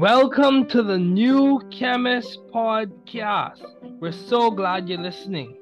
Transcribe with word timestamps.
Welcome 0.00 0.66
to 0.66 0.82
the 0.82 0.96
New 0.96 1.60
Chemist 1.70 2.38
podcast. 2.50 3.62
We're 4.00 4.10
so 4.10 4.50
glad 4.50 4.88
you're 4.88 4.98
listening. 4.98 5.58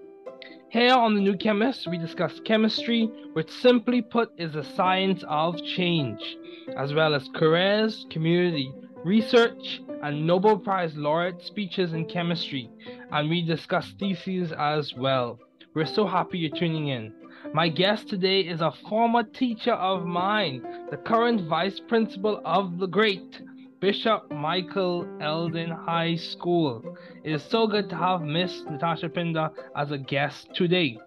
Here 0.68 0.94
on 0.94 1.16
the 1.16 1.20
New 1.20 1.36
Chemist, 1.36 1.88
we 1.88 1.98
discuss 1.98 2.38
chemistry, 2.44 3.10
which 3.32 3.50
simply 3.50 4.02
put 4.02 4.30
is 4.38 4.52
the 4.52 4.62
science 4.62 5.24
of 5.26 5.60
change, 5.64 6.20
as 6.76 6.94
well 6.94 7.12
as 7.16 7.28
careers, 7.34 8.06
community, 8.08 8.72
research, 9.04 9.82
and 10.04 10.24
Nobel 10.24 10.58
Prize 10.58 10.94
laureate 10.94 11.42
speeches 11.42 11.92
in 11.92 12.06
chemistry. 12.06 12.70
And 13.10 13.28
we 13.28 13.42
discuss 13.42 13.92
theses 13.98 14.52
as 14.52 14.94
well. 14.94 15.40
We're 15.74 15.86
so 15.86 16.06
happy 16.06 16.38
you're 16.38 16.56
tuning 16.56 16.86
in. 16.86 17.12
My 17.52 17.68
guest 17.68 18.08
today 18.08 18.42
is 18.42 18.60
a 18.60 18.70
former 18.88 19.24
teacher 19.24 19.72
of 19.72 20.06
mine, 20.06 20.62
the 20.88 20.98
current 20.98 21.48
vice 21.48 21.80
principal 21.80 22.40
of 22.44 22.78
the 22.78 22.86
great 22.86 23.40
Bishop 23.80 24.30
Michael 24.30 25.08
Eldon 25.22 25.70
High 25.70 26.14
School. 26.16 26.98
It 27.24 27.32
is 27.32 27.42
so 27.42 27.66
good 27.66 27.88
to 27.88 27.96
have 27.96 28.20
Miss 28.20 28.62
Natasha 28.68 29.08
Pinder 29.08 29.48
as 29.74 29.90
a 29.90 29.96
guest 29.96 30.50
today. 30.54 30.98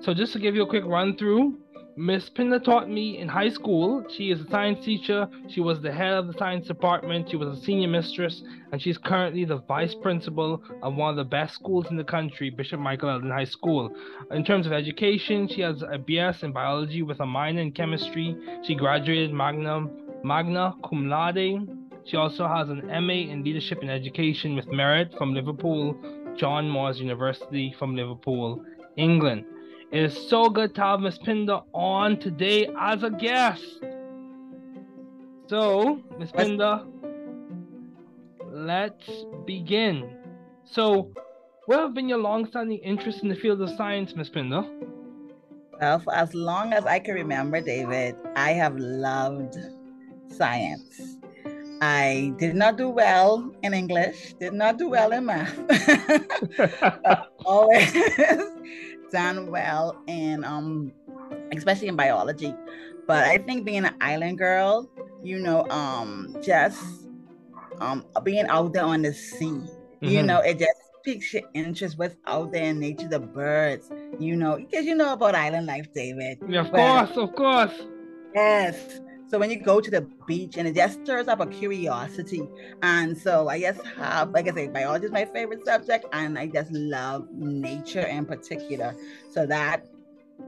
So, 0.00 0.14
just 0.14 0.32
to 0.32 0.38
give 0.38 0.54
you 0.54 0.62
a 0.62 0.66
quick 0.66 0.86
run 0.86 1.18
through, 1.18 1.58
Miss 1.94 2.30
Pinder 2.30 2.58
taught 2.58 2.88
me 2.88 3.18
in 3.18 3.28
high 3.28 3.50
school. 3.50 4.02
She 4.08 4.30
is 4.30 4.40
a 4.40 4.48
science 4.48 4.82
teacher. 4.82 5.28
She 5.50 5.60
was 5.60 5.82
the 5.82 5.92
head 5.92 6.14
of 6.14 6.26
the 6.26 6.32
science 6.38 6.66
department. 6.66 7.28
She 7.28 7.36
was 7.36 7.58
a 7.58 7.60
senior 7.60 7.88
mistress, 7.88 8.42
and 8.72 8.80
she's 8.80 8.96
currently 8.96 9.44
the 9.44 9.58
vice 9.58 9.94
principal 9.94 10.62
of 10.82 10.94
one 10.94 11.10
of 11.10 11.16
the 11.16 11.24
best 11.24 11.54
schools 11.54 11.88
in 11.90 11.98
the 11.98 12.04
country, 12.04 12.48
Bishop 12.48 12.80
Michael 12.80 13.10
Eldon 13.10 13.30
High 13.30 13.44
School. 13.44 13.94
In 14.30 14.42
terms 14.42 14.64
of 14.64 14.72
education, 14.72 15.48
she 15.48 15.60
has 15.60 15.82
a 15.82 15.98
BS 15.98 16.44
in 16.44 16.52
biology 16.52 17.02
with 17.02 17.20
a 17.20 17.26
minor 17.26 17.60
in 17.60 17.72
chemistry. 17.72 18.34
She 18.62 18.74
graduated 18.74 19.34
magna, 19.34 19.86
magna 20.24 20.74
cum 20.82 21.10
laude. 21.10 21.81
She 22.04 22.16
also 22.16 22.48
has 22.48 22.68
an 22.68 22.86
MA 22.86 23.30
in 23.30 23.44
leadership 23.44 23.80
and 23.80 23.90
education 23.90 24.56
with 24.56 24.66
merit 24.70 25.14
from 25.16 25.34
Liverpool, 25.34 25.96
John 26.36 26.68
Moores 26.68 26.98
University 26.98 27.74
from 27.78 27.94
Liverpool, 27.94 28.64
England. 28.96 29.44
It 29.92 30.02
is 30.02 30.28
so 30.28 30.48
good 30.48 30.74
to 30.74 30.80
have 30.80 31.00
Miss 31.00 31.18
Pinder 31.18 31.60
on 31.72 32.18
today 32.18 32.68
as 32.78 33.02
a 33.02 33.10
guest. 33.10 33.80
So, 35.46 36.00
Miss 36.18 36.32
Pinder, 36.32 36.82
let's 38.50 39.06
begin. 39.46 40.16
So, 40.64 41.12
what 41.66 41.78
have 41.78 41.94
been 41.94 42.08
your 42.08 42.18
long-standing 42.18 42.78
interest 42.78 43.22
in 43.22 43.28
the 43.28 43.36
field 43.36 43.60
of 43.60 43.70
science, 43.70 44.16
Miss 44.16 44.28
Pinder? 44.28 44.64
Well, 45.80 45.98
for 46.00 46.14
as 46.14 46.34
long 46.34 46.72
as 46.72 46.86
I 46.86 46.98
can 46.98 47.14
remember, 47.14 47.60
David, 47.60 48.16
I 48.34 48.52
have 48.52 48.76
loved 48.76 49.56
science. 50.28 51.18
I 51.82 52.32
did 52.38 52.54
not 52.54 52.76
do 52.76 52.88
well 52.88 53.50
in 53.64 53.74
English, 53.74 54.34
did 54.38 54.52
not 54.52 54.78
do 54.78 54.88
well 54.88 55.10
in 55.10 55.26
math. 55.26 55.58
always 57.44 57.92
done 59.10 59.50
well 59.50 60.00
in 60.06 60.44
um 60.44 60.92
especially 61.50 61.88
in 61.88 61.96
biology. 61.96 62.54
But 63.08 63.24
I 63.24 63.38
think 63.38 63.66
being 63.66 63.84
an 63.84 63.96
island 64.00 64.38
girl, 64.38 64.88
you 65.24 65.40
know, 65.40 65.68
um 65.70 66.36
just 66.40 67.08
um 67.80 68.06
being 68.22 68.46
out 68.46 68.72
there 68.72 68.84
on 68.84 69.02
the 69.02 69.12
sea, 69.12 69.46
mm-hmm. 69.46 70.06
you 70.06 70.22
know, 70.22 70.38
it 70.38 70.60
just 70.60 70.78
piques 71.04 71.34
your 71.34 71.42
interest 71.52 71.98
what's 71.98 72.14
out 72.28 72.52
there 72.52 72.62
in 72.62 72.78
nature, 72.78 73.08
the 73.08 73.18
birds, 73.18 73.90
you 74.20 74.36
know, 74.36 74.54
because 74.54 74.86
you 74.86 74.94
know 74.94 75.14
about 75.14 75.34
island 75.34 75.66
life, 75.66 75.92
David. 75.92 76.38
Yeah, 76.48 76.60
of 76.60 76.70
but, 76.70 76.78
course, 76.78 77.16
of 77.16 77.34
course. 77.34 77.74
Yes. 78.36 79.00
So 79.32 79.38
when 79.38 79.50
you 79.50 79.56
go 79.56 79.80
to 79.80 79.90
the 79.90 80.06
beach 80.26 80.58
and 80.58 80.68
it 80.68 80.74
just 80.74 81.00
stirs 81.00 81.26
up 81.26 81.40
a 81.40 81.46
curiosity. 81.46 82.42
And 82.82 83.16
so 83.16 83.48
I 83.48 83.60
just 83.60 83.80
have, 83.96 84.28
like 84.32 84.46
I 84.46 84.52
say, 84.52 84.68
biology 84.68 85.06
is 85.06 85.10
my 85.10 85.24
favorite 85.24 85.64
subject 85.64 86.04
and 86.12 86.38
I 86.38 86.48
just 86.48 86.70
love 86.70 87.26
nature 87.32 88.04
in 88.04 88.26
particular. 88.26 88.94
So 89.30 89.46
that 89.46 89.86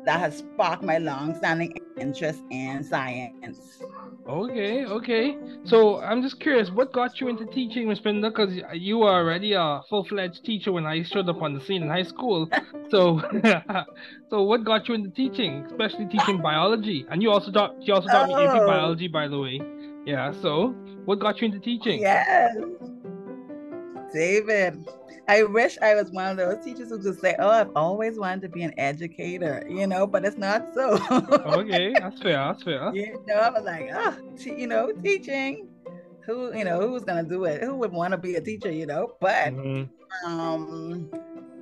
that 0.04 0.20
has 0.20 0.38
sparked 0.38 0.82
my 0.82 0.98
long-standing 0.98 1.78
interest 1.98 2.40
in 2.50 2.82
science. 2.84 3.82
Okay, 4.28 4.84
okay. 4.84 5.36
So 5.64 6.00
I'm 6.00 6.22
just 6.22 6.40
curious, 6.40 6.70
what 6.70 6.92
got 6.92 7.20
you 7.20 7.28
into 7.28 7.46
teaching, 7.46 7.88
Miss 7.88 8.00
Pinder? 8.00 8.30
Because 8.30 8.54
you 8.72 8.98
were 8.98 9.10
already 9.10 9.52
a 9.52 9.80
full-fledged 9.88 10.44
teacher 10.44 10.72
when 10.72 10.86
I 10.86 11.02
showed 11.02 11.28
up 11.28 11.42
on 11.42 11.54
the 11.54 11.60
scene 11.60 11.82
in 11.82 11.88
high 11.88 12.02
school. 12.02 12.48
so, 12.90 13.20
so 14.30 14.42
what 14.42 14.64
got 14.64 14.88
you 14.88 14.94
into 14.94 15.10
teaching, 15.10 15.64
especially 15.66 16.06
teaching 16.06 16.40
biology? 16.40 17.06
And 17.10 17.22
you 17.22 17.30
also 17.30 17.50
taught, 17.50 17.74
you 17.80 17.94
also 17.94 18.08
taught 18.08 18.30
oh. 18.30 18.36
me 18.36 18.44
AP 18.44 18.66
biology, 18.66 19.08
by 19.08 19.28
the 19.28 19.38
way. 19.38 19.60
Yeah. 20.06 20.32
So, 20.42 20.74
what 21.04 21.18
got 21.18 21.40
you 21.40 21.46
into 21.46 21.60
teaching? 21.60 22.00
Yes, 22.00 22.56
David. 24.14 24.88
I 25.26 25.42
wish 25.42 25.78
I 25.80 25.94
was 25.94 26.10
one 26.10 26.28
of 26.28 26.36
those 26.36 26.64
teachers 26.64 26.90
who 26.90 27.02
just 27.02 27.20
say, 27.20 27.34
"Oh, 27.38 27.48
I've 27.48 27.70
always 27.74 28.18
wanted 28.18 28.42
to 28.42 28.48
be 28.48 28.62
an 28.62 28.78
educator," 28.78 29.66
you 29.68 29.86
know, 29.86 30.06
but 30.06 30.24
it's 30.24 30.36
not 30.36 30.74
so. 30.74 30.98
okay, 31.10 31.92
that's 31.98 32.20
fair. 32.20 32.32
That's 32.32 32.62
fair. 32.62 32.94
You 32.94 33.22
know, 33.26 33.36
I 33.36 33.50
was 33.50 33.64
like, 33.64 33.90
oh, 33.92 34.16
you 34.44 34.66
know, 34.66 34.92
teaching. 34.92 35.68
Who, 36.26 36.56
you 36.56 36.64
know, 36.64 36.80
who's 36.80 37.04
gonna 37.04 37.22
do 37.22 37.44
it? 37.44 37.62
Who 37.62 37.74
would 37.76 37.92
want 37.92 38.12
to 38.12 38.18
be 38.18 38.36
a 38.36 38.40
teacher? 38.40 38.70
You 38.70 38.86
know, 38.86 39.12
but 39.20 39.52
mm-hmm. 39.52 40.26
um, 40.26 41.10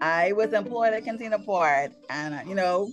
I 0.00 0.32
was 0.32 0.52
employed 0.52 0.94
at 0.94 1.04
Container 1.04 1.38
Port, 1.38 1.92
and 2.10 2.34
uh, 2.34 2.41
you 2.46 2.54
know, 2.54 2.88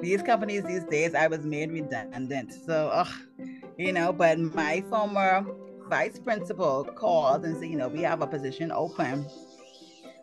these 0.00 0.22
companies 0.22 0.62
these 0.62 0.84
days, 0.84 1.14
I 1.14 1.26
was 1.26 1.44
made 1.44 1.72
redundant. 1.72 2.52
So, 2.52 2.88
uh, 2.88 3.08
you 3.76 3.92
know, 3.92 4.12
but 4.12 4.38
my 4.38 4.84
former 4.88 5.44
vice 5.88 6.18
principal 6.18 6.84
called 6.84 7.44
and 7.44 7.56
said, 7.56 7.68
you 7.70 7.76
know, 7.76 7.88
we 7.88 8.02
have 8.02 8.22
a 8.22 8.26
position 8.26 8.70
open 8.70 9.26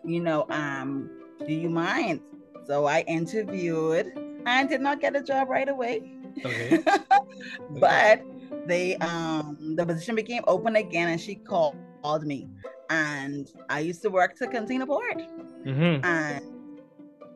you 0.06 0.20
know, 0.20 0.46
um, 0.50 1.10
do 1.46 1.54
you 1.54 1.70
mind? 1.70 2.22
So 2.66 2.86
I 2.86 3.02
interviewed 3.02 4.14
and 4.46 4.70
did 4.70 4.82
not 4.82 5.02
get 5.02 5.16
a 5.16 5.22
job 5.22 5.50
right 5.50 5.68
away. 5.68 6.12
Okay. 6.44 6.84
but 7.80 8.22
they 8.68 8.96
um 8.98 9.76
the 9.76 9.86
position 9.86 10.16
became 10.16 10.44
open 10.48 10.76
again 10.76 11.10
and 11.10 11.20
she 11.22 11.36
called, 11.36 11.76
called 12.02 12.26
me. 12.26 12.48
And 12.90 13.52
I 13.70 13.80
used 13.80 14.02
to 14.04 14.10
work 14.10 14.36
to 14.38 14.48
Container 14.48 14.86
Port. 14.86 15.22
Mm-hmm. 15.66 16.06
And 16.06 16.55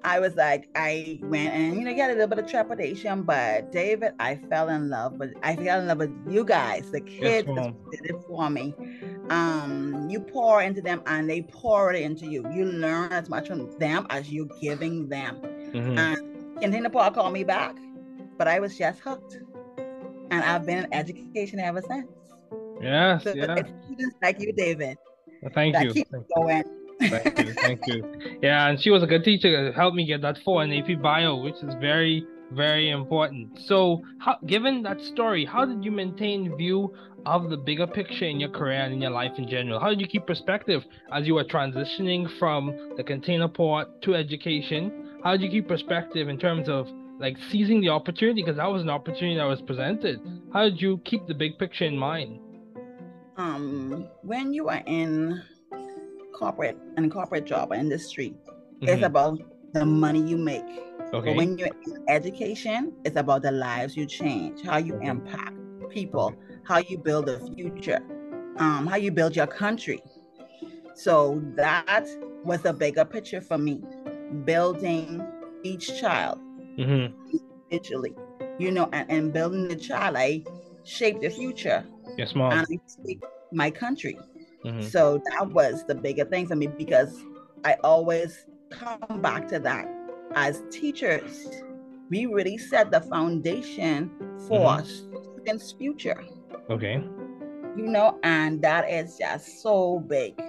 I 0.03 0.19
was 0.19 0.35
like, 0.35 0.69
I 0.75 1.19
went 1.23 1.53
and 1.53 1.75
you 1.75 1.81
know, 1.81 1.93
get 1.93 2.09
a 2.09 2.13
little 2.13 2.27
bit 2.27 2.39
of 2.39 2.47
trepidation, 2.49 3.23
but 3.23 3.71
David, 3.71 4.13
I 4.19 4.35
fell 4.49 4.69
in 4.69 4.89
love 4.89 5.13
with 5.13 5.33
I 5.43 5.55
fell 5.55 5.81
in 5.81 5.87
love 5.87 5.99
with 5.99 6.15
you 6.27 6.43
guys, 6.45 6.89
the 6.91 7.01
kids 7.01 7.47
yes, 7.47 7.73
did 7.91 8.05
it 8.05 8.15
for 8.27 8.49
me. 8.49 8.73
Um, 9.29 10.07
you 10.09 10.19
pour 10.19 10.61
into 10.61 10.81
them 10.81 11.01
and 11.05 11.29
they 11.29 11.41
pour 11.41 11.93
it 11.93 12.01
into 12.01 12.25
you. 12.25 12.45
You 12.51 12.65
learn 12.65 13.11
as 13.11 13.29
much 13.29 13.47
from 13.47 13.77
them 13.79 14.07
as 14.09 14.31
you're 14.31 14.49
giving 14.61 15.09
them. 15.09 15.37
Mm-hmm. 15.37 15.97
And 15.97 16.61
Container 16.61 16.89
Port 16.89 17.13
called 17.13 17.33
me 17.33 17.43
back, 17.43 17.75
but 18.37 18.47
I 18.47 18.59
was 18.59 18.77
just 18.77 18.99
hooked. 19.01 19.39
And 20.31 20.43
I've 20.43 20.65
been 20.65 20.85
in 20.85 20.93
education 20.93 21.59
ever 21.59 21.81
since. 21.81 22.07
Yes, 22.81 23.23
so 23.23 23.33
yeah. 23.33 23.55
Students 23.55 24.15
like 24.21 24.39
you, 24.39 24.53
David. 24.53 24.97
Well, 25.41 25.51
thank 25.53 25.77
you. 25.81 25.91
Keep 25.91 26.07
going 26.35 26.63
thank 26.99 27.39
you, 27.39 27.53
thank 27.53 27.87
you. 27.87 28.39
Yeah, 28.41 28.67
and 28.67 28.79
she 28.79 28.89
was 28.89 29.03
a 29.03 29.07
good 29.07 29.23
teacher. 29.23 29.71
Helped 29.71 29.95
me 29.95 30.05
get 30.05 30.21
that 30.21 30.37
four 30.43 30.63
in 30.63 30.73
AP 30.73 31.01
Bio, 31.01 31.37
which 31.37 31.55
is 31.55 31.73
very, 31.79 32.25
very 32.51 32.89
important. 32.89 33.59
So, 33.65 34.03
how, 34.19 34.37
given 34.45 34.83
that 34.83 35.01
story, 35.01 35.45
how 35.45 35.65
did 35.65 35.83
you 35.83 35.91
maintain 35.91 36.55
view 36.57 36.93
of 37.25 37.49
the 37.49 37.57
bigger 37.57 37.87
picture 37.87 38.25
in 38.25 38.39
your 38.39 38.49
career 38.49 38.81
and 38.81 38.93
in 38.93 39.01
your 39.01 39.11
life 39.11 39.33
in 39.37 39.47
general? 39.47 39.79
How 39.79 39.89
did 39.89 40.01
you 40.01 40.07
keep 40.07 40.25
perspective 40.25 40.83
as 41.11 41.27
you 41.27 41.35
were 41.35 41.43
transitioning 41.43 42.27
from 42.37 42.93
the 42.97 43.03
container 43.03 43.47
Port 43.47 44.01
to 44.03 44.15
education? 44.15 45.19
How 45.23 45.31
did 45.33 45.41
you 45.41 45.49
keep 45.49 45.67
perspective 45.67 46.29
in 46.29 46.37
terms 46.37 46.69
of 46.69 46.87
like 47.19 47.37
seizing 47.49 47.81
the 47.81 47.89
opportunity 47.89 48.41
because 48.41 48.57
that 48.57 48.71
was 48.71 48.81
an 48.81 48.89
opportunity 48.89 49.35
that 49.35 49.45
was 49.45 49.61
presented? 49.61 50.19
How 50.53 50.63
did 50.63 50.81
you 50.81 50.99
keep 51.05 51.27
the 51.27 51.33
big 51.33 51.57
picture 51.57 51.85
in 51.85 51.97
mind? 51.97 52.39
Um, 53.37 54.07
when 54.21 54.53
you 54.53 54.69
are 54.69 54.81
in 54.85 55.41
corporate 56.39 56.77
and 56.97 57.11
corporate 57.11 57.45
job 57.45 57.73
industry. 57.73 58.29
Mm-hmm. 58.29 58.89
It's 58.89 59.03
about 59.03 59.39
the 59.73 59.85
money 59.85 60.21
you 60.21 60.37
make. 60.37 60.63
Okay. 61.13 61.29
But 61.29 61.35
when 61.35 61.57
you're 61.57 61.75
in 61.85 62.03
education, 62.07 62.93
it's 63.03 63.17
about 63.17 63.41
the 63.41 63.51
lives 63.51 63.97
you 63.97 64.05
change, 64.05 64.61
how 64.63 64.77
you 64.77 64.97
impact. 65.01 65.59
people, 65.89 66.33
how 66.63 66.77
you 66.77 66.97
build 66.97 67.27
a 67.29 67.39
future, 67.55 67.99
um, 68.57 68.87
how 68.87 68.95
you 68.95 69.11
build 69.11 69.35
your 69.35 69.47
country. 69.47 69.99
So 70.95 71.41
that 71.55 72.07
was 72.43 72.65
a 72.65 72.73
bigger 72.73 73.05
picture 73.05 73.41
for 73.41 73.57
me, 73.57 73.81
building 74.45 75.25
each 75.63 75.99
child 75.99 76.39
mm-hmm. 76.77 77.13
individually, 77.71 78.13
you 78.57 78.71
know, 78.71 78.89
and, 78.93 79.09
and 79.09 79.33
building 79.33 79.67
the 79.67 79.75
child. 79.75 80.15
I 80.17 80.43
shape 80.83 81.21
the 81.21 81.29
future. 81.29 81.85
Yes, 82.17 82.35
mom. 82.35 82.51
And 82.51 82.67
I 82.69 83.15
my 83.51 83.71
country. 83.71 84.17
Mm-hmm. 84.65 84.81
So 84.81 85.21
that 85.31 85.49
was 85.49 85.85
the 85.85 85.95
bigger 85.95 86.25
thing 86.25 86.47
for 86.47 86.55
me 86.55 86.67
because 86.67 87.23
I 87.63 87.75
always 87.83 88.45
come 88.69 89.21
back 89.21 89.47
to 89.49 89.59
that. 89.59 89.87
As 90.35 90.63
teachers, 90.69 91.47
we 92.09 92.25
really 92.25 92.57
set 92.57 92.91
the 92.91 93.01
foundation 93.01 94.11
for 94.47 94.67
mm-hmm. 94.67 95.35
students' 95.35 95.71
future. 95.71 96.23
Okay. 96.69 97.03
You 97.75 97.87
know, 97.87 98.19
and 98.23 98.61
that 98.61 98.89
is 98.89 99.17
just 99.17 99.61
so 99.61 99.99
big. 99.99 100.39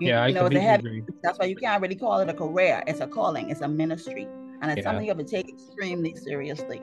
You, 0.00 0.08
yeah, 0.08 0.22
I 0.22 0.30
know, 0.30 0.40
completely 0.40 0.66
have, 0.66 0.80
agree. 0.80 1.02
That's 1.22 1.38
why 1.38 1.46
you 1.46 1.56
can't 1.56 1.80
really 1.80 1.94
call 1.94 2.18
it 2.20 2.28
a 2.28 2.34
career. 2.34 2.82
It's 2.86 3.00
a 3.00 3.06
calling. 3.06 3.48
It's 3.48 3.62
a 3.62 3.68
ministry, 3.68 4.28
and 4.60 4.70
it's 4.70 4.78
yeah. 4.78 4.84
something 4.84 5.06
you 5.06 5.10
have 5.10 5.18
to 5.18 5.24
take 5.24 5.48
extremely 5.48 6.14
seriously. 6.14 6.82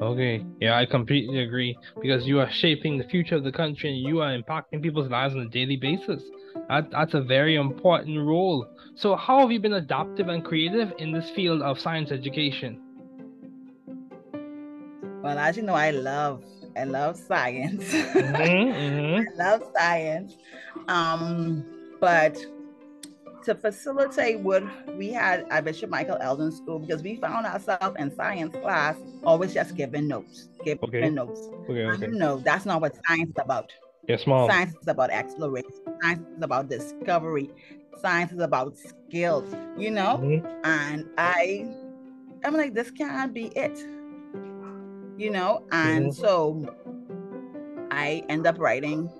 Okay. 0.00 0.44
Yeah, 0.60 0.78
I 0.78 0.86
completely 0.86 1.40
agree 1.40 1.76
because 2.00 2.26
you 2.26 2.40
are 2.40 2.50
shaping 2.50 2.96
the 2.96 3.04
future 3.04 3.36
of 3.36 3.44
the 3.44 3.52
country 3.52 3.90
and 3.90 3.98
you 3.98 4.20
are 4.20 4.36
impacting 4.36 4.82
people's 4.82 5.10
lives 5.10 5.34
on 5.34 5.40
a 5.40 5.48
daily 5.48 5.76
basis. 5.76 6.22
That, 6.68 6.90
that's 6.90 7.14
a 7.14 7.20
very 7.20 7.56
important 7.56 8.18
role. 8.18 8.66
So, 8.94 9.14
how 9.14 9.40
have 9.40 9.50
you 9.50 9.60
been 9.60 9.74
adaptive 9.74 10.28
and 10.28 10.44
creative 10.44 10.92
in 10.98 11.12
this 11.12 11.28
field 11.30 11.62
of 11.62 11.78
science 11.78 12.10
education? 12.12 12.80
Well, 15.22 15.38
as 15.38 15.56
you 15.56 15.62
know, 15.62 15.74
I 15.74 15.90
love 15.90 16.42
I 16.76 16.84
love 16.84 17.16
science. 17.16 17.92
Mm-hmm, 17.92 18.36
mm-hmm. 18.36 19.40
I 19.42 19.44
love 19.44 19.62
science. 19.76 20.36
Um, 20.88 21.64
but 22.00 22.38
to 23.44 23.54
facilitate 23.54 24.40
what 24.40 24.62
we 24.96 25.12
had 25.12 25.46
at 25.50 25.64
Bishop 25.64 25.90
Michael 25.90 26.18
Eldon 26.20 26.52
School 26.52 26.78
because 26.78 27.02
we 27.02 27.16
found 27.16 27.46
ourselves 27.46 27.96
in 27.98 28.14
science 28.14 28.54
class 28.56 28.96
always 29.24 29.54
just 29.54 29.76
giving 29.76 30.08
notes, 30.08 30.48
giving 30.64 30.84
okay. 30.84 31.10
notes. 31.10 31.40
Okay, 31.68 31.84
okay. 31.86 32.06
No, 32.08 32.38
that's 32.38 32.66
not 32.66 32.80
what 32.80 32.94
science 33.06 33.30
is 33.30 33.36
about. 33.38 33.72
Yes, 34.08 34.26
mom. 34.26 34.50
Science 34.50 34.74
is 34.80 34.88
about 34.88 35.10
exploration. 35.10 35.70
Science 36.02 36.26
is 36.36 36.42
about 36.42 36.68
discovery. 36.68 37.50
Science 38.00 38.32
is 38.32 38.40
about 38.40 38.76
skills, 38.76 39.54
you 39.76 39.90
know? 39.90 40.18
Mm-hmm. 40.22 40.46
And 40.64 41.06
I, 41.18 41.68
I'm 42.44 42.56
like, 42.56 42.74
this 42.74 42.90
can't 42.90 43.32
be 43.32 43.46
it, 43.56 43.78
you 45.18 45.30
know? 45.30 45.64
And 45.70 46.06
mm-hmm. 46.06 46.20
so 46.20 46.74
I 47.90 48.24
end 48.28 48.46
up 48.46 48.58
writing 48.58 49.10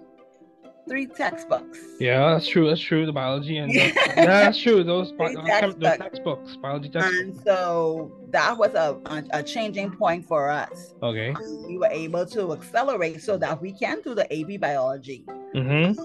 three 0.90 1.06
textbooks. 1.06 1.78
Yeah, 2.00 2.32
that's 2.32 2.48
true. 2.48 2.68
That's 2.68 2.80
true. 2.80 3.06
The 3.06 3.12
biology 3.12 3.58
and 3.58 3.70
the, 3.70 3.76
yeah, 3.76 4.26
that's 4.26 4.60
true. 4.60 4.82
Those, 4.82 5.12
those, 5.16 5.36
textbooks. 5.46 5.78
those 5.78 5.98
textbooks, 5.98 6.56
biology 6.56 6.88
textbooks. 6.88 7.18
And 7.20 7.40
so 7.44 8.12
that 8.30 8.58
was 8.58 8.74
a, 8.74 8.98
a, 9.06 9.24
a 9.38 9.42
changing 9.42 9.92
point 9.92 10.26
for 10.26 10.50
us. 10.50 10.94
Okay. 11.00 11.32
we 11.66 11.78
were 11.78 11.86
able 11.86 12.26
to 12.26 12.52
accelerate 12.52 13.22
so 13.22 13.36
that 13.38 13.62
we 13.62 13.72
can 13.72 14.02
do 14.02 14.16
the 14.16 14.26
AP 14.32 14.60
biology. 14.60 15.24
Mm-hmm. 15.54 16.02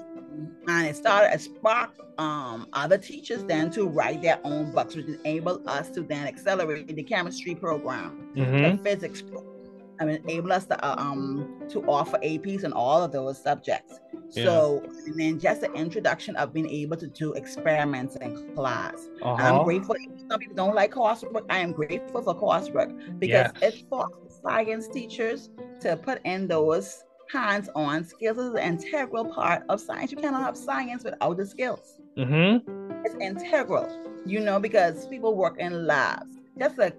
And 0.70 0.88
it 0.88 0.96
started 0.96 1.32
to 1.32 1.40
spark 1.40 1.92
um, 2.20 2.68
other 2.74 3.00
teachers 3.00 3.44
then 3.44 3.72
to 3.72 3.88
write 3.88 4.22
their 4.22 4.40
own 4.44 4.72
books, 4.72 4.96
which 4.96 5.08
enabled 5.08 5.68
us 5.68 5.90
to 5.92 6.02
then 6.02 6.28
accelerate 6.28 6.88
the 6.88 7.04
chemistry 7.04 7.56
program, 7.56 8.32
mm-hmm. 8.36 8.78
the 8.78 8.84
physics 8.84 9.24
program 9.24 9.55
and 10.00 10.10
enable 10.10 10.52
us 10.52 10.66
to 10.66 10.86
uh, 10.86 10.96
um 10.98 11.62
to 11.70 11.82
offer 11.84 12.18
APs 12.18 12.64
in 12.64 12.74
all 12.74 13.04
of 13.04 13.12
those 13.12 13.42
subjects. 13.42 14.00
Yeah. 14.32 14.46
So 14.46 14.84
and 15.06 15.20
then 15.20 15.40
just 15.40 15.62
the 15.62 15.72
introduction 15.74 16.36
of 16.36 16.54
being 16.54 16.70
able 16.70 16.98
to 16.98 17.08
do 17.08 17.34
experiments 17.34 18.16
in 18.18 18.56
class. 18.56 19.10
Uh-huh. 19.22 19.36
I'm 19.42 19.64
grateful. 19.64 19.96
Some 20.30 20.40
people 20.40 20.56
don't 20.56 20.76
like 20.76 20.94
coursework. 20.94 21.46
I 21.50 21.60
am 21.60 21.72
grateful 21.72 22.22
for 22.22 22.36
coursework 22.36 23.20
because 23.20 23.52
yes. 23.62 23.74
it 23.74 23.90
forces 23.90 24.40
science 24.44 24.88
teachers 24.88 25.50
to 25.82 25.98
put 25.98 26.22
in 26.26 26.48
those 26.48 27.04
hands-on 27.32 28.04
skills 28.04 28.38
is 28.38 28.52
an 28.52 28.58
integral 28.60 29.26
part 29.26 29.64
of 29.70 29.82
science. 29.82 30.12
You 30.12 30.18
cannot 30.18 30.44
have 30.44 30.58
science 30.58 31.04
without 31.04 31.38
the 31.38 31.46
skills. 31.46 32.00
Mm-hmm. 32.18 33.04
It's 33.06 33.16
integral, 33.16 33.90
you 34.26 34.40
know, 34.40 34.60
because 34.60 35.08
people 35.08 35.36
work 35.36 35.58
in 35.60 35.88
labs 35.88 36.35
just 36.58 36.78
a 36.78 36.94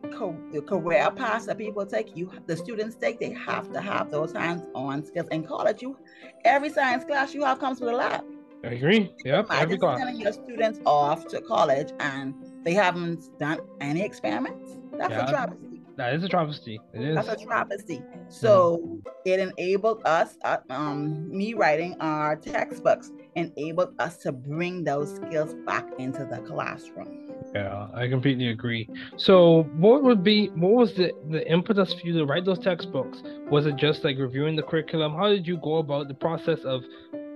the 0.52 0.62
career 0.66 1.10
path 1.10 1.46
that 1.46 1.58
people 1.58 1.86
take, 1.86 2.16
you 2.16 2.30
the 2.46 2.56
students 2.56 2.96
take, 2.96 3.18
they 3.20 3.32
have 3.32 3.72
to 3.72 3.80
have 3.80 4.10
those 4.10 4.32
hands-on 4.32 5.04
skills. 5.04 5.28
In 5.30 5.44
college, 5.44 5.82
you 5.82 5.96
every 6.44 6.70
science 6.70 7.04
class 7.04 7.34
you 7.34 7.44
have 7.44 7.58
comes 7.58 7.80
with 7.80 7.90
a 7.90 7.96
lab. 7.96 8.24
I 8.64 8.68
agree. 8.68 9.12
Yep. 9.24 9.46
Every 9.50 9.78
class. 9.78 9.98
sending 9.98 10.20
your 10.20 10.32
students 10.32 10.80
off 10.86 11.26
to 11.28 11.40
college 11.40 11.92
and 12.00 12.34
they 12.64 12.74
haven't 12.74 13.38
done 13.38 13.60
any 13.80 14.02
experiments. 14.02 14.78
That's 14.92 15.12
yeah, 15.12 15.26
a 15.26 15.30
travesty. 15.30 15.82
That 15.96 16.14
is 16.14 16.24
a 16.24 16.28
travesty. 16.28 16.80
It 16.92 17.02
is. 17.02 17.14
That's 17.14 17.42
a 17.42 17.44
travesty. 17.44 18.02
So 18.28 18.82
mm. 18.84 19.02
it 19.24 19.40
enabled 19.40 20.02
us, 20.04 20.36
uh, 20.44 20.58
um, 20.68 21.28
me 21.30 21.54
writing 21.54 21.96
our 22.00 22.36
textbooks, 22.36 23.12
enabled 23.34 23.94
us 23.98 24.18
to 24.18 24.32
bring 24.32 24.84
those 24.84 25.14
skills 25.16 25.54
back 25.64 25.86
into 25.98 26.24
the 26.24 26.38
classroom. 26.38 27.25
Yeah, 27.54 27.88
I 27.94 28.08
completely 28.08 28.48
agree. 28.48 28.88
So, 29.16 29.62
what 29.76 30.02
would 30.02 30.22
be 30.22 30.48
what 30.48 30.72
was 30.72 30.94
the 30.94 31.12
the 31.30 31.50
impetus 31.50 31.94
for 31.94 32.06
you 32.06 32.12
to 32.18 32.24
write 32.26 32.44
those 32.44 32.58
textbooks? 32.58 33.22
Was 33.50 33.66
it 33.66 33.76
just 33.76 34.04
like 34.04 34.18
reviewing 34.18 34.56
the 34.56 34.62
curriculum? 34.62 35.14
How 35.14 35.28
did 35.28 35.46
you 35.46 35.58
go 35.62 35.76
about 35.78 36.08
the 36.08 36.14
process 36.14 36.60
of 36.64 36.82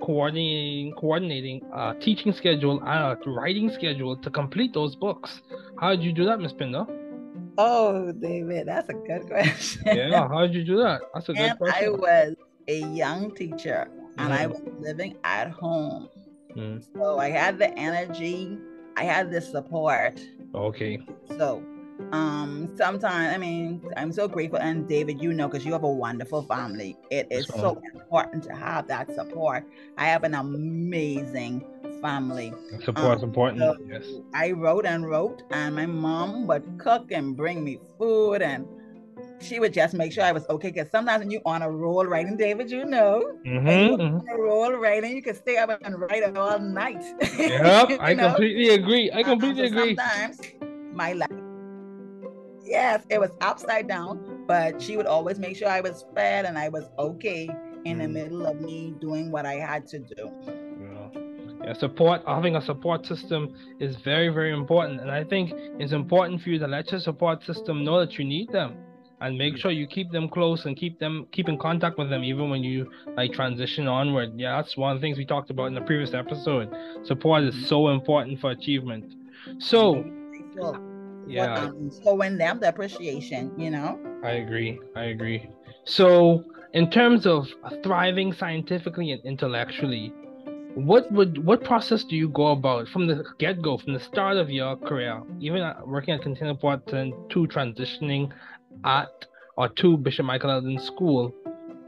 coordinating 0.02 0.93
coordinating 0.93 1.62
a 1.73 1.94
teaching 2.00 2.32
schedule 2.32 2.81
and 2.81 3.19
a 3.26 3.31
writing 3.31 3.70
schedule 3.70 4.17
to 4.17 4.31
complete 4.31 4.75
those 4.75 4.97
books? 4.97 5.41
How 5.81 5.91
did 5.91 6.03
you 6.03 6.12
do 6.12 6.25
that, 6.25 6.41
Miss 6.41 6.53
Pinder? 6.53 6.87
Oh, 7.58 8.12
David, 8.12 8.69
that's 8.69 8.88
a 8.88 8.94
good 8.94 9.26
question. 9.26 9.82
Yeah, 9.87 10.29
how 10.29 10.41
did 10.46 10.55
you 10.55 10.64
do 10.64 10.76
that? 10.79 11.00
That's 11.14 11.29
a 11.29 11.35
good 11.35 11.58
question. 11.58 11.85
I 11.85 11.88
was 11.91 12.35
a 12.69 12.81
young 12.94 13.35
teacher 13.35 13.88
and 14.19 14.32
I 14.32 14.46
mm. 14.46 14.50
was 14.50 14.61
living 14.79 15.17
at 15.25 15.50
home. 15.50 16.08
Mm. 16.56 16.84
So 16.94 17.19
I 17.19 17.31
had 17.31 17.58
the 17.58 17.77
energy 17.79 18.58
I 18.97 19.05
had 19.05 19.31
this 19.31 19.51
support. 19.51 20.20
Okay. 20.55 21.01
So 21.39 21.63
um 22.13 22.70
sometimes 22.77 23.35
i 23.35 23.37
mean 23.37 23.79
i'm 23.97 24.11
so 24.11 24.27
grateful. 24.27 24.59
And 24.59 24.89
david 24.89 25.20
you 25.20 25.32
know 25.35 25.49
because 25.49 25.67
you 25.67 25.73
have 25.73 25.82
a 25.85 25.91
wonderful 25.91 26.43
family. 26.43 26.97
It 27.11 27.29
is 27.31 27.47
so 27.47 27.81
important 27.94 28.43
to 28.44 28.55
have 28.55 28.89
that 28.89 29.13
support. 29.15 29.65
I 29.99 30.06
have 30.06 30.25
an 30.25 30.35
amazing 30.35 31.65
family. 32.01 32.55
Support 32.82 33.19
um, 33.19 33.25
important 33.25 33.61
so 33.61 33.77
yes. 33.87 34.06
I 34.32 34.53
wrote 34.53 34.87
and 34.87 35.09
wrote 35.09 35.43
and 35.51 35.77
my 35.77 35.87
mom 35.87 36.47
would 36.47 36.79
cook 36.79 37.13
and 37.13 37.37
bring 37.37 37.63
me 37.63 37.79
food 37.99 38.41
and 38.41 38.67
she 39.41 39.59
would 39.59 39.73
just 39.73 39.94
make 39.94 40.13
sure 40.13 40.25
I 40.25 40.32
was 40.32 40.47
okay. 40.49 40.70
Because 40.70 40.91
sometimes 40.91 41.20
when 41.20 41.31
you're 41.31 41.43
on 41.44 41.63
a 41.63 41.70
roll 41.70 42.05
writing, 42.05 42.37
David, 42.37 42.70
you 42.70 42.85
know, 42.85 43.39
mm-hmm, 43.47 43.69
mm-hmm. 43.69 44.29
a 44.29 44.41
roll 44.41 44.73
writing, 44.73 45.17
you 45.17 45.23
can 45.23 45.35
stay 45.35 45.56
up 45.56 45.70
and 45.82 46.01
write 46.01 46.23
it 46.23 46.37
all 46.37 46.59
night. 46.59 47.03
Yep, 47.39 47.99
I 48.01 48.15
know? 48.15 48.29
completely 48.29 48.69
agree. 48.75 49.11
I 49.13 49.23
completely 49.23 49.69
so 49.69 49.79
agree. 49.79 49.97
Sometimes 49.97 50.41
my 50.93 51.13
life, 51.15 51.31
yes, 52.65 53.05
it 53.11 53.20
was 53.20 53.31
upside 53.41 53.89
down, 53.89 54.44
but 54.47 54.81
she 54.81 54.97
would 54.97 55.06
always 55.06 55.39
make 55.39 55.56
sure 55.56 55.69
I 55.69 55.81
was 55.81 56.05
fed 56.15 56.44
and 56.44 56.59
I 56.59 56.69
was 56.69 56.85
okay 56.99 57.49
in 57.85 57.99
mm. 57.99 58.03
the 58.03 58.09
middle 58.09 58.47
of 58.47 58.61
me 58.61 58.94
doing 59.01 59.31
what 59.31 59.47
I 59.47 59.55
had 59.55 59.87
to 59.89 59.99
do. 59.99 60.31
Yeah, 61.65 61.75
support 61.75 62.23
having 62.27 62.56
a 62.56 62.63
support 62.63 63.05
system 63.05 63.55
is 63.81 63.97
very 63.97 64.31
very 64.31 64.51
important 64.51 64.99
and 64.99 65.11
i 65.11 65.23
think 65.23 65.53
it's 65.79 65.93
important 65.93 66.41
for 66.41 66.49
you 66.49 66.59
to 66.59 66.67
let 66.67 66.91
your 66.91 67.01
support 67.01 67.44
system 67.44 67.85
know 67.85 68.01
that 68.01 68.19
you 68.19 68.25
need 68.25 68.51
them 68.51 68.77
and 69.20 69.36
make 69.36 69.56
sure 69.56 69.70
you 69.70 69.86
keep 69.86 70.10
them 70.10 70.29
close 70.29 70.65
and 70.65 70.77
keep 70.77 70.98
them 70.98 71.27
keep 71.32 71.48
in 71.48 71.58
contact 71.58 71.98
with 71.98 72.08
them 72.10 72.24
even 72.24 72.50
when 72.50 72.62
you 72.62 72.91
like 73.17 73.32
transition 73.32 73.86
onward. 73.86 74.32
Yeah 74.36 74.56
that's 74.56 74.77
one 74.77 74.94
of 74.94 75.00
the 75.00 75.05
things 75.05 75.19
we 75.19 75.27
talked 75.27 75.50
about 75.50 75.67
in 75.67 75.74
the 75.74 75.82
previous 75.82 76.15
episode. 76.15 76.74
Support 77.05 77.44
is 77.44 77.55
mm-hmm. 77.55 77.67
so 77.67 77.89
important 77.89 78.41
for 78.41 78.50
achievement. 78.50 79.15
So 79.58 80.05
yeah. 81.27 81.55
Um, 81.55 81.91
Showing 82.03 82.39
them 82.39 82.60
the 82.60 82.69
appreciation 82.69 83.53
you 83.58 83.70
know? 83.70 83.98
I 84.24 84.32
agree 84.32 84.79
i 84.96 85.05
agree. 85.05 85.48
So 85.84 86.44
in 86.72 86.91
terms 86.91 87.27
of 87.27 87.48
thriving 87.82 88.32
scientifically 88.32 89.12
and 89.12 89.24
intellectually 89.24 90.12
what 90.74 91.10
would 91.10 91.44
what 91.44 91.65
process 91.65 92.05
do 92.05 92.17
you 92.17 92.29
go 92.29 92.48
about 92.48 92.86
from 92.89 93.06
the 93.06 93.24
get-go 93.39 93.77
from 93.77 93.93
the 93.93 93.98
start 93.98 94.36
of 94.36 94.48
your 94.50 94.77
career 94.77 95.20
even 95.41 95.62
uh, 95.62 95.74
working 95.84 96.15
at 96.15 96.22
container 96.22 96.55
port 96.55 96.93
and 96.93 97.12
to 97.29 97.46
transitioning 97.48 98.31
at 98.84 99.27
or 99.56 99.69
to 99.69 99.96
Bishop 99.96 100.27
Michael 100.27 100.51
Eldon 100.51 100.79
School, 100.79 101.34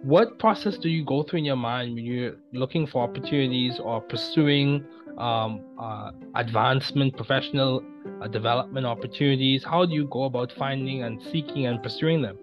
what 0.03 0.39
process 0.39 0.77
do 0.77 0.89
you 0.89 1.05
go 1.05 1.23
through 1.23 1.41
in 1.41 1.45
your 1.45 1.57
mind 1.57 1.95
when 1.95 2.05
you're 2.05 2.37
looking 2.53 2.87
for 2.87 3.03
opportunities 3.05 3.79
or 3.79 4.01
pursuing 4.01 4.85
um, 5.17 5.61
uh, 5.79 6.11
advancement, 6.35 7.17
professional 7.17 7.83
uh, 8.21 8.27
development 8.27 8.85
opportunities? 8.85 9.65
How 9.65 9.87
do 9.87 9.95
you 9.95 10.09
go 10.09 10.25
about 10.25 10.53
finding 10.59 11.05
and 11.05 11.23
seeking 11.31 11.67
and 11.67 11.83
pursuing 11.83 12.21
them 12.21 12.37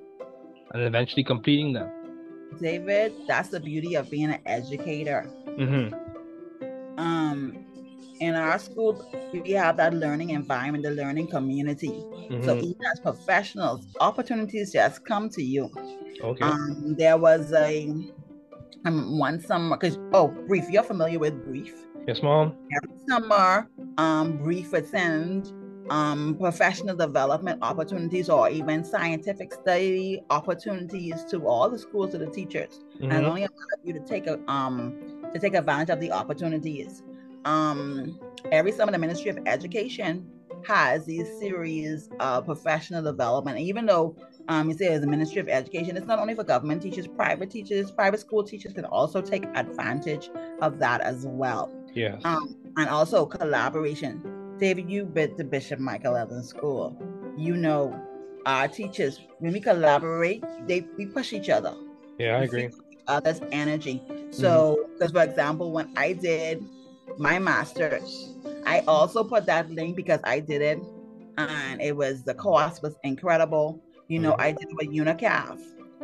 and 0.74 0.84
eventually 0.84 1.24
completing 1.24 1.74
them? 1.74 1.92
David, 2.62 3.14
that's 3.28 3.50
the 3.50 3.60
beauty 3.60 3.96
of 3.96 4.10
being 4.10 4.32
an 4.32 4.40
educator. 4.46 5.30
Mm-hmm. 5.48 7.00
Um, 7.00 7.66
in 8.20 8.36
our 8.36 8.60
school, 8.60 9.06
we 9.34 9.52
have 9.52 9.78
that 9.78 9.94
learning 9.94 10.32
environment, 10.32 10.84
the 10.84 10.92
learning 10.92 11.28
community. 11.28 11.90
Mm-hmm. 11.90 12.44
So 12.44 12.56
even 12.58 12.86
as 12.92 13.00
professionals, 13.00 13.86
opportunities 14.00 14.74
just 14.74 15.06
come 15.06 15.30
to 15.30 15.44
you. 15.44 15.72
Okay. 16.22 16.44
Um, 16.44 16.96
there 16.98 17.18
was 17.18 17.54
a 17.54 17.90
um, 18.86 19.18
one 19.18 19.40
summer 19.40 19.78
because 19.78 19.98
oh, 20.14 20.30
BREEF. 20.48 20.70
You're 20.70 20.84
familiar 20.84 21.20
with 21.20 21.46
BREEF? 21.46 21.74
Yes, 22.08 22.22
mom. 22.24 22.56
Every 22.76 22.98
summer, 23.08 23.70
um, 23.98 24.38
BREEF 24.40 24.72
would 24.72 24.88
send 24.88 25.52
um, 25.90 26.36
professional 26.40 26.96
development 26.96 27.60
opportunities 27.62 28.30
or 28.30 28.50
even 28.50 28.84
scientific 28.84 29.54
study 29.54 30.22
opportunities 30.30 31.24
to 31.26 31.46
all 31.46 31.70
the 31.70 31.80
schools 31.80 32.12
to 32.12 32.18
the 32.18 32.28
teachers, 32.28 32.82
mm-hmm. 32.96 33.12
and 33.12 33.26
only 33.26 33.44
allow 33.44 33.84
you 33.84 33.94
to 33.94 34.00
take 34.02 34.28
a 34.28 34.40
um 34.52 35.22
to 35.34 35.40
take 35.40 35.54
advantage 35.54 35.90
of 35.90 36.00
the 36.00 36.12
opportunities. 36.12 37.04
Um, 37.46 38.20
every 38.52 38.72
summer, 38.72 38.92
the 38.92 38.98
Ministry 38.98 39.30
of 39.30 39.40
Education 39.46 40.30
has 40.68 41.06
these 41.06 41.28
series 41.40 42.10
of 42.20 42.46
professional 42.46 43.02
development. 43.02 43.60
even 43.60 43.86
though 43.86 44.16
um, 44.50 44.70
you 44.70 44.76
say 44.76 44.88
as 44.88 45.02
the 45.02 45.08
Ministry 45.08 45.40
of 45.40 45.48
Education, 45.48 45.96
it's 45.96 46.08
not 46.08 46.20
only 46.20 46.34
for 46.36 46.44
government 46.44 46.82
teachers, 46.82 47.08
private 47.08 47.50
teachers, 47.50 47.92
private 47.92 48.20
school 48.20 48.44
teachers 48.44 48.74
can 48.74 48.86
also 48.86 49.22
take 49.22 49.46
advantage 49.56 50.30
of 50.62 50.80
that 50.80 51.02
as 51.02 51.26
well. 51.26 51.72
Yeah. 51.94 52.18
Um, 52.24 52.58
and 52.78 52.90
also 52.90 53.26
collaboration. 53.26 54.22
David, 54.60 54.90
you've 54.90 55.14
been 55.14 55.38
to 55.38 55.44
Bishop 55.44 55.80
Michael 55.80 56.16
Eldon 56.16 56.44
School. 56.44 56.98
You 57.38 57.56
know 57.56 58.00
our 58.46 58.68
teachers, 58.68 59.22
when 59.40 59.54
we 59.54 59.60
collaborate, 59.60 60.44
they 60.68 60.86
we 60.98 61.06
push 61.06 61.34
each 61.34 61.50
other. 61.50 61.76
Yeah, 62.18 62.38
I 62.38 62.44
agree. 62.44 62.70
Others' 63.08 63.42
energy. 63.52 64.04
So, 64.32 64.88
because 64.94 65.12
mm-hmm. 65.12 65.18
for 65.18 65.24
example, 65.24 65.72
when 65.72 65.92
I 65.96 66.14
did 66.14 66.64
my 67.18 67.40
master's, 67.40 68.36
I 68.66 68.82
also 68.88 69.24
put 69.24 69.46
that 69.48 69.70
link 69.70 69.96
because 69.96 70.20
I 70.24 70.40
did 70.40 70.62
it, 70.62 70.80
and 71.38 71.82
it 71.82 71.96
was 71.96 72.24
the 72.24 72.34
cost 72.34 72.84
was 72.84 72.96
incredible. 73.04 73.82
You 74.08 74.20
know, 74.20 74.32
mm-hmm. 74.32 74.42
I 74.42 74.52
did 74.52 74.70
it 74.70 74.76
with 74.76 74.90
UNICAF. 74.90 75.60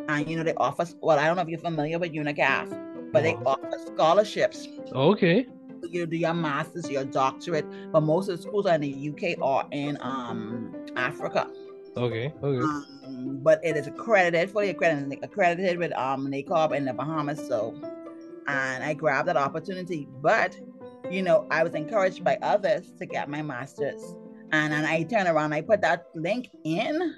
And 0.08 0.28
you 0.28 0.36
know, 0.36 0.42
they 0.44 0.54
offer 0.54 0.86
well, 1.00 1.18
I 1.18 1.26
don't 1.26 1.36
know 1.36 1.42
if 1.42 1.48
you're 1.48 1.58
familiar 1.58 1.98
with 1.98 2.12
UNICAF, 2.12 3.12
but 3.12 3.22
they 3.22 3.34
offer 3.34 3.78
scholarships. 3.86 4.68
Okay. 4.92 5.46
You 5.90 6.06
do 6.06 6.16
your 6.16 6.34
master's, 6.34 6.90
your 6.90 7.04
doctorate, 7.04 7.66
but 7.92 8.00
most 8.00 8.28
of 8.28 8.36
the 8.36 8.42
schools 8.42 8.66
are 8.66 8.74
in 8.74 8.80
the 8.80 9.10
UK 9.10 9.38
or 9.40 9.64
in 9.72 9.98
um 10.00 10.74
Africa. 10.96 11.48
Okay. 11.96 12.32
Okay. 12.42 12.62
Um, 12.62 13.40
but 13.42 13.60
it 13.64 13.76
is 13.76 13.86
accredited, 13.86 14.50
fully 14.50 14.70
accredited, 14.70 15.18
accredited 15.22 15.78
with 15.78 15.92
um 15.96 16.28
NACOB 16.28 16.74
in 16.76 16.84
the 16.84 16.92
Bahamas. 16.92 17.46
So, 17.46 17.74
and 18.46 18.84
I 18.84 18.94
grabbed 18.94 19.28
that 19.28 19.36
opportunity. 19.36 20.06
But, 20.20 20.58
you 21.10 21.22
know, 21.22 21.46
I 21.50 21.62
was 21.62 21.74
encouraged 21.74 22.24
by 22.24 22.38
others 22.42 22.92
to 22.98 23.06
get 23.06 23.28
my 23.28 23.42
master's, 23.42 24.02
and 24.52 24.72
then 24.72 24.84
I 24.84 25.02
turned 25.02 25.28
around, 25.28 25.52
I 25.52 25.60
put 25.60 25.80
that 25.82 26.06
link 26.14 26.50
in 26.64 27.16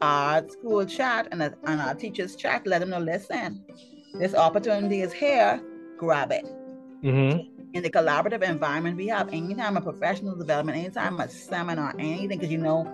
our 0.00 0.48
school 0.48 0.84
chat 0.86 1.28
and, 1.30 1.42
and 1.42 1.80
our 1.80 1.94
teachers 1.94 2.36
chat, 2.36 2.66
let 2.66 2.80
them 2.80 2.90
know, 2.90 2.98
listen, 2.98 3.64
this 4.14 4.34
opportunity 4.34 5.02
is 5.02 5.12
here, 5.12 5.62
grab 5.98 6.32
it. 6.32 6.44
Mm-hmm. 7.02 7.74
In 7.74 7.82
the 7.82 7.90
collaborative 7.90 8.42
environment 8.42 8.96
we 8.96 9.06
have, 9.08 9.28
anytime 9.32 9.76
a 9.76 9.80
professional 9.80 10.34
development, 10.36 10.78
anytime 10.78 11.20
a 11.20 11.28
seminar, 11.28 11.94
anything, 11.98 12.28
because 12.28 12.50
you 12.50 12.58
know, 12.58 12.92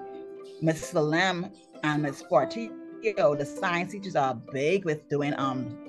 Miss 0.60 0.80
Salem 0.88 1.50
and 1.82 2.02
Miss 2.02 2.22
Portillo, 2.22 3.34
the 3.34 3.46
science 3.46 3.92
teachers 3.92 4.16
are 4.16 4.34
big 4.34 4.84
with 4.84 5.08
doing 5.08 5.32
um 5.38 5.85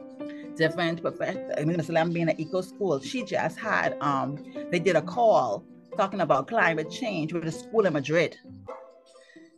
different 0.57 1.01
profession. 1.01 1.51
I 1.57 1.65
mean, 1.65 1.81
Salem 1.81 2.11
being 2.11 2.29
an 2.29 2.39
eco 2.39 2.61
school, 2.61 2.99
she 2.99 3.23
just 3.23 3.57
had 3.57 3.97
um 4.01 4.37
they 4.71 4.79
did 4.79 4.95
a 4.95 5.01
call 5.01 5.65
talking 5.95 6.21
about 6.21 6.47
climate 6.47 6.91
change 6.91 7.33
with 7.33 7.45
a 7.45 7.51
school 7.51 7.85
in 7.85 7.93
Madrid 7.93 8.37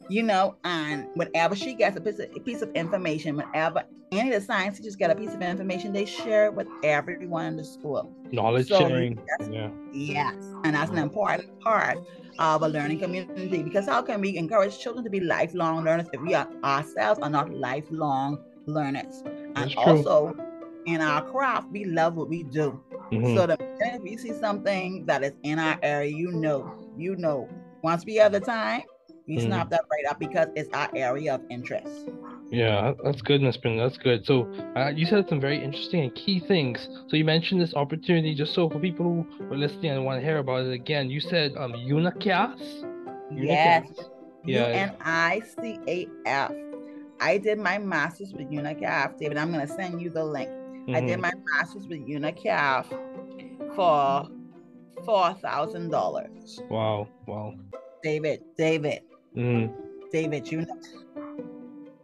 you 0.09 0.23
know, 0.23 0.55
and 0.63 1.07
whenever 1.13 1.55
she 1.55 1.75
gets 1.75 1.95
a 1.95 2.01
piece 2.01 2.19
of, 2.19 2.29
a 2.35 2.39
piece 2.39 2.61
of 2.61 2.71
information, 2.73 3.37
whenever 3.37 3.83
any 4.11 4.33
of 4.33 4.41
the 4.41 4.45
science 4.45 4.77
teachers 4.77 4.95
get 4.95 5.11
a 5.11 5.15
piece 5.15 5.33
of 5.33 5.41
information, 5.41 5.93
they 5.93 6.05
share 6.05 6.47
it 6.47 6.53
with 6.55 6.67
everyone 6.83 7.45
in 7.45 7.57
the 7.57 7.63
school. 7.63 8.11
Knowledge 8.31 8.67
so 8.67 8.79
sharing. 8.79 9.19
Yeah. 9.51 9.69
Yes. 9.93 10.33
And 10.63 10.75
that's 10.75 10.91
an 10.91 10.97
important 10.97 11.59
part 11.61 11.99
of 12.39 12.63
a 12.63 12.67
learning 12.67 12.99
community 12.99 13.61
because 13.61 13.85
how 13.85 14.01
can 14.01 14.19
we 14.19 14.35
encourage 14.35 14.79
children 14.79 15.03
to 15.03 15.09
be 15.09 15.19
lifelong 15.19 15.83
learners 15.83 16.07
if 16.11 16.21
we 16.21 16.33
are 16.33 16.47
ourselves 16.63 17.19
are 17.21 17.29
not 17.29 17.53
lifelong 17.53 18.43
learners? 18.65 19.23
And 19.55 19.73
also 19.75 20.35
in 20.89 21.01
our 21.01 21.21
craft, 21.31 21.69
we 21.71 21.85
love 21.85 22.15
what 22.15 22.29
we 22.29 22.43
do. 22.43 22.81
Mm-hmm. 23.11 23.35
So 23.35 23.47
the 23.47 23.57
minute 23.79 24.01
we 24.01 24.17
see 24.17 24.33
something 24.33 25.05
that 25.05 25.23
is 25.23 25.33
in 25.43 25.59
our 25.59 25.77
area, 25.83 26.15
you 26.15 26.31
know, 26.31 26.73
you 26.97 27.15
know, 27.15 27.47
once 27.81 28.05
we 28.05 28.15
have 28.15 28.31
the 28.31 28.39
time, 28.39 28.81
we 29.27 29.37
mm. 29.37 29.45
snap 29.45 29.69
that 29.69 29.81
right 29.91 30.05
up 30.09 30.19
because 30.19 30.47
it's 30.55 30.69
our 30.73 30.89
area 30.95 31.35
of 31.35 31.41
interest. 31.49 32.09
Yeah, 32.49 32.93
that's 33.03 33.21
good, 33.21 33.41
Miss 33.41 33.57
Pinder. 33.57 33.83
That's 33.83 33.97
good. 33.97 34.25
So 34.25 34.51
uh, 34.75 34.89
you 34.89 35.05
said 35.05 35.29
some 35.29 35.39
very 35.39 35.63
interesting 35.63 36.01
and 36.01 36.15
key 36.15 36.39
things. 36.39 36.89
So 37.07 37.15
you 37.15 37.23
mentioned 37.23 37.61
this 37.61 37.75
opportunity, 37.75 38.33
just 38.33 38.55
so 38.55 38.67
for 38.69 38.79
people 38.79 39.05
who 39.37 39.53
are 39.53 39.57
listening 39.57 39.91
and 39.91 40.03
want 40.03 40.19
to 40.19 40.25
hear 40.25 40.39
about 40.39 40.65
it 40.65 40.73
again. 40.73 41.11
You 41.11 41.19
said 41.19 41.55
um 41.57 41.73
UNICAF. 41.73 42.57
Yes. 43.31 43.87
Yeah. 44.45 44.67
U 44.67 44.73
N 44.73 44.95
I 45.01 45.41
C 45.61 45.79
A 45.87 46.07
F. 46.25 46.51
I 47.21 47.37
did 47.37 47.59
my 47.59 47.77
master's 47.77 48.33
with 48.33 48.49
UNICAF, 48.49 49.19
David. 49.19 49.37
I'm 49.37 49.51
gonna 49.51 49.67
send 49.67 50.01
you 50.01 50.09
the 50.09 50.23
link. 50.23 50.49
Mm-hmm. 50.89 50.95
I 50.95 51.01
did 51.01 51.19
mm-hmm. 51.19 51.21
my 51.21 51.33
master's 51.57 51.87
with 51.87 51.99
UNICAF 51.99 52.85
for 53.75 54.27
four 55.05 55.33
thousand 55.35 55.89
dollars. 55.89 56.59
Wow! 56.69 57.07
Wow. 57.27 57.55
David, 58.01 58.41
David, 58.57 59.01
Mm. 59.35 59.71
David, 60.11 60.51
you 60.51 60.61
know. 60.61 60.81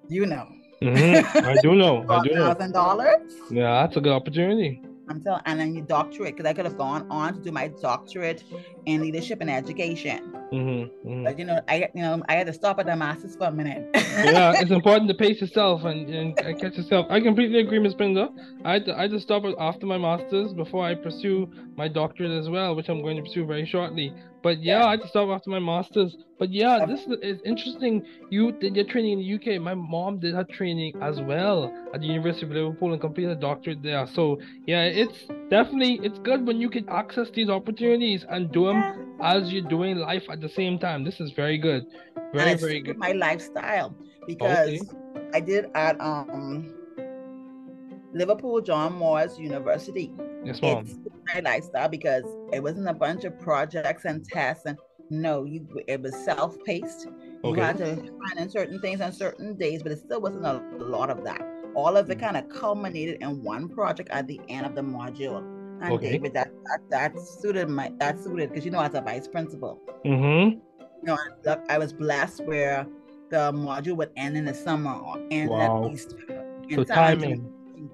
You 0.07 0.25
know. 0.25 0.47
Mm-hmm. 0.81 1.45
I 1.45 1.55
do 1.61 1.73
know. 1.73 2.05
I 2.07 2.21
do 2.21 2.35
know. 2.35 2.53
Thousand 2.53 2.73
dollars. 2.73 3.33
Yeah, 3.49 3.81
that's 3.81 3.97
a 3.97 4.01
good 4.01 4.13
opportunity. 4.13 4.81
I'm 5.07 5.21
telling, 5.21 5.41
and 5.45 5.59
then 5.59 5.73
your 5.73 5.85
doctorate, 5.85 6.35
because 6.35 6.49
I 6.49 6.53
could 6.53 6.65
have 6.65 6.77
gone 6.77 7.07
on 7.09 7.35
to 7.35 7.39
do 7.39 7.51
my 7.51 7.67
doctorate 7.67 8.43
in 8.85 9.01
leadership 9.01 9.41
and 9.41 9.49
education. 9.49 10.34
Mm-hmm, 10.51 11.07
mm-hmm. 11.07 11.23
But 11.23 11.39
you 11.39 11.45
know, 11.45 11.59
I 11.67 11.89
you 11.93 12.01
know 12.01 12.21
I 12.29 12.33
had 12.35 12.47
to 12.47 12.53
stop 12.53 12.79
at 12.79 12.85
the 12.85 12.95
masters 12.95 13.35
for 13.35 13.45
a 13.45 13.51
minute. 13.51 13.89
yeah, 13.95 14.53
it's 14.55 14.71
important 14.71 15.09
to 15.09 15.15
pace 15.15 15.41
yourself 15.41 15.83
and, 15.83 16.09
and 16.09 16.37
catch 16.37 16.77
yourself. 16.77 17.07
I 17.09 17.19
completely 17.19 17.59
agree, 17.59 17.79
Ms. 17.79 17.95
Pinder. 17.95 18.29
I 18.63 18.73
had 18.73 18.85
to, 18.85 18.97
I 18.97 19.01
had 19.03 19.11
to 19.11 19.19
stop 19.19 19.43
after 19.59 19.85
my 19.85 19.97
masters 19.97 20.53
before 20.53 20.85
I 20.85 20.95
pursue 20.95 21.49
my 21.77 21.87
doctorate 21.87 22.31
as 22.31 22.49
well, 22.49 22.75
which 22.75 22.89
I'm 22.89 23.01
going 23.01 23.17
to 23.17 23.23
pursue 23.23 23.45
very 23.45 23.65
shortly. 23.65 24.13
But 24.41 24.61
yeah, 24.61 24.79
yeah. 24.79 24.85
I 24.85 24.91
had 24.91 25.01
to 25.01 25.07
stop 25.07 25.29
after 25.29 25.49
my 25.49 25.59
masters. 25.59 26.15
But 26.37 26.51
yeah, 26.51 26.85
this 26.85 27.01
is 27.21 27.41
interesting. 27.45 28.05
You 28.29 28.51
did 28.51 28.75
your 28.75 28.85
training 28.85 29.19
in 29.19 29.19
the 29.19 29.55
UK. 29.55 29.61
My 29.61 29.73
mom 29.73 30.19
did 30.19 30.35
her 30.35 30.43
training 30.43 30.93
as 31.01 31.19
well 31.19 31.73
at 31.93 32.01
the 32.01 32.07
University 32.07 32.45
of 32.45 32.51
Liverpool 32.51 32.91
and 32.91 33.01
completed 33.01 33.37
a 33.37 33.39
doctorate 33.39 33.81
there. 33.81 34.07
So 34.13 34.39
yeah, 34.67 34.83
it's 34.83 35.25
definitely 35.49 35.99
it's 36.03 36.19
good 36.19 36.45
when 36.45 36.61
you 36.61 36.69
can 36.69 36.87
access 36.89 37.29
these 37.31 37.49
opportunities 37.49 38.25
and 38.29 38.51
do 38.51 38.67
them 38.67 38.77
yeah. 39.19 39.35
as 39.35 39.51
you're 39.51 39.67
doing 39.67 39.97
life 39.97 40.23
at 40.29 40.41
the 40.41 40.49
same 40.49 40.77
time. 40.79 41.03
This 41.03 41.19
is 41.19 41.31
very 41.31 41.57
good. 41.57 41.85
Very 42.33 42.55
very 42.55 42.81
good. 42.81 42.97
My 42.97 43.13
lifestyle 43.13 43.95
because 44.27 44.69
okay. 44.69 44.79
I 45.33 45.39
did 45.39 45.71
at 45.75 45.99
um 45.99 46.73
Liverpool 48.13 48.61
John 48.61 48.93
Moores 48.93 49.37
University. 49.37 50.13
Yes, 50.45 50.61
mom. 50.61 50.85
It's 50.85 51.33
my 51.33 51.39
lifestyle 51.41 51.89
because 51.89 52.23
it 52.53 52.61
wasn't 52.61 52.87
a 52.87 52.93
bunch 52.93 53.23
of 53.23 53.39
projects 53.39 54.05
and 54.05 54.23
tests 54.23 54.65
and 54.65 54.77
no, 55.09 55.43
you 55.43 55.67
it 55.87 56.01
was 56.01 56.15
self-paced. 56.23 57.07
Okay. 57.43 57.59
You 57.59 57.63
had 57.63 57.77
to 57.77 57.95
find 57.95 58.39
in 58.39 58.49
certain 58.49 58.79
things 58.79 59.01
on 59.01 59.11
certain 59.11 59.55
days, 59.55 59.83
but 59.83 59.91
it 59.91 59.99
still 59.99 60.21
wasn't 60.21 60.45
a 60.45 60.61
lot 60.79 61.09
of 61.09 61.23
that. 61.25 61.41
All 61.75 61.97
of 61.97 62.09
it 62.09 62.17
mm. 62.17 62.21
kind 62.21 62.37
of 62.37 62.49
culminated 62.49 63.21
in 63.21 63.43
one 63.43 63.69
project 63.69 64.09
at 64.09 64.27
the 64.27 64.39
end 64.47 64.65
of 64.65 64.75
the 64.75 64.81
module. 64.81 65.39
And 65.81 65.93
okay. 65.93 66.11
David, 66.11 66.33
that, 66.33 66.51
that 66.63 66.79
that 66.89 67.19
suited 67.19 67.69
my 67.69 67.91
that 67.99 68.23
suited 68.23 68.49
because 68.49 68.65
you 68.65 68.71
know 68.71 68.79
as 68.79 68.93
a 68.93 69.01
vice 69.01 69.27
principal. 69.27 69.79
Mm-hmm. 70.05 70.59
You 70.79 71.03
know, 71.03 71.17
I, 71.45 71.75
I 71.75 71.77
was 71.77 71.93
blessed 71.93 72.45
where 72.45 72.87
the 73.29 73.51
module 73.51 73.97
would 73.97 74.11
end 74.15 74.37
in 74.37 74.45
the 74.45 74.53
summer 74.53 74.93
or 74.93 75.21
end 75.31 75.49
wow. 75.49 75.85
at 75.85 75.91
Easter. 75.91 76.17
So 76.73 76.83
timing. 76.83 77.51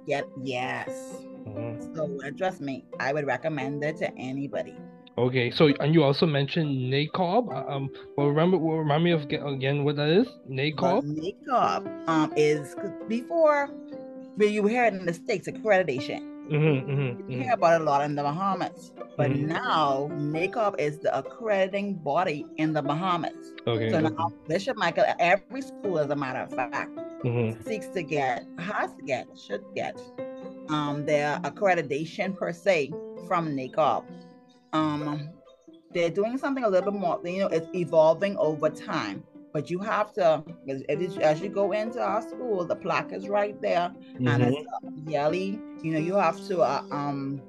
Get 0.08 0.26
yes. 0.42 1.26
Mm-hmm. 1.48 1.96
So 1.96 2.20
uh, 2.26 2.32
trust 2.32 2.62
me, 2.62 2.86
I 3.00 3.14
would 3.14 3.26
recommend 3.26 3.84
it 3.84 3.98
to 3.98 4.14
anybody. 4.18 4.76
Okay, 5.18 5.52
so 5.52 5.68
and 5.80 5.94
you 5.94 6.04
also 6.04 6.26
mentioned 6.26 6.92
NACOB. 6.92 7.54
Uh, 7.54 7.72
um, 7.72 7.90
well, 8.16 8.28
remember, 8.28 8.58
well, 8.58 8.78
remind 8.78 9.04
me 9.04 9.12
of 9.12 9.24
again 9.24 9.84
what 9.84 9.98
that 9.98 10.10
is. 10.10 10.28
NACOB. 10.50 10.82
Well, 10.82 11.02
NACOB 11.02 12.08
um 12.08 12.34
is 12.38 12.76
before 13.08 13.68
where 14.36 14.48
you 14.48 14.66
hear 14.66 14.86
it 14.86 14.94
in 14.94 15.06
the 15.06 15.14
states 15.14 15.48
accreditation. 15.48 16.28
Mm-hmm, 16.50 16.92
mm-hmm, 16.92 17.32
you 17.32 17.40
hear 17.44 17.54
about 17.54 17.80
it 17.80 17.82
a 17.82 17.84
lot 17.86 18.04
in 18.04 18.16
the 18.16 18.24
Bahamas, 18.24 18.92
but 19.16 19.32
mm-hmm. 19.32 19.48
now 19.48 20.10
NACOB 20.12 20.80
is 20.80 21.00
the 21.00 21.18
accrediting 21.18 21.94
body 21.94 22.46
in 22.58 22.74
the 22.74 22.82
Bahamas. 22.82 23.54
Okay. 23.68 23.90
So 23.90 24.00
now 24.00 24.34
Bishop 24.48 24.76
Michael, 24.76 25.06
every 25.20 25.62
school, 25.62 26.00
as 26.00 26.10
a 26.10 26.16
matter 26.16 26.40
of 26.40 26.52
fact, 26.54 26.92
mm-hmm. 27.24 27.62
seeks 27.64 27.88
to 27.90 28.04
get, 28.04 28.46
has 28.58 28.94
to 28.96 29.02
get, 29.04 29.28
should 29.38 29.64
get 29.76 30.02
um, 30.72 31.06
their 31.06 31.40
accreditation 31.40 32.36
per 32.36 32.52
se 32.52 32.92
from 33.28 33.56
NACOB. 33.56 34.04
Um, 34.74 35.30
they're 35.94 36.10
doing 36.10 36.38
something 36.38 36.64
a 36.64 36.70
little 36.70 36.92
bit 36.92 37.00
more, 37.00 37.20
you 37.26 37.40
know, 37.40 37.48
it's 37.48 37.68
evolving 37.76 38.38
over 38.38 38.70
time. 38.70 39.24
But 39.54 39.70
you 39.70 39.80
have 39.80 40.14
to, 40.14 40.44
as, 40.70 41.18
as 41.18 41.42
you 41.42 41.50
go 41.50 41.74
into 41.74 42.00
our 42.00 42.22
school, 42.22 42.64
the 42.66 42.76
plaque 42.76 43.12
is 43.12 43.28
right 43.28 43.62
there, 43.62 43.94
mm-hmm. 44.14 44.28
and 44.28 44.44
it's 44.44 44.66
yearly. 45.06 45.60
You 45.84 45.92
know, 45.92 46.00
you 46.00 46.16
have 46.16 46.38
to, 46.48 46.62
uh, 46.62 46.84
um, 46.90 47.42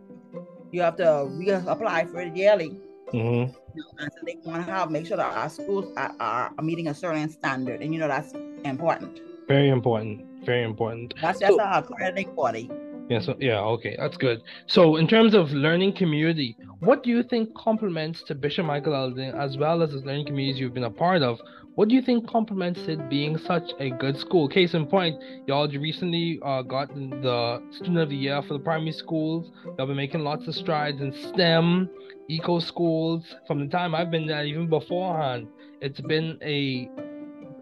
you 0.72 0.82
have 0.82 0.96
to 0.96 1.04
reapply 1.04 2.10
for 2.10 2.20
it 2.20 2.36
yearly. 2.36 2.76
Mm-hmm. 3.12 3.54
And 3.98 4.10
so 4.12 4.18
they 4.26 4.36
want 4.44 4.66
to 4.66 4.72
have 4.72 4.90
make 4.90 5.06
sure 5.06 5.16
that 5.16 5.32
our 5.32 5.48
schools 5.48 5.92
are, 5.96 6.14
are, 6.18 6.52
meeting 6.62 6.88
a 6.88 6.94
certain 6.94 7.28
standard, 7.28 7.82
and 7.82 7.92
you 7.92 8.00
know 8.00 8.08
that's 8.08 8.32
important. 8.64 9.20
Very 9.46 9.68
important. 9.68 10.26
Very 10.44 10.64
important. 10.64 11.14
That's 11.20 11.38
just 11.38 11.52
so, 11.52 11.60
our 11.60 11.80
accrediting 11.80 12.34
body. 12.34 12.70
Yeah, 13.09 13.21
so 13.21 13.37
yeah, 13.40 13.61
okay, 13.61 13.97
that's 13.99 14.16
good. 14.16 14.42
So 14.66 14.97
in 14.97 15.06
terms 15.06 15.35
of 15.35 15.50
learning 15.50 15.94
community, 15.94 16.56
what 16.80 17.02
do 17.02 17.11
you 17.11 17.23
think 17.23 17.54
complements 17.54 18.23
to 18.25 18.35
Bishop 18.35 18.64
Michael 18.64 18.94
Eldon 18.94 19.35
as 19.35 19.56
well 19.56 19.82
as 19.82 19.90
the 19.90 19.99
learning 19.99 20.26
communities 20.26 20.61
you've 20.61 20.75
been 20.75 20.85
a 20.85 20.90
part 20.90 21.23
of? 21.23 21.38
What 21.75 21.88
do 21.88 21.94
you 21.94 22.02
think 22.02 22.28
complements 22.28 22.80
it 22.82 23.09
being 23.09 23.38
such 23.38 23.71
a 23.80 23.90
good 23.90 24.18
school? 24.18 24.47
Case 24.47 24.75
in 24.75 24.87
point, 24.87 25.16
y'all 25.47 25.68
recently 25.68 26.38
uh, 26.44 26.62
got 26.62 26.94
the 26.94 27.62
Student 27.71 27.99
of 27.99 28.09
the 28.11 28.16
Year 28.16 28.42
for 28.42 28.54
the 28.54 28.61
primary 28.61 28.92
schools. 28.92 29.50
Y'all 29.78 29.87
been 29.87 29.97
making 29.97 30.21
lots 30.21 30.47
of 30.47 30.54
strides 30.54 31.00
in 31.00 31.12
STEM, 31.12 31.88
eco 32.28 32.59
schools. 32.59 33.35
From 33.47 33.61
the 33.61 33.68
time 33.68 33.94
I've 33.94 34.11
been 34.11 34.26
there, 34.26 34.44
even 34.44 34.68
beforehand, 34.68 35.49
it's 35.80 36.00
been 36.00 36.38
a 36.42 36.90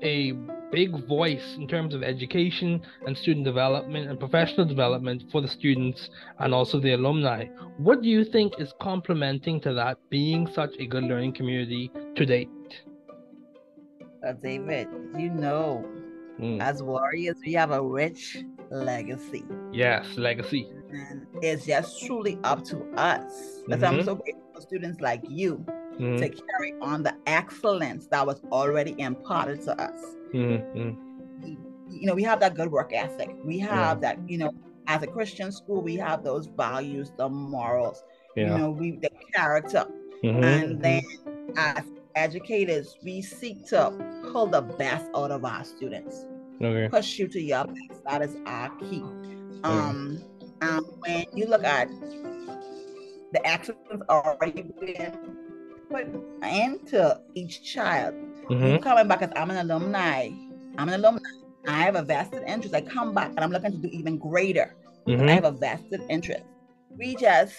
a 0.03 0.33
big 0.71 1.07
voice 1.07 1.57
in 1.57 1.67
terms 1.67 1.95
of 1.95 2.03
education 2.03 2.81
and 3.07 3.17
student 3.17 3.45
development 3.45 4.09
and 4.09 4.19
professional 4.19 4.67
development 4.67 5.25
for 5.31 5.41
the 5.41 5.49
students 5.49 6.11
and 6.39 6.55
also 6.55 6.79
the 6.81 6.93
alumni. 6.93 7.47
What 7.79 8.03
do 8.03 8.09
you 8.09 8.25
think 8.25 8.55
is 8.59 8.73
complementing 8.81 9.61
to 9.63 9.75
that 9.75 9.99
being 10.11 10.47
such 10.47 10.75
a 10.79 10.87
good 10.87 11.05
learning 11.05 11.35
community 11.35 11.91
to 12.17 12.27
date? 12.27 12.49
Uh, 14.27 14.33
David, 14.43 14.89
you 15.19 15.31
know, 15.31 15.85
mm. 16.39 16.61
as 16.61 16.83
warriors, 16.83 17.37
we 17.45 17.55
have 17.55 17.71
a 17.71 17.83
rich 17.83 18.39
legacy. 18.71 19.45
Yes, 19.73 20.07
legacy. 20.17 20.69
And 20.93 21.27
it's 21.43 21.67
just 21.67 22.05
truly 22.05 22.39
up 22.45 22.65
to 22.65 22.79
us. 22.97 23.63
mm-hmm. 23.69 23.85
I'm 23.85 24.05
so 24.05 24.17
grateful 24.17 24.51
for 24.55 24.61
students 24.61 25.01
like 25.01 25.23
you 25.29 25.65
mm-hmm. 26.01 26.17
to 26.17 26.29
carry 26.29 26.75
on 26.81 27.03
the 27.03 27.15
excellence 27.27 28.07
that 28.07 28.27
was 28.27 28.41
already 28.51 28.95
imparted 28.99 29.63
to 29.63 29.81
us. 29.81 30.17
Mm-hmm. 30.33 30.91
You 31.91 32.07
know, 32.07 32.15
we 32.15 32.23
have 32.23 32.41
that 32.41 32.55
good 32.55 32.71
work 32.71 32.93
ethic. 32.95 33.37
We 33.45 33.59
have 33.59 33.99
yeah. 33.99 34.15
that, 34.15 34.31
you 34.31 34.39
know, 34.39 34.53
as 34.87 35.03
a 35.03 35.07
Christian 35.07 35.53
school, 35.53 35.83
we 35.83 35.97
have 35.97 36.25
those 36.25 36.47
values, 36.47 37.13
the 37.17 37.29
morals, 37.29 38.03
yeah. 38.37 38.53
you 38.53 38.59
know, 38.59 38.71
we 38.71 38.93
the 38.93 39.11
character. 39.35 39.87
Mm-hmm. 40.25 40.45
And 40.45 40.83
then 40.83 41.03
as 41.57 41.85
educators, 42.15 42.97
we 43.03 43.23
seek 43.23 43.67
to 43.69 43.93
pull 44.33 44.47
the 44.47 44.63
best 44.63 45.07
out 45.15 45.31
of 45.31 45.45
our 45.45 45.65
students. 45.65 46.27
Okay. 46.63 46.89
Push 46.89 47.19
you 47.19 47.29
to 47.29 47.41
your 47.41 47.65
best. 47.65 48.05
That 48.05 48.23
is 48.23 48.37
our 48.47 48.71
key. 48.77 49.03
Um, 49.63 50.23
um 50.63 50.85
when 51.01 51.25
you 51.35 51.47
look 51.47 51.65
at 51.65 51.89
the 53.33 53.47
excellence 53.47 54.03
already 54.09 54.63
been 54.63 55.40
put 55.91 56.07
into 56.43 57.21
each 57.35 57.63
child, 57.63 58.15
mm-hmm. 58.49 58.83
coming 58.83 59.09
back 59.09 59.23
as 59.23 59.31
I'm 59.37 59.51
an 59.51 59.59
alumni. 59.59 60.31
I'm 60.79 60.89
an 60.89 60.95
alumni. 60.95 61.21
I 61.67 61.83
have 61.83 61.97
a 61.97 62.03
vested 62.03 62.45
interest. 62.47 62.75
I 62.75 62.81
come 62.81 63.13
back 63.13 63.31
and 63.31 63.41
I'm 63.41 63.51
looking 63.51 63.73
to 63.73 63.79
do 63.79 63.89
even 63.89 64.17
greater. 64.19 64.75
Mm-hmm. 65.07 65.29
I 65.29 65.33
have 65.33 65.45
a 65.45 65.51
vested 65.51 66.03
interest. 66.09 66.45
We 66.97 67.17
just, 67.17 67.55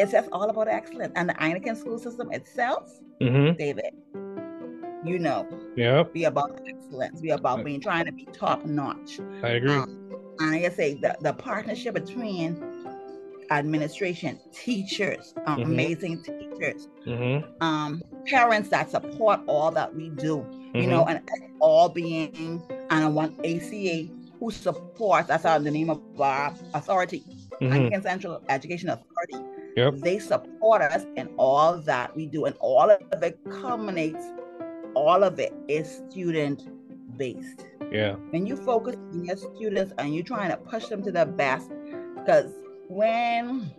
it's 0.00 0.12
just 0.12 0.28
all 0.32 0.48
about 0.48 0.68
excellence. 0.68 1.12
And 1.16 1.28
the 1.28 1.40
Anglican 1.40 1.76
school 1.76 1.98
system 1.98 2.32
itself, 2.32 2.90
mm-hmm. 3.20 3.56
David, 3.56 3.94
you 5.04 5.18
know, 5.18 5.46
yeah, 5.76 6.02
be 6.02 6.24
about 6.24 6.60
excellence. 6.66 7.20
Be 7.20 7.30
about 7.30 7.64
being 7.64 7.80
trying 7.80 8.06
to 8.06 8.12
be 8.12 8.24
top 8.32 8.64
notch. 8.64 9.20
I 9.42 9.50
agree. 9.50 9.70
Um, 9.70 10.34
and 10.40 10.54
I 10.54 10.68
say 10.68 10.94
the, 10.94 11.16
the 11.20 11.32
partnership 11.32 11.94
between 11.94 12.60
administration, 13.50 14.38
teachers, 14.52 15.34
um, 15.46 15.58
mm-hmm. 15.58 15.72
amazing 15.72 16.22
teachers, 16.22 16.88
mm-hmm. 17.06 17.62
um, 17.62 18.02
parents 18.26 18.68
that 18.70 18.90
support 18.90 19.40
all 19.46 19.70
that 19.70 19.94
we 19.94 20.08
do, 20.10 20.38
mm-hmm. 20.38 20.76
you 20.78 20.86
know, 20.86 21.04
and 21.06 21.20
all 21.60 21.88
being 21.88 22.62
and 22.90 23.14
one 23.14 23.36
ACA 23.44 24.08
who 24.38 24.50
supports, 24.50 25.28
that's 25.28 25.44
our, 25.44 25.58
the 25.58 25.70
name 25.70 25.90
of 25.90 26.00
our 26.20 26.54
authority, 26.74 27.24
mm-hmm. 27.60 27.72
Anglican 27.72 28.02
Central 28.02 28.42
Education 28.48 28.90
Authority. 28.90 29.48
Yep. 29.76 29.96
They 29.96 30.18
support 30.18 30.82
us 30.82 31.04
in 31.16 31.28
all 31.36 31.78
that 31.82 32.14
we 32.16 32.26
do, 32.26 32.46
and 32.46 32.56
all 32.60 32.90
of 32.90 33.22
it 33.22 33.38
culminates, 33.50 34.24
all 34.94 35.22
of 35.22 35.38
it 35.38 35.52
is 35.68 36.02
student 36.08 36.68
based. 37.18 37.66
Yeah. 37.92 38.14
When 38.30 38.46
you 38.46 38.56
focus 38.56 38.96
on 39.12 39.24
your 39.24 39.36
students 39.36 39.92
and 39.98 40.14
you're 40.14 40.24
trying 40.24 40.50
to 40.50 40.56
push 40.56 40.86
them 40.86 41.02
to 41.02 41.12
their 41.12 41.26
best, 41.26 41.70
because 42.16 42.52
when 42.88 43.70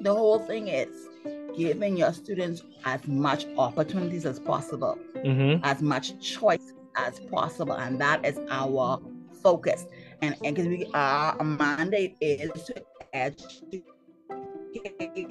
the 0.00 0.12
whole 0.12 0.38
thing 0.38 0.68
is 0.68 1.08
giving 1.56 1.96
your 1.96 2.12
students 2.12 2.62
as 2.84 3.06
much 3.06 3.46
opportunities 3.58 4.26
as 4.26 4.38
possible, 4.38 4.98
mm-hmm. 5.16 5.64
as 5.64 5.82
much 5.82 6.18
choice 6.20 6.72
as 6.96 7.20
possible, 7.20 7.74
and 7.74 8.00
that 8.00 8.24
is 8.24 8.38
our 8.50 9.00
focus. 9.42 9.86
And 10.20 10.36
because 10.40 10.66
we 10.66 10.88
our 10.94 11.42
mandate 11.42 12.16
is 12.20 12.50
to 12.64 12.82
educate 13.12 13.84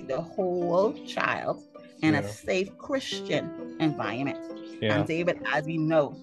the 0.08 0.22
whole 0.22 0.94
child 1.06 1.64
in 2.02 2.14
yeah. 2.14 2.20
a 2.20 2.28
safe 2.28 2.78
Christian 2.78 3.78
environment. 3.80 4.40
Yeah. 4.82 4.96
And 4.96 5.08
David, 5.08 5.42
as 5.54 5.66
we 5.66 5.78
know, 5.78 6.16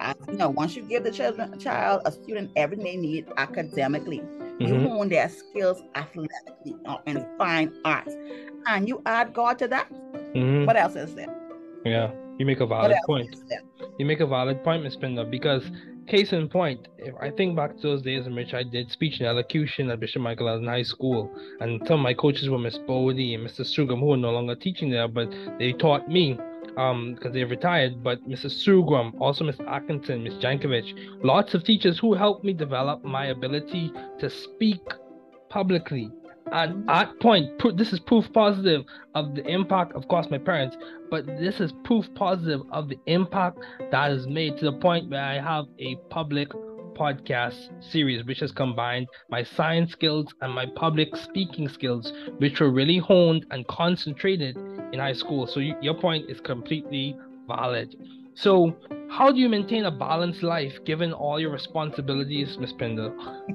as 0.00 0.16
you 0.28 0.34
know, 0.34 0.50
once 0.50 0.76
you 0.76 0.82
give 0.82 1.04
the 1.04 1.10
children, 1.10 1.58
child, 1.58 2.02
a 2.04 2.12
student 2.12 2.50
everything 2.56 2.84
they 2.84 2.96
need 2.96 3.26
academically, 3.36 4.22
Mm-hmm. 4.62 4.82
You 4.84 4.88
hone 4.88 5.08
their 5.08 5.28
skills 5.28 5.82
athletically 5.94 6.76
and 7.06 7.26
fine 7.38 7.72
arts. 7.84 8.14
And 8.66 8.88
you 8.88 9.02
add 9.06 9.34
God 9.34 9.58
to 9.58 9.68
that. 9.68 9.90
Mm-hmm. 9.90 10.66
What 10.66 10.76
else 10.76 10.94
is 10.94 11.14
there? 11.14 11.34
Yeah, 11.84 12.12
you 12.38 12.46
make 12.46 12.60
a 12.60 12.66
valid 12.66 12.96
point. 13.06 13.36
You 13.98 14.06
make 14.06 14.20
a 14.20 14.26
valid 14.26 14.62
point, 14.62 14.84
Ms. 14.84 14.96
Pinder, 14.96 15.24
because 15.24 15.64
case 16.06 16.32
in 16.32 16.48
point, 16.48 16.88
if 16.98 17.14
I 17.20 17.30
think 17.30 17.56
back 17.56 17.76
to 17.76 17.82
those 17.82 18.02
days 18.02 18.26
in 18.26 18.34
which 18.34 18.54
I 18.54 18.62
did 18.62 18.90
speech 18.90 19.18
and 19.18 19.28
elocution 19.28 19.90
at 19.90 20.00
Bishop 20.00 20.22
Michael 20.22 20.48
Eldon 20.48 20.68
High 20.68 20.82
School, 20.82 21.30
and 21.60 21.80
some 21.86 22.00
of 22.00 22.02
my 22.02 22.14
coaches 22.14 22.48
were 22.48 22.58
Miss 22.58 22.78
Bodie 22.78 23.34
and 23.34 23.46
Mr. 23.46 23.60
Strugum, 23.60 24.00
who 24.00 24.12
are 24.12 24.16
no 24.16 24.30
longer 24.30 24.54
teaching 24.54 24.90
there, 24.90 25.08
but 25.08 25.28
they 25.58 25.72
taught 25.72 26.08
me 26.08 26.38
um 26.76 27.14
because 27.14 27.32
they 27.32 27.44
retired 27.44 28.02
but 28.02 28.22
mrs 28.28 28.54
sugram 28.64 29.12
also 29.20 29.44
miss 29.44 29.58
atkinson 29.68 30.22
miss 30.22 30.34
jankovic 30.34 30.92
lots 31.22 31.54
of 31.54 31.64
teachers 31.64 31.98
who 31.98 32.14
helped 32.14 32.44
me 32.44 32.52
develop 32.52 33.04
my 33.04 33.26
ability 33.26 33.92
to 34.18 34.28
speak 34.30 34.80
publicly. 35.52 36.10
And 36.50 36.88
at 36.90 37.18
point 37.20 37.50
this 37.76 37.92
is 37.92 38.00
proof 38.00 38.30
positive 38.32 38.84
of 39.14 39.34
the 39.34 39.46
impact 39.46 39.92
of 39.94 40.06
course 40.08 40.26
my 40.30 40.38
parents 40.38 40.76
but 41.10 41.24
this 41.26 41.60
is 41.60 41.72
proof 41.84 42.12
positive 42.14 42.60
of 42.70 42.88
the 42.88 42.98
impact 43.06 43.58
that 43.90 44.10
is 44.10 44.26
made 44.26 44.58
to 44.58 44.66
the 44.66 44.72
point 44.72 45.08
where 45.08 45.22
i 45.22 45.40
have 45.40 45.66
a 45.78 45.94
public 46.10 46.48
podcast 46.94 47.70
series 47.82 48.24
which 48.24 48.40
has 48.40 48.52
combined 48.52 49.06
my 49.30 49.42
science 49.42 49.92
skills 49.92 50.26
and 50.40 50.52
my 50.52 50.66
public 50.76 51.14
speaking 51.16 51.68
skills 51.68 52.12
which 52.38 52.60
were 52.60 52.70
really 52.70 52.98
honed 52.98 53.46
and 53.50 53.66
concentrated 53.66 54.56
in 54.92 54.98
high 54.98 55.12
school. 55.12 55.46
So 55.46 55.60
you, 55.60 55.74
your 55.80 55.94
point 55.94 56.30
is 56.30 56.40
completely 56.40 57.16
valid. 57.48 57.94
So 58.34 58.76
how 59.10 59.30
do 59.30 59.38
you 59.38 59.48
maintain 59.48 59.84
a 59.84 59.90
balanced 59.90 60.42
life 60.42 60.72
given 60.84 61.12
all 61.12 61.38
your 61.38 61.50
responsibilities, 61.50 62.56
Ms. 62.58 62.72
Pinder? 62.72 63.12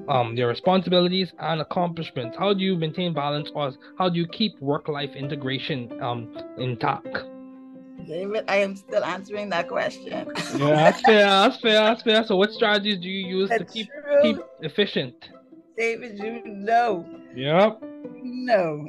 Um, 0.08 0.36
your 0.36 0.48
responsibilities 0.48 1.32
and 1.40 1.60
accomplishments. 1.60 2.36
How 2.38 2.54
do 2.54 2.60
you 2.60 2.76
maintain 2.76 3.12
balance 3.12 3.50
or 3.54 3.72
how 3.98 4.08
do 4.08 4.18
you 4.18 4.28
keep 4.28 4.60
work-life 4.60 5.10
integration 5.16 6.00
um, 6.00 6.32
intact? 6.58 7.18
David, 8.08 8.44
I 8.48 8.56
am 8.56 8.74
still 8.74 9.04
answering 9.04 9.50
that 9.50 9.68
question. 9.68 10.06
yeah, 10.10 10.24
that's 10.56 11.00
fair. 11.02 11.26
That's 11.26 11.60
fair. 11.60 11.80
That's 11.80 12.02
fair. 12.02 12.24
So, 12.24 12.36
what 12.36 12.52
strategies 12.52 12.98
do 12.98 13.08
you 13.08 13.26
use 13.26 13.50
that's 13.50 13.64
to 13.64 13.70
keep 13.70 13.88
true. 13.88 14.22
keep 14.22 14.38
efficient? 14.60 15.28
David, 15.76 16.18
you 16.18 16.42
know. 16.44 17.06
Yep. 17.34 17.82
No. 18.22 18.88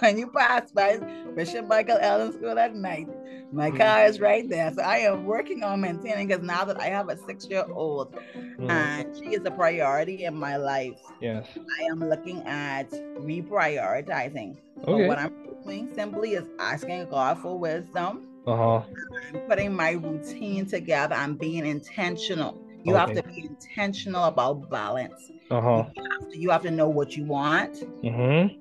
when 0.00 0.18
you 0.18 0.26
pass 0.36 0.70
by 0.70 0.98
Bishop 1.34 1.66
Michael 1.66 1.98
Eldon 2.00 2.32
School 2.32 2.58
at 2.58 2.74
night, 2.74 3.08
my 3.52 3.70
mm. 3.70 3.76
car 3.76 4.06
is 4.06 4.20
right 4.20 4.48
there. 4.48 4.72
So 4.72 4.82
I 4.82 4.98
am 4.98 5.24
working 5.24 5.62
on 5.62 5.80
maintaining 5.80 6.28
because 6.28 6.42
now 6.42 6.64
that 6.64 6.80
I 6.80 6.86
have 6.86 7.08
a 7.08 7.16
six 7.16 7.46
year 7.48 7.66
old 7.70 8.14
mm. 8.36 8.70
and 8.70 9.14
she 9.16 9.34
is 9.34 9.44
a 9.44 9.50
priority 9.50 10.24
in 10.24 10.34
my 10.34 10.56
life, 10.56 11.00
yes, 11.20 11.46
I 11.80 11.84
am 11.84 12.00
looking 12.00 12.42
at 12.46 12.90
reprioritizing. 12.90 14.56
Okay. 14.78 14.86
But 14.86 15.08
what 15.08 15.18
I'm 15.18 15.34
doing 15.64 15.92
simply 15.94 16.34
is 16.34 16.44
asking 16.58 17.10
God 17.10 17.38
for 17.38 17.58
wisdom. 17.58 18.28
Uh-huh. 18.46 18.82
I'm 19.32 19.40
putting 19.48 19.74
my 19.74 19.92
routine 19.92 20.66
together. 20.66 21.14
I'm 21.14 21.36
being 21.36 21.66
intentional. 21.66 22.60
You 22.84 22.96
okay. 22.96 23.14
have 23.14 23.14
to 23.14 23.22
be 23.28 23.46
intentional 23.46 24.24
about 24.24 24.68
balance. 24.70 25.30
Uh-huh. 25.50 25.84
You 25.94 26.02
have 26.10 26.30
to, 26.30 26.38
you 26.38 26.50
have 26.50 26.62
to 26.62 26.70
know 26.70 26.88
what 26.88 27.16
you 27.16 27.24
want. 27.24 27.74
Mm-hmm. 28.02 28.56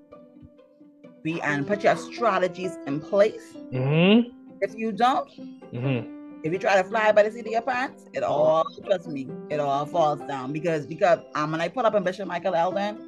Be 1.24 1.42
and 1.42 1.68
put 1.68 1.84
your 1.84 1.96
strategies 1.96 2.78
in 2.88 3.00
place. 3.00 3.54
Mm-hmm. 3.72 4.30
If 4.62 4.76
you 4.76 4.92
don't, 4.92 5.30
Mm-hmm. 5.74 6.44
if 6.44 6.54
you 6.54 6.60
try 6.60 6.76
to 6.80 6.84
fly 6.84 7.12
by 7.12 7.24
the 7.24 7.32
seat 7.32 7.48
of 7.48 7.52
your 7.52 7.62
pants, 7.62 8.06
it 8.14 8.22
all 8.22 8.64
trust 8.86 9.08
me, 9.08 9.28
it 9.50 9.60
all 9.60 9.86
falls 9.88 10.20
down. 10.22 10.54
Because 10.54 10.86
because 10.86 11.20
um 11.36 11.52
when 11.52 11.62
I 11.62 11.68
pull 11.68 11.86
up 11.86 11.96
in 11.96 12.04
Bishop 12.04 12.28
Michael 12.28 12.54
Eldon, 12.54 13.00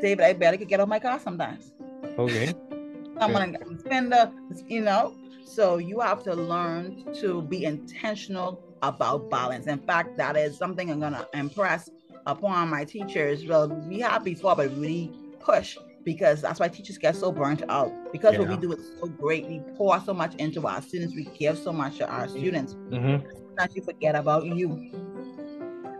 David, 0.00 0.24
I 0.24 0.32
barely 0.32 0.58
could 0.58 0.68
get 0.68 0.78
off 0.78 0.88
my 0.88 1.00
car 1.00 1.18
sometimes. 1.18 1.72
Okay. 2.16 2.54
I'm 3.20 3.32
gonna 3.32 3.58
spend 3.80 4.12
the 4.12 4.30
you 4.68 4.82
know. 4.82 5.14
So 5.56 5.78
you 5.78 6.00
have 6.00 6.22
to 6.24 6.34
learn 6.34 7.14
to 7.14 7.40
be 7.40 7.64
intentional 7.64 8.62
about 8.82 9.30
balance. 9.30 9.66
In 9.66 9.78
fact, 9.78 10.18
that 10.18 10.36
is 10.36 10.58
something 10.58 10.90
I'm 10.90 11.00
gonna 11.00 11.26
impress 11.32 11.88
upon 12.26 12.68
my 12.68 12.84
teachers. 12.84 13.46
Well, 13.46 13.68
we 13.88 14.00
have 14.00 14.22
before, 14.22 14.54
but 14.54 14.68
really 14.76 15.10
push 15.40 15.78
because 16.04 16.42
that's 16.42 16.60
why 16.60 16.68
teachers 16.68 16.98
get 16.98 17.16
so 17.16 17.32
burnt 17.32 17.62
out. 17.70 17.90
Because 18.12 18.36
what 18.36 18.48
we 18.48 18.58
do 18.58 18.74
is 18.74 18.86
so 19.00 19.06
great. 19.06 19.46
We 19.46 19.62
pour 19.78 19.98
so 20.00 20.12
much 20.12 20.34
into 20.34 20.66
our 20.66 20.82
students, 20.82 21.14
we 21.14 21.24
give 21.24 21.56
so 21.56 21.72
much 21.72 21.96
to 21.98 22.06
our 22.06 22.28
students 22.28 22.74
Mm-hmm. 22.74 23.26
that 23.56 23.74
you 23.74 23.82
forget 23.82 24.14
about 24.14 24.44
you. 24.44 24.92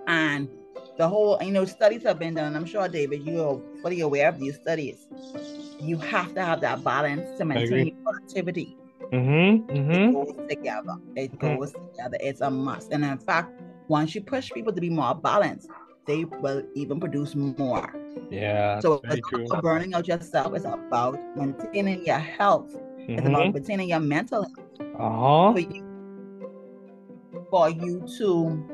And 0.07 0.51
the 0.99 1.09
whole, 1.09 1.39
you 1.43 1.51
know, 1.51 1.65
studies 1.65 2.03
have 2.03 2.19
been 2.19 2.35
done. 2.35 2.55
I'm 2.55 2.67
sure, 2.67 2.89
David, 2.89 3.27
you 3.27 3.43
are 3.43 3.59
fully 3.81 4.01
aware 4.01 4.29
of 4.29 4.39
these 4.39 4.57
studies. 4.57 5.07
You 5.81 5.97
have 5.97 6.35
to 6.35 6.45
have 6.45 6.61
that 6.61 6.85
balance 6.85 7.39
to 7.39 7.47
maintain 7.47 7.87
your 7.87 7.97
productivity. 8.05 8.77
Mm-hmm. 9.13 9.71
It 9.93 10.03
Mm-hmm. 10.03 10.13
goes 10.13 10.33
together. 10.49 10.97
It 11.17 11.39
goes 11.39 11.73
together. 11.73 12.17
It's 12.21 12.41
a 12.41 12.51
must. 12.51 12.93
And 12.93 13.05
in 13.05 13.19
fact, 13.19 13.53
once 13.89 14.15
you 14.15 14.23
push 14.23 14.51
people 14.53 14.73
to 14.73 14.81
be 14.81 14.91
more 14.91 15.15
balanced, 15.15 15.69
they 16.07 16.25
will 16.25 16.63
even 16.75 17.01
produce 17.01 17.35
more. 17.35 17.93
Yeah. 18.31 18.81
so 18.81 19.03
it's 19.09 19.29
true. 19.29 19.45
about 19.51 19.63
burning 19.63 19.95
out 19.95 20.09
yourself. 20.09 20.55
It's 20.55 20.65
about 20.65 21.19
maintaining 21.37 22.05
your 22.07 22.19
health. 22.19 22.75
It's 23.17 23.27
Mm-hmm. 23.27 23.27
about 23.27 23.53
maintaining 23.53 23.89
your 23.91 24.01
mental 24.01 24.43
health 24.43 24.81
Uh-huh. 24.99 25.53
for 25.53 25.61
you, 25.61 25.85
for 27.51 27.71
you 27.71 28.05
to 28.19 28.65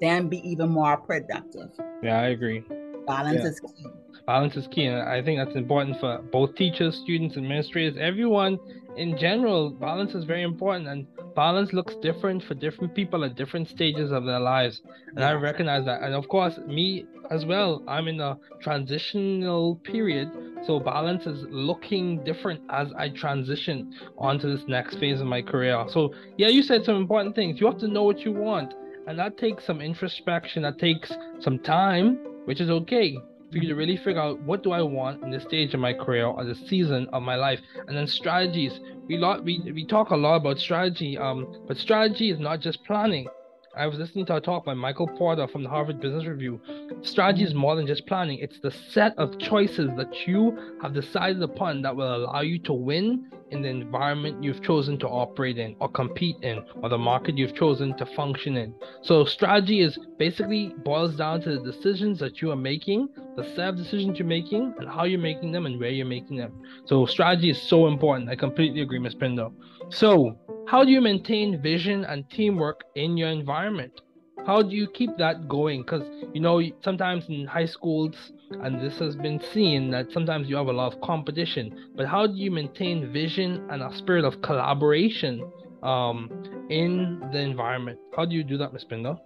then 0.00 0.28
be 0.28 0.38
even 0.48 0.70
more 0.70 0.96
productive. 0.96 1.70
Yeah, 2.02 2.20
I 2.20 2.28
agree. 2.28 2.64
Balance 3.08 3.40
Yeah. 3.42 3.48
is 3.48 3.60
key. 3.60 3.86
Balance 4.26 4.56
is 4.56 4.66
key, 4.66 4.84
and 4.84 5.00
I 5.08 5.22
think 5.22 5.38
that's 5.38 5.56
important 5.56 5.98
for 5.98 6.18
both 6.30 6.54
teachers, 6.54 6.94
students, 6.96 7.36
and 7.36 7.46
administrators, 7.46 7.96
everyone 7.98 8.58
in 8.96 9.16
general. 9.16 9.70
Balance 9.70 10.14
is 10.14 10.24
very 10.24 10.42
important, 10.42 10.86
and 10.86 11.06
balance 11.34 11.72
looks 11.72 11.94
different 11.96 12.42
for 12.42 12.54
different 12.54 12.94
people 12.94 13.24
at 13.24 13.36
different 13.36 13.68
stages 13.68 14.12
of 14.12 14.26
their 14.26 14.40
lives. 14.40 14.82
And 15.16 15.24
I 15.24 15.32
recognize 15.32 15.86
that. 15.86 16.02
And 16.02 16.14
of 16.14 16.28
course, 16.28 16.58
me 16.66 17.06
as 17.30 17.46
well, 17.46 17.82
I'm 17.88 18.06
in 18.06 18.20
a 18.20 18.36
transitional 18.60 19.76
period, 19.76 20.30
so 20.66 20.78
balance 20.78 21.26
is 21.26 21.46
looking 21.48 22.22
different 22.24 22.60
as 22.68 22.92
I 22.98 23.08
transition 23.08 23.94
onto 24.18 24.54
this 24.54 24.66
next 24.68 24.98
phase 24.98 25.20
of 25.22 25.26
my 25.26 25.40
career. 25.40 25.86
So, 25.88 26.12
yeah, 26.36 26.48
you 26.48 26.62
said 26.62 26.84
some 26.84 26.96
important 26.96 27.34
things. 27.34 27.60
You 27.60 27.66
have 27.66 27.78
to 27.78 27.88
know 27.88 28.02
what 28.02 28.20
you 28.26 28.32
want, 28.32 28.74
and 29.06 29.18
that 29.18 29.38
takes 29.38 29.64
some 29.64 29.80
introspection, 29.80 30.62
that 30.64 30.78
takes 30.78 31.10
some 31.40 31.58
time, 31.60 32.18
which 32.48 32.62
is 32.62 32.70
okay 32.70 33.14
for 33.52 33.58
you 33.58 33.68
to 33.68 33.74
really 33.74 33.98
figure 33.98 34.22
out 34.22 34.40
what 34.40 34.62
do 34.62 34.72
I 34.72 34.80
want 34.80 35.22
in 35.22 35.30
this 35.30 35.42
stage 35.42 35.74
of 35.74 35.80
my 35.80 35.92
career 35.92 36.24
or 36.24 36.44
the 36.44 36.54
season 36.54 37.06
of 37.12 37.22
my 37.22 37.36
life, 37.36 37.60
and 37.86 37.94
then 37.94 38.06
strategies. 38.06 38.80
We 39.06 39.18
lot 39.18 39.44
we 39.44 39.60
we 39.74 39.84
talk 39.84 40.08
a 40.12 40.16
lot 40.16 40.36
about 40.36 40.58
strategy, 40.58 41.18
um, 41.18 41.46
but 41.68 41.76
strategy 41.76 42.30
is 42.30 42.38
not 42.38 42.60
just 42.60 42.82
planning. 42.86 43.28
I 43.76 43.86
was 43.86 43.98
listening 43.98 44.24
to 44.26 44.36
a 44.36 44.40
talk 44.40 44.64
by 44.64 44.72
Michael 44.72 45.06
Porter 45.06 45.46
from 45.46 45.62
the 45.62 45.68
Harvard 45.68 46.00
Business 46.00 46.24
Review. 46.24 46.58
Strategy 47.02 47.44
is 47.44 47.52
more 47.52 47.76
than 47.76 47.86
just 47.86 48.06
planning. 48.06 48.38
It's 48.38 48.58
the 48.60 48.70
set 48.70 49.12
of 49.18 49.38
choices 49.38 49.90
that 49.98 50.26
you 50.26 50.56
have 50.80 50.94
decided 50.94 51.42
upon 51.42 51.82
that 51.82 51.94
will 51.94 52.16
allow 52.16 52.40
you 52.40 52.58
to 52.60 52.72
win 52.72 53.30
in 53.50 53.62
the 53.62 53.68
environment 53.68 54.42
you've 54.42 54.62
chosen 54.62 54.98
to 54.98 55.08
operate 55.08 55.58
in 55.58 55.76
or 55.80 55.88
compete 55.88 56.36
in 56.42 56.62
or 56.82 56.88
the 56.88 56.98
market 56.98 57.36
you've 57.36 57.54
chosen 57.54 57.96
to 57.96 58.06
function 58.06 58.56
in. 58.56 58.74
So 59.02 59.24
strategy 59.24 59.80
is 59.80 59.98
basically 60.18 60.74
boils 60.84 61.16
down 61.16 61.40
to 61.42 61.58
the 61.58 61.72
decisions 61.72 62.18
that 62.20 62.40
you 62.40 62.50
are 62.50 62.56
making, 62.56 63.08
the 63.36 63.44
set 63.54 63.70
of 63.70 63.76
decisions 63.76 64.18
you're 64.18 64.28
making, 64.28 64.74
and 64.78 64.88
how 64.88 65.04
you're 65.04 65.20
making 65.20 65.52
them 65.52 65.66
and 65.66 65.78
where 65.78 65.90
you're 65.90 66.06
making 66.06 66.36
them. 66.36 66.52
So 66.84 67.06
strategy 67.06 67.50
is 67.50 67.60
so 67.60 67.86
important. 67.86 68.28
I 68.28 68.36
completely 68.36 68.80
agree, 68.80 68.98
Ms. 68.98 69.14
Pinder. 69.14 69.48
So 69.88 70.38
how 70.68 70.84
do 70.84 70.90
you 70.90 71.00
maintain 71.00 71.62
vision 71.62 72.04
and 72.04 72.28
teamwork 72.30 72.84
in 72.94 73.16
your 73.16 73.30
environment? 73.30 74.00
How 74.46 74.62
do 74.62 74.74
you 74.74 74.86
keep 74.88 75.16
that 75.18 75.48
going? 75.48 75.82
Because 75.82 76.02
you 76.32 76.40
know 76.40 76.62
sometimes 76.82 77.26
in 77.28 77.46
high 77.46 77.66
schools, 77.66 78.32
and 78.50 78.80
this 78.80 78.98
has 78.98 79.14
been 79.16 79.40
seen 79.52 79.90
that 79.90 80.10
sometimes 80.12 80.48
you 80.48 80.56
have 80.56 80.66
a 80.68 80.72
lot 80.72 80.92
of 80.92 81.00
competition. 81.00 81.74
But 81.96 82.06
how 82.06 82.26
do 82.26 82.34
you 82.34 82.50
maintain 82.50 83.12
vision 83.12 83.66
and 83.70 83.82
a 83.82 83.94
spirit 83.96 84.24
of 84.24 84.40
collaboration 84.42 85.46
um, 85.82 86.30
in 86.70 87.20
the 87.32 87.38
environment? 87.40 87.98
How 88.16 88.24
do 88.24 88.34
you 88.34 88.42
do 88.44 88.56
that, 88.58 88.72
Ms. 88.72 88.84
Pinder? 88.84 89.16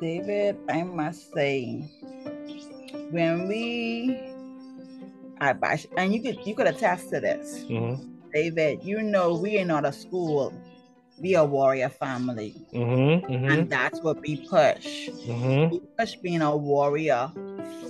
David, 0.00 0.56
I 0.68 0.82
must 0.82 1.32
say, 1.32 1.84
when 3.10 3.46
we, 3.46 4.18
I, 5.40 5.54
I- 5.62 5.84
and 5.96 6.12
you 6.12 6.20
could 6.22 6.44
you 6.44 6.54
could 6.54 6.66
attest 6.66 7.10
to 7.10 7.20
this, 7.20 7.64
Mm-hmm. 7.68 8.02
David. 8.34 8.82
You 8.82 9.02
know 9.02 9.34
we 9.36 9.58
are 9.60 9.64
not 9.64 9.84
a 9.84 9.92
school, 9.92 10.52
we 11.18 11.34
a 11.34 11.44
warrior 11.44 11.88
family, 11.88 12.54
Mm-hmm. 12.72 13.32
Mm-hmm. 13.32 13.50
and 13.50 13.70
that's 13.70 14.00
what 14.00 14.20
we 14.20 14.46
push. 14.46 15.08
Mm-hmm. 15.08 15.70
We 15.74 15.80
push 15.98 16.16
being 16.16 16.42
a 16.42 16.56
warrior 16.56 17.30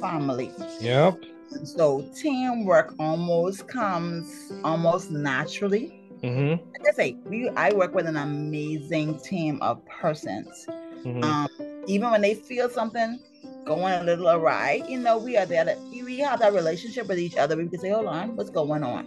family. 0.01 0.51
Yep. 0.81 1.25
So 1.65 2.03
teamwork 2.17 2.95
almost 2.99 3.69
comes 3.69 4.53
almost 4.65 5.11
naturally. 5.11 5.93
Mm-hmm. 6.23 6.63
Like 6.73 6.89
I 6.89 6.93
say, 6.93 7.17
we 7.27 7.49
I 7.51 7.73
work 7.73 7.95
with 7.95 8.07
an 8.07 8.17
amazing 8.17 9.19
team 9.21 9.59
of 9.61 9.85
persons. 9.87 10.67
Mm-hmm. 11.05 11.23
Um, 11.25 11.49
even 11.87 12.11
when 12.11 12.23
they 12.23 12.35
feel 12.35 12.69
something 12.71 13.19
going 13.65 13.93
a 13.95 14.03
little 14.03 14.29
awry, 14.29 14.83
you 14.89 14.99
know, 14.99 15.19
we 15.19 15.37
are 15.37 15.47
there. 15.47 15.65
To, 15.65 15.77
we 16.05 16.19
have 16.19 16.41
that 16.41 16.53
relationship 16.53 17.07
with 17.09 17.19
each 17.19 17.37
other. 17.37 17.57
We 17.57 17.69
can 17.69 17.79
say, 17.81 17.91
"Hold 17.91 18.07
on, 18.07 18.37
what's 18.37 18.51
going 18.51 18.83
on?" 18.83 19.07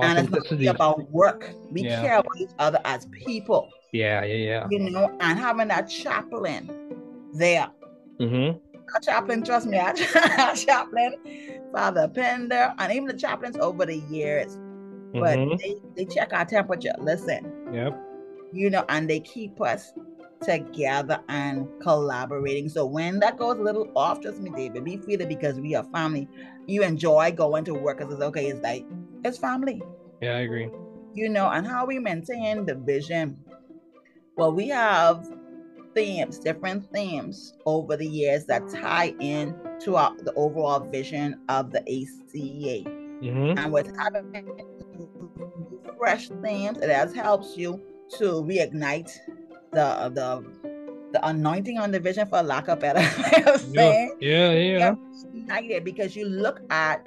And 0.00 0.18
it's 0.18 0.30
not 0.30 0.74
about 0.74 1.10
work. 1.10 1.54
We 1.70 1.82
Yeah. 1.82 2.00
care 2.00 2.18
about 2.18 2.36
each 2.38 2.50
other 2.58 2.80
as 2.84 3.06
people, 3.06 3.70
Yeah, 3.92 4.24
yeah, 4.24 4.34
yeah. 4.34 4.66
you 4.70 4.90
know, 4.90 5.10
and 5.20 5.38
having 5.38 5.68
that 5.68 5.88
chaplain 5.88 6.70
there. 7.32 7.70
Mm-hmm. 8.20 8.58
Our 8.94 9.00
chaplain, 9.00 9.42
trust 9.42 9.66
me, 9.66 9.78
our 9.78 9.94
our 10.38 10.54
chaplain, 10.54 11.14
Father 11.72 12.08
Pender, 12.08 12.74
and 12.78 12.92
even 12.92 13.08
the 13.08 13.14
chaplains 13.14 13.56
over 13.56 13.86
the 13.86 13.98
years. 14.10 14.58
But 15.12 15.38
Mm-hmm. 15.38 15.56
they, 15.60 15.76
they 15.96 16.04
check 16.12 16.32
our 16.32 16.44
temperature. 16.44 16.92
Listen, 16.98 17.50
Yep. 17.72 17.96
you 18.52 18.68
know, 18.70 18.84
and 18.88 19.08
they 19.08 19.20
keep 19.20 19.60
us 19.60 19.92
together 20.44 21.20
and 21.28 21.68
collaborating. 21.80 22.68
So 22.68 22.84
when 22.86 23.18
that 23.20 23.36
goes 23.38 23.58
a 23.58 23.62
little 23.62 23.90
off, 23.96 24.20
trust 24.20 24.40
me, 24.40 24.50
David, 24.50 24.84
we 24.84 24.96
feel 24.98 25.20
it 25.20 25.28
because 25.28 25.58
we 25.60 25.74
are 25.74 25.84
family. 25.84 26.28
You 26.66 26.82
enjoy 26.82 27.32
going 27.32 27.64
to 27.64 27.74
work 27.74 27.98
because 27.98 28.12
it's 28.12 28.22
okay. 28.22 28.46
It's 28.48 28.60
like 28.62 28.84
it's 29.24 29.38
family, 29.38 29.82
Yeah, 30.20 30.36
I 30.36 30.40
agree. 30.40 30.70
you 31.14 31.28
know, 31.28 31.48
and 31.50 31.66
how 31.66 31.86
we 31.86 31.98
maintain 31.98 32.66
the 32.66 32.74
vision. 32.74 33.38
Well, 34.36 34.52
we 34.52 34.68
have 34.68 35.26
themes, 35.94 36.38
different 36.38 36.92
themes 36.92 37.54
over 37.66 37.96
the 37.96 38.06
years 38.06 38.44
that 38.46 38.68
tie 38.68 39.14
in 39.20 39.54
to 39.80 39.96
our, 39.96 40.14
the 40.18 40.32
overall 40.34 40.80
vision 40.80 41.40
of 41.48 41.70
the 41.70 41.80
ACA. 41.82 42.90
Mm-hmm. 43.22 43.58
And 43.58 43.72
with 43.72 43.96
having 43.96 44.46
fresh 45.98 46.28
themes, 46.42 46.78
it 46.78 46.90
has 46.90 47.14
helps 47.14 47.56
you 47.56 47.80
to 48.18 48.42
reignite 48.42 49.10
the 49.74 50.10
the 50.14 50.44
the 51.12 51.26
anointing 51.28 51.78
on 51.78 51.90
the 51.90 52.00
vision, 52.00 52.26
for 52.26 52.42
lack 52.42 52.68
of 52.68 52.80
better 52.80 52.98
way 53.22 53.44
of 53.46 53.62
Yeah, 53.70 53.92
saying. 53.92 54.16
yeah, 54.20 54.50
yeah. 54.52 54.94
Ignited 55.34 55.84
because 55.84 56.16
you 56.16 56.26
look 56.26 56.60
at 56.70 57.04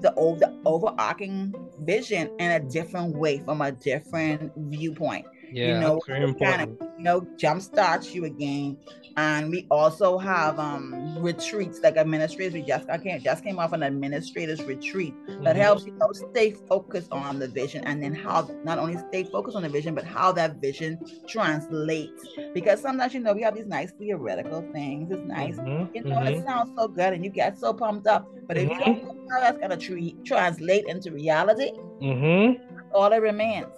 the 0.00 0.12
over, 0.16 0.52
overarching 0.66 1.54
vision 1.80 2.30
in 2.38 2.50
a 2.52 2.60
different 2.60 3.16
way 3.16 3.38
from 3.38 3.62
a 3.62 3.72
different 3.72 4.52
viewpoint. 4.56 5.24
Yeah, 5.52 5.80
know, 5.80 5.94
that's 5.94 6.06
very 6.06 6.34
kind 6.34 6.62
of 6.62 6.68
you 6.98 7.04
know 7.04 7.20
jumpstarts 7.36 8.12
you 8.12 8.24
again 8.24 8.76
and 9.16 9.50
we 9.50 9.66
also 9.70 10.18
have 10.18 10.58
um 10.58 11.16
retreats 11.18 11.80
like 11.82 11.96
administrators 11.96 12.52
we 12.52 12.62
just 12.62 12.88
I 12.90 12.98
came 12.98 13.22
just 13.22 13.42
came 13.42 13.58
off 13.58 13.72
an 13.72 13.82
administrators 13.82 14.62
retreat 14.64 15.14
that 15.42 15.56
Mhm. 15.56 15.60
helps 15.60 15.86
you 15.86 15.92
know 15.96 16.08
stay 16.30 16.50
focused 16.68 17.10
on 17.12 17.38
the 17.38 17.48
vision 17.48 17.82
and 17.84 18.02
then 18.02 18.14
how 18.14 18.48
not 18.64 18.78
only 18.78 18.98
stay 19.08 19.24
focused 19.24 19.56
on 19.56 19.62
the 19.62 19.68
vision 19.68 19.94
but 19.94 20.04
how 20.04 20.32
that 20.32 20.56
vision 20.56 20.98
translates 21.26 22.26
because 22.54 22.80
sometimes 22.80 23.14
you 23.14 23.20
know 23.20 23.32
we 23.32 23.42
have 23.42 23.54
these 23.54 23.66
nice 23.66 23.90
theoretical 23.92 24.62
things 24.72 25.10
it's 25.10 25.24
nice 25.24 25.56
Mhm, 25.56 25.94
you 25.94 26.02
know 26.04 26.18
mhm. 26.18 26.28
it 26.28 26.44
sounds 26.46 26.70
so 26.76 26.86
good 26.86 27.12
and 27.14 27.24
you 27.24 27.30
get 27.30 27.58
so 27.58 27.72
pumped 27.72 28.06
up 28.06 28.26
but 28.46 28.56
if 28.58 28.64
you 28.68 28.78
don't 28.78 29.02
know 29.02 29.14
how 29.30 29.40
that's 29.40 29.58
going 29.58 29.70
to 29.70 29.76
tre- 29.78 30.16
translate 30.24 30.84
into 30.86 31.10
reality 31.10 31.70
Mhm. 32.02 32.60
all 32.92 33.08
that 33.08 33.22
remains 33.22 33.72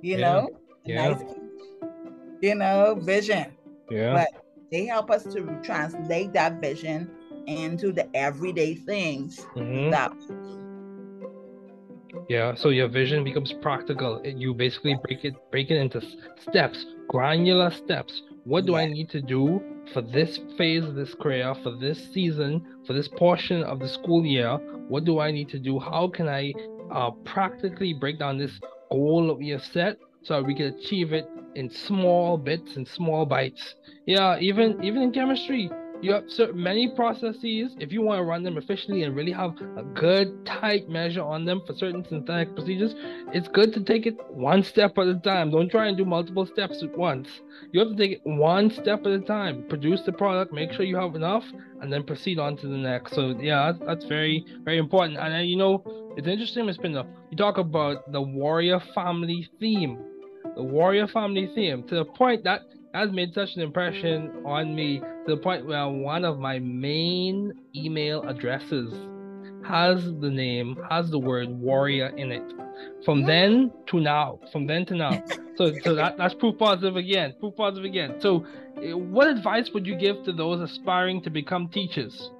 you 0.00 0.16
Yeah, 0.16 0.34
know 0.42 0.48
yeah. 0.84 1.08
nice 1.08 1.22
you 2.40 2.54
know 2.54 2.94
vision 3.02 3.56
Yeah. 3.90 4.12
but 4.12 4.45
they 4.70 4.86
help 4.86 5.10
us 5.10 5.24
to 5.24 5.58
translate 5.62 6.32
that 6.32 6.60
vision 6.60 7.10
into 7.46 7.92
the 7.92 8.08
everyday 8.16 8.74
things 8.74 9.46
mm-hmm. 9.54 9.90
that 9.90 10.12
yeah 12.28 12.54
so 12.54 12.70
your 12.70 12.88
vision 12.88 13.22
becomes 13.22 13.52
practical. 13.62 14.20
You 14.24 14.54
basically 14.54 14.98
break 15.04 15.24
it 15.24 15.34
break 15.50 15.70
it 15.70 15.76
into 15.76 16.02
steps 16.40 16.86
granular 17.08 17.70
steps. 17.70 18.22
What 18.44 18.66
do 18.66 18.72
yeah. 18.72 18.78
i 18.78 18.86
need 18.86 19.08
to 19.10 19.20
do 19.20 19.62
for 19.92 20.02
this 20.02 20.40
phase 20.58 20.84
of 20.84 20.94
this 20.94 21.14
career 21.14 21.54
for 21.62 21.76
this 21.76 22.12
season 22.12 22.64
for 22.86 22.92
this 22.92 23.08
portion 23.08 23.62
of 23.62 23.78
the 23.78 23.88
school 23.88 24.24
year? 24.24 24.56
What 24.88 25.04
do 25.04 25.20
i 25.20 25.30
need 25.30 25.48
to 25.50 25.58
do? 25.58 25.78
How 25.78 26.08
can 26.08 26.28
i 26.28 26.52
uh, 26.92 27.10
practically 27.24 27.92
break 27.92 28.18
down 28.18 28.38
this 28.38 28.58
goal 28.90 29.26
that 29.28 29.34
we 29.34 29.48
have 29.48 29.64
set 29.64 29.96
so 30.26 30.42
we 30.42 30.54
can 30.54 30.66
achieve 30.66 31.12
it 31.12 31.28
in 31.54 31.70
small 31.70 32.36
bits 32.36 32.76
and 32.76 32.86
small 32.86 33.24
bites 33.24 33.74
yeah 34.06 34.38
even 34.38 34.82
even 34.82 35.02
in 35.02 35.12
chemistry 35.12 35.70
you 36.02 36.12
have 36.12 36.24
so 36.28 36.52
many 36.52 36.88
processes. 36.94 37.74
If 37.80 37.90
you 37.90 38.02
want 38.02 38.18
to 38.18 38.24
run 38.24 38.42
them 38.42 38.58
efficiently 38.58 39.04
and 39.04 39.16
really 39.16 39.32
have 39.32 39.56
a 39.76 39.82
good 39.82 40.44
tight 40.44 40.88
measure 40.88 41.22
on 41.22 41.44
them 41.44 41.62
for 41.66 41.74
certain 41.74 42.04
synthetic 42.06 42.54
procedures 42.54 42.94
it's 43.32 43.48
good 43.48 43.72
to 43.74 43.82
take 43.82 44.06
it 44.06 44.16
one 44.30 44.62
step 44.62 44.98
at 44.98 45.06
a 45.06 45.14
time. 45.14 45.50
Don't 45.50 45.70
try 45.70 45.86
and 45.86 45.96
do 45.96 46.04
multiple 46.04 46.46
steps 46.46 46.82
at 46.82 46.96
once. 46.96 47.28
You 47.72 47.80
have 47.80 47.90
to 47.90 47.96
take 47.96 48.12
it 48.12 48.20
one 48.24 48.70
step 48.70 49.00
at 49.00 49.12
a 49.12 49.20
time. 49.20 49.64
Produce 49.68 50.02
the 50.02 50.12
product 50.12 50.52
make 50.52 50.72
sure 50.72 50.84
you 50.84 50.96
have 50.96 51.14
enough 51.14 51.44
and 51.80 51.92
then 51.92 52.04
proceed 52.04 52.38
on 52.38 52.56
to 52.58 52.68
the 52.68 52.76
next. 52.76 53.14
So 53.14 53.34
yeah 53.40 53.72
that's, 53.86 54.04
very 54.04 54.44
very 54.64 54.78
important. 54.78 55.18
And 55.18 55.34
uh, 55.34 55.38
you 55.38 55.56
know 55.56 55.82
it's 56.16 56.28
interesting 56.28 56.66
Ms. 56.66 56.78
Pinder 56.78 57.04
you 57.30 57.36
talk 57.36 57.56
about 57.58 58.12
the 58.12 58.20
warrior 58.20 58.80
family 58.94 59.48
theme 59.58 59.98
the 60.54 60.62
warrior 60.62 61.06
family 61.08 61.50
theme 61.54 61.82
to 61.88 61.96
the 61.96 62.04
point 62.04 62.44
that 62.44 62.62
has 62.94 63.10
made 63.12 63.34
such 63.34 63.56
an 63.56 63.62
impression 63.62 64.42
on 64.44 64.74
me 64.74 65.00
to 65.00 65.34
the 65.34 65.36
point 65.36 65.66
where 65.66 65.88
one 65.88 66.24
of 66.24 66.38
my 66.38 66.58
main 66.58 67.52
email 67.74 68.22
addresses 68.22 68.92
has 69.66 70.02
the 70.20 70.30
name, 70.30 70.76
has 70.90 71.10
the 71.10 71.18
word 71.18 71.48
warrior 71.48 72.08
in 72.16 72.32
it. 72.32 72.52
From 73.04 73.26
then 73.26 73.72
to 73.88 74.00
now, 74.00 74.38
from 74.52 74.66
then 74.66 74.86
to 74.86 74.94
now. 74.94 75.22
So, 75.56 75.72
so 75.82 75.94
that, 75.94 76.18
that's 76.18 76.34
proof 76.34 76.58
positive 76.58 76.96
again. 76.96 77.34
Proof 77.40 77.56
positive 77.56 77.84
again. 77.84 78.16
So, 78.20 78.46
eh, 78.82 78.92
what 78.92 79.28
advice 79.28 79.70
would 79.72 79.86
you 79.86 79.96
give 79.96 80.22
to 80.24 80.32
those 80.32 80.60
aspiring 80.60 81.22
to 81.22 81.30
become 81.30 81.68
teachers? 81.68 82.30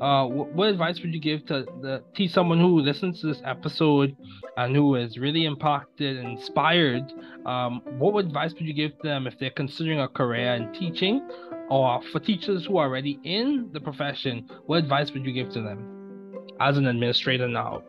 Uh, 0.00 0.26
what 0.26 0.68
advice 0.68 1.00
would 1.00 1.14
you 1.14 1.20
give 1.20 1.46
to 1.46 1.64
the 1.80 2.02
to 2.16 2.28
someone 2.28 2.58
who 2.58 2.80
listens 2.80 3.20
to 3.20 3.28
this 3.28 3.42
episode 3.44 4.16
and 4.56 4.74
who 4.74 4.96
is 4.96 5.18
really 5.18 5.44
impacted 5.44 6.16
and 6.16 6.38
inspired? 6.38 7.12
Um, 7.46 7.80
what 7.98 8.24
advice 8.24 8.52
would 8.54 8.66
you 8.66 8.74
give 8.74 8.98
them 9.02 9.26
if 9.26 9.38
they're 9.38 9.50
considering 9.50 10.00
a 10.00 10.08
career 10.08 10.54
in 10.54 10.72
teaching, 10.72 11.28
or 11.68 12.02
for 12.10 12.20
teachers 12.20 12.66
who 12.66 12.78
are 12.78 12.86
already 12.86 13.18
in 13.24 13.70
the 13.72 13.80
profession? 13.80 14.48
What 14.66 14.78
advice 14.78 15.12
would 15.12 15.24
you 15.24 15.32
give 15.32 15.50
to 15.50 15.62
them 15.62 16.46
as 16.60 16.76
an 16.76 16.86
administrator 16.86 17.48
now? 17.48 17.82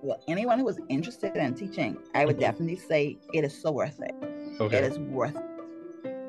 Well, 0.00 0.22
anyone 0.28 0.60
who 0.60 0.68
is 0.68 0.78
interested 0.88 1.36
in 1.36 1.54
teaching, 1.54 1.98
I 2.14 2.24
would 2.24 2.36
mm-hmm. 2.36 2.42
definitely 2.42 2.76
say 2.76 3.18
it 3.34 3.44
is 3.44 3.60
so 3.60 3.72
worth 3.72 4.00
it. 4.00 4.14
Okay. 4.60 4.78
It 4.78 4.84
is 4.84 4.98
worth 4.98 5.36
it 5.36 5.57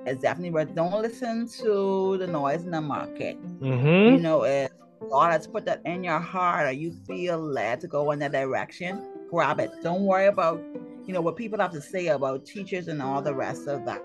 it's 0.09 0.21
definitely 0.21 0.51
worth. 0.51 0.73
Don't 0.75 1.01
listen 1.01 1.47
to 1.59 2.17
the 2.17 2.27
noise 2.27 2.63
in 2.63 2.71
the 2.71 2.81
market. 2.81 3.41
Mm-hmm. 3.59 4.15
You 4.15 4.21
know, 4.21 4.43
if 4.43 4.71
God 5.09 5.31
has 5.31 5.47
put 5.47 5.65
that 5.65 5.81
in 5.85 6.03
your 6.03 6.19
heart, 6.19 6.67
or 6.67 6.71
you 6.71 6.91
feel 7.07 7.39
led 7.39 7.79
to 7.81 7.87
go 7.87 8.11
in 8.11 8.19
that 8.19 8.31
direction, 8.31 9.07
grab 9.29 9.59
it. 9.59 9.71
Don't 9.81 10.03
worry 10.03 10.27
about 10.27 10.61
you 11.05 11.13
know 11.13 11.21
what 11.21 11.35
people 11.35 11.59
have 11.59 11.71
to 11.71 11.81
say 11.81 12.07
about 12.07 12.45
teachers 12.45 12.87
and 12.87 13.01
all 13.01 13.21
the 13.21 13.33
rest 13.33 13.67
of 13.67 13.85
that. 13.85 14.01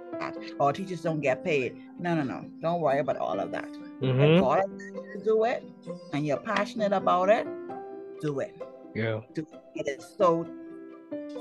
Or 0.59 0.73
teachers 0.73 1.03
don't 1.03 1.21
get 1.21 1.45
paid. 1.45 1.77
No, 1.99 2.15
no, 2.15 2.23
no. 2.23 2.49
Don't 2.61 2.81
worry 2.81 3.01
about 3.01 3.17
all 3.17 3.41
of 3.41 3.51
that. 3.53 3.71
Mm-hmm. 4.01 4.21
If 4.21 4.41
God 4.41 4.59
has 4.59 5.23
do 5.23 5.45
it, 5.45 5.65
and 6.13 6.27
you're 6.27 6.39
passionate 6.39 6.93
about 6.93 7.29
it, 7.29 7.47
do 8.21 8.41
it. 8.41 8.57
Yeah. 8.95 9.21
Do 9.35 9.47
it. 9.75 9.87
it 9.87 9.99
is 9.99 10.15
so 10.17 10.47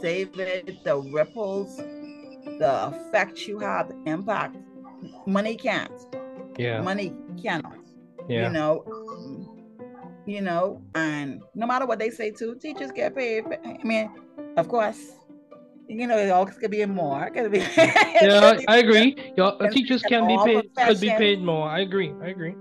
save 0.01 0.37
it. 0.39 0.83
The 0.83 0.97
ripples 0.97 1.79
the 2.45 2.87
effect 2.87 3.47
you 3.47 3.59
have, 3.59 3.89
the 3.89 4.11
impact. 4.11 4.57
Money 5.25 5.55
can't. 5.55 5.91
Yeah. 6.57 6.81
Money 6.81 7.13
cannot. 7.41 7.77
Yeah. 8.29 8.47
You 8.47 8.53
know, 8.53 8.83
um, 8.87 9.53
you 10.25 10.41
know, 10.41 10.81
and 10.95 11.41
no 11.55 11.67
matter 11.67 11.85
what 11.85 11.99
they 11.99 12.09
say 12.09 12.31
too, 12.31 12.55
teachers 12.55 12.91
get 12.91 13.15
paid. 13.15 13.43
I 13.65 13.83
mean, 13.83 14.09
of 14.55 14.69
course, 14.69 15.15
you 15.87 16.07
know, 16.07 16.17
it 16.17 16.29
always 16.29 16.57
could 16.57 16.71
be 16.71 16.85
more. 16.85 17.29
Could 17.29 17.51
be. 17.51 17.59
yeah, 17.77 18.59
I 18.67 18.77
agree. 18.77 19.17
Your 19.35 19.57
teachers 19.69 20.01
can 20.03 20.27
be 20.27 20.37
paid. 20.45 20.69
Could 20.75 21.01
be 21.01 21.09
paid 21.09 21.41
more. 21.41 21.67
I 21.67 21.79
agree. 21.79 22.13
I 22.21 22.27
agree. 22.27 22.55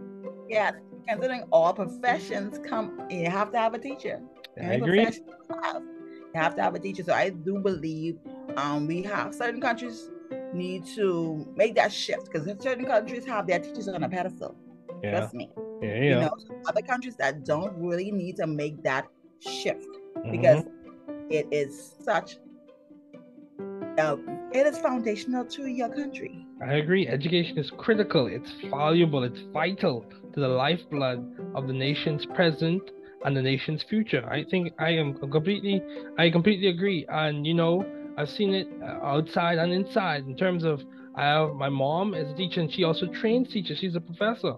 Yeah, 0.48 0.72
considering 1.08 1.44
all 1.50 1.72
professions 1.72 2.58
come, 2.68 3.06
you 3.08 3.30
have 3.30 3.52
to 3.52 3.58
have 3.58 3.74
a 3.74 3.78
teacher. 3.78 4.20
I 4.60 4.74
agree. 4.74 5.04
Have, 5.04 5.14
you 5.14 6.40
have 6.40 6.56
to 6.56 6.62
have 6.62 6.74
a 6.74 6.78
teacher. 6.78 7.04
So 7.04 7.12
I 7.12 7.30
do 7.30 7.58
believe 7.58 8.18
um, 8.56 8.86
we 8.86 9.02
have 9.02 9.34
certain 9.34 9.60
countries 9.60 10.10
need 10.52 10.84
to 10.94 11.46
make 11.56 11.74
that 11.74 11.92
shift 11.92 12.30
because 12.30 12.46
certain 12.62 12.84
countries 12.84 13.24
have 13.24 13.46
their 13.46 13.58
teachers 13.58 13.88
on 13.88 14.02
a 14.02 14.08
pedestal. 14.08 14.56
Yeah. 15.02 15.18
Trust 15.18 15.34
me. 15.34 15.50
Yeah, 15.82 15.88
yeah. 15.88 16.02
You 16.02 16.20
know, 16.20 16.36
other 16.68 16.82
countries 16.82 17.16
that 17.16 17.44
don't 17.44 17.74
really 17.76 18.10
need 18.10 18.36
to 18.36 18.46
make 18.46 18.82
that 18.82 19.06
shift 19.40 19.86
mm-hmm. 20.16 20.30
because 20.30 20.64
it 21.30 21.48
is 21.50 21.94
such 22.02 22.36
uh, 23.98 24.16
it 24.52 24.66
is 24.66 24.78
foundational 24.78 25.44
to 25.44 25.66
your 25.66 25.88
country. 25.88 26.46
I 26.64 26.74
agree. 26.74 27.08
Education 27.08 27.58
is 27.58 27.70
critical. 27.70 28.26
It's 28.26 28.50
valuable. 28.70 29.24
It's 29.24 29.40
vital 29.52 30.04
to 30.34 30.40
the 30.40 30.48
lifeblood 30.48 31.20
of 31.54 31.66
the 31.66 31.72
nation's 31.72 32.24
present 32.26 32.82
and 33.24 33.36
the 33.36 33.42
nation's 33.42 33.82
future. 33.82 34.24
I 34.30 34.44
think 34.44 34.72
I 34.78 34.90
am 34.90 35.14
completely, 35.14 35.82
I 36.18 36.30
completely 36.30 36.68
agree. 36.68 37.06
And 37.08 37.46
you 37.46 37.54
know, 37.54 37.84
I've 38.16 38.30
seen 38.30 38.54
it 38.54 38.68
uh, 38.82 39.04
outside 39.04 39.58
and 39.58 39.72
inside 39.72 40.26
in 40.26 40.36
terms 40.36 40.64
of 40.64 40.82
I 41.16 41.24
have 41.24 41.54
my 41.54 41.68
mom 41.68 42.14
is 42.14 42.30
a 42.30 42.34
teacher 42.34 42.60
and 42.60 42.72
she 42.72 42.84
also 42.84 43.06
trains 43.06 43.52
teachers. 43.52 43.78
She's 43.78 43.94
a 43.94 44.00
professor 44.00 44.54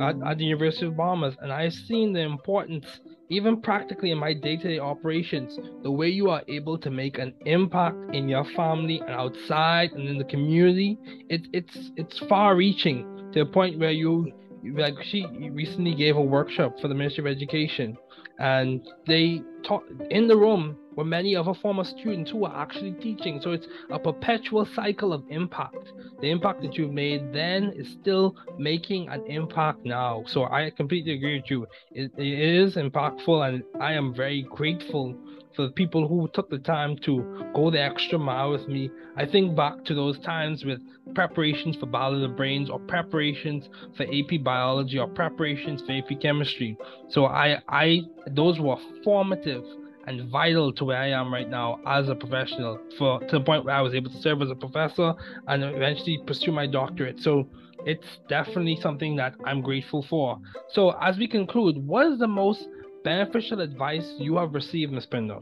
at, 0.00 0.16
at 0.26 0.38
the 0.38 0.44
University 0.44 0.86
of 0.86 0.96
Bahamas, 0.96 1.36
and 1.40 1.52
I've 1.52 1.72
seen 1.72 2.12
the 2.12 2.20
importance, 2.20 2.86
even 3.28 3.60
practically 3.60 4.10
in 4.10 4.18
my 4.18 4.32
day-to-day 4.34 4.78
operations, 4.78 5.58
the 5.82 5.90
way 5.90 6.08
you 6.08 6.30
are 6.30 6.42
able 6.48 6.78
to 6.78 6.90
make 6.90 7.18
an 7.18 7.34
impact 7.46 8.14
in 8.14 8.28
your 8.28 8.44
family 8.56 9.00
and 9.00 9.10
outside 9.10 9.92
and 9.92 10.08
in 10.08 10.18
the 10.18 10.24
community. 10.24 10.98
It, 11.28 11.46
it's 11.52 11.90
it's 11.96 12.18
far-reaching 12.20 13.30
to 13.32 13.40
a 13.42 13.46
point 13.46 13.78
where 13.78 13.90
you 13.90 14.32
like 14.74 14.94
she 15.02 15.26
recently 15.52 15.94
gave 15.94 16.16
a 16.16 16.22
workshop 16.22 16.80
for 16.80 16.88
the 16.88 16.94
Ministry 16.94 17.22
of 17.22 17.36
Education, 17.36 17.96
and 18.38 18.86
they 19.06 19.42
taught 19.62 19.84
in 20.10 20.26
the 20.26 20.36
room 20.36 20.76
were 20.98 21.04
many 21.04 21.36
of 21.36 21.46
her 21.46 21.54
former 21.54 21.84
students 21.84 22.32
who 22.32 22.44
are 22.44 22.60
actually 22.60 22.90
teaching. 22.90 23.40
So 23.40 23.52
it's 23.52 23.68
a 23.88 24.00
perpetual 24.00 24.66
cycle 24.66 25.12
of 25.12 25.22
impact. 25.30 25.92
The 26.20 26.28
impact 26.28 26.60
that 26.62 26.74
you've 26.74 26.92
made 26.92 27.32
then 27.32 27.72
is 27.76 27.88
still 27.92 28.34
making 28.58 29.08
an 29.08 29.24
impact 29.28 29.84
now. 29.84 30.24
So 30.26 30.46
I 30.46 30.70
completely 30.76 31.12
agree 31.12 31.36
with 31.36 31.48
you. 31.52 31.68
it, 31.92 32.10
it 32.18 32.38
is 32.64 32.74
impactful, 32.74 33.48
and 33.48 33.62
I 33.80 33.92
am 33.92 34.12
very 34.12 34.42
grateful 34.42 35.16
for 35.54 35.68
the 35.68 35.72
people 35.72 36.08
who 36.08 36.28
took 36.34 36.50
the 36.50 36.58
time 36.58 36.96
to 37.04 37.48
go 37.54 37.70
the 37.70 37.80
extra 37.80 38.18
mile 38.18 38.50
with 38.50 38.66
me. 38.66 38.90
I 39.16 39.24
think 39.24 39.54
back 39.54 39.84
to 39.84 39.94
those 39.94 40.18
times 40.18 40.64
with 40.64 40.80
preparations 41.14 41.76
for 41.76 41.86
Battle 41.86 42.24
of 42.24 42.36
Brains 42.36 42.70
or 42.70 42.80
preparations 42.80 43.68
for 43.96 44.02
AP 44.02 44.42
biology 44.42 44.98
or 44.98 45.06
preparations 45.06 45.80
for 45.82 45.92
AP 45.92 46.20
chemistry. 46.20 46.76
So 47.08 47.26
I 47.26 47.62
I 47.68 48.00
those 48.26 48.58
were 48.58 48.78
formative 49.04 49.64
and 50.08 50.30
vital 50.30 50.72
to 50.72 50.84
where 50.86 50.96
I 50.96 51.08
am 51.08 51.32
right 51.32 51.48
now 51.48 51.80
as 51.86 52.08
a 52.08 52.14
professional 52.14 52.78
for 52.96 53.20
to 53.20 53.38
the 53.38 53.44
point 53.44 53.64
where 53.66 53.74
I 53.74 53.82
was 53.82 53.94
able 53.94 54.10
to 54.10 54.16
serve 54.16 54.40
as 54.40 54.50
a 54.50 54.54
professor 54.54 55.12
and 55.46 55.62
eventually 55.62 56.18
pursue 56.26 56.50
my 56.50 56.66
doctorate. 56.66 57.20
So 57.20 57.46
it's 57.84 58.18
definitely 58.26 58.78
something 58.80 59.16
that 59.16 59.34
I'm 59.44 59.60
grateful 59.60 60.02
for. 60.02 60.38
So 60.70 60.96
as 61.02 61.18
we 61.18 61.28
conclude, 61.28 61.76
what 61.86 62.06
is 62.06 62.18
the 62.18 62.26
most 62.26 62.68
beneficial 63.04 63.60
advice 63.60 64.14
you 64.18 64.36
have 64.38 64.54
received, 64.54 64.92
Ms. 64.92 65.06
Pinder? 65.06 65.40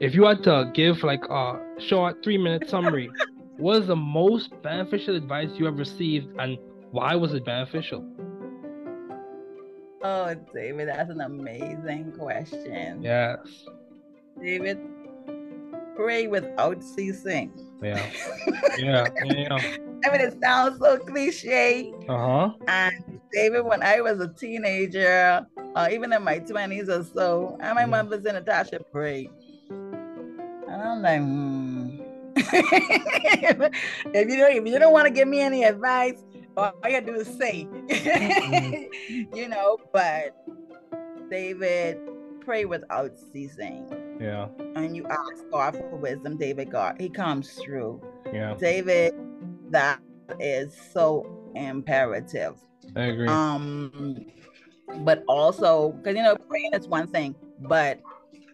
If 0.00 0.14
you 0.14 0.24
had 0.26 0.44
to 0.44 0.70
give 0.74 1.02
like 1.02 1.24
a 1.28 1.58
short 1.80 2.22
three 2.22 2.38
minute 2.38 2.70
summary, 2.70 3.10
what 3.56 3.82
is 3.82 3.88
the 3.88 3.96
most 3.96 4.50
beneficial 4.62 5.16
advice 5.16 5.50
you 5.56 5.64
have 5.64 5.76
received 5.76 6.28
and 6.38 6.56
why 6.92 7.16
was 7.16 7.34
it 7.34 7.44
beneficial? 7.44 8.06
Oh, 10.02 10.32
David, 10.54 10.88
that's 10.88 11.10
an 11.10 11.20
amazing 11.20 12.12
question. 12.16 13.02
Yes. 13.02 13.38
David, 14.40 14.78
pray 15.96 16.26
without 16.26 16.82
ceasing. 16.82 17.52
Yeah. 17.82 18.04
Yeah. 18.78 19.06
yeah. 19.24 19.56
I 20.04 20.12
mean, 20.12 20.20
it 20.20 20.38
sounds 20.40 20.78
so 20.78 20.98
cliche. 20.98 21.92
Uh 22.08 22.16
huh. 22.16 22.50
And 22.68 23.20
David, 23.32 23.64
when 23.64 23.82
I 23.82 24.00
was 24.00 24.20
a 24.20 24.28
teenager, 24.28 25.44
uh, 25.74 25.88
even 25.90 26.12
in 26.12 26.22
my 26.22 26.38
20s 26.38 26.88
or 26.88 27.02
so, 27.02 27.58
and 27.60 27.74
my 27.74 27.84
mm. 27.84 27.90
mom 27.90 28.08
was 28.08 28.24
in 28.24 28.34
Natasha, 28.34 28.78
pray. 28.92 29.28
And 29.68 30.70
I'm 30.70 31.02
like, 31.02 31.20
hmm. 31.20 32.00
if 32.36 34.28
you 34.28 34.36
don't, 34.36 34.52
if 34.52 34.66
you 34.66 34.78
don't 34.78 34.92
want 34.92 35.06
to 35.06 35.12
give 35.12 35.26
me 35.26 35.40
any 35.40 35.64
advice, 35.64 36.24
all 36.56 36.72
you 36.84 36.90
gotta 36.90 37.06
do 37.06 37.14
is 37.14 37.26
say, 37.26 37.66
mm-hmm. 37.66 39.34
you 39.36 39.48
know, 39.48 39.78
but 39.92 40.36
David 41.30 41.98
pray 42.48 42.64
without 42.64 43.12
ceasing. 43.30 43.84
Yeah. 44.18 44.48
And 44.74 44.96
you 44.96 45.06
ask 45.06 45.44
God 45.52 45.76
for 45.76 45.96
wisdom, 45.96 46.38
David 46.38 46.70
God, 46.70 46.96
he 46.98 47.10
comes 47.10 47.52
through. 47.52 48.00
Yeah. 48.32 48.54
David, 48.58 49.12
that 49.68 50.00
is 50.40 50.74
so 50.94 51.26
imperative. 51.54 52.54
I 52.96 53.02
agree. 53.02 53.28
Um 53.28 54.24
but 55.00 55.24
also 55.28 55.90
because 55.90 56.16
you 56.16 56.22
know 56.22 56.36
praying 56.36 56.72
is 56.72 56.88
one 56.88 57.06
thing, 57.06 57.34
but 57.60 58.00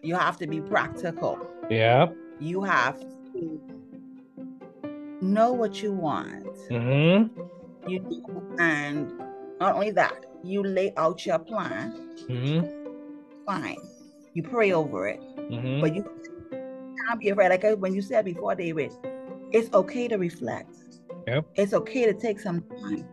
you 0.03 0.13
have 0.13 0.37
to 0.39 0.47
be 0.47 0.59
practical. 0.59 1.39
Yeah. 1.69 2.07
You 2.41 2.63
have 2.63 2.99
to 2.99 3.61
know 5.21 5.53
what 5.53 5.81
you 5.81 5.93
want. 5.93 6.53
Mm-hmm. 6.69 7.89
You 7.89 7.99
do, 7.99 8.57
and 8.59 9.17
not 9.61 9.75
only 9.75 9.91
that, 9.91 10.25
you 10.43 10.63
lay 10.63 10.93
out 10.97 11.25
your 11.25 11.39
plan. 11.39 11.93
Mm-hmm. 12.27 12.74
Fine. 13.45 13.77
You 14.33 14.43
pray 14.43 14.71
over 14.73 15.07
it. 15.07 15.19
Mm-hmm. 15.19 15.81
But 15.81 15.95
you 15.95 16.03
can't 17.07 17.19
be 17.19 17.29
afraid. 17.29 17.49
Like 17.49 17.63
when 17.79 17.93
you 17.93 18.01
said 18.01 18.25
before, 18.25 18.55
David, 18.55 18.91
it's 19.51 19.73
okay 19.73 20.07
to 20.07 20.17
reflect. 20.17 20.75
Yep. 21.27 21.45
It's 21.55 21.73
okay 21.73 22.05
to 22.05 22.13
take 22.13 22.39
some 22.39 22.61
time. 22.79 23.07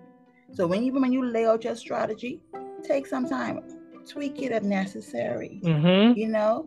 So 0.52 0.66
when 0.66 0.82
you 0.82 0.92
when 0.92 1.12
you 1.12 1.24
lay 1.24 1.46
out 1.46 1.64
your 1.64 1.76
strategy, 1.76 2.40
take 2.82 3.06
some 3.06 3.26
time, 3.26 3.60
tweak 4.08 4.42
it 4.42 4.52
if 4.52 4.62
necessary. 4.62 5.60
Mm-hmm. 5.64 6.18
You 6.18 6.28
know, 6.28 6.64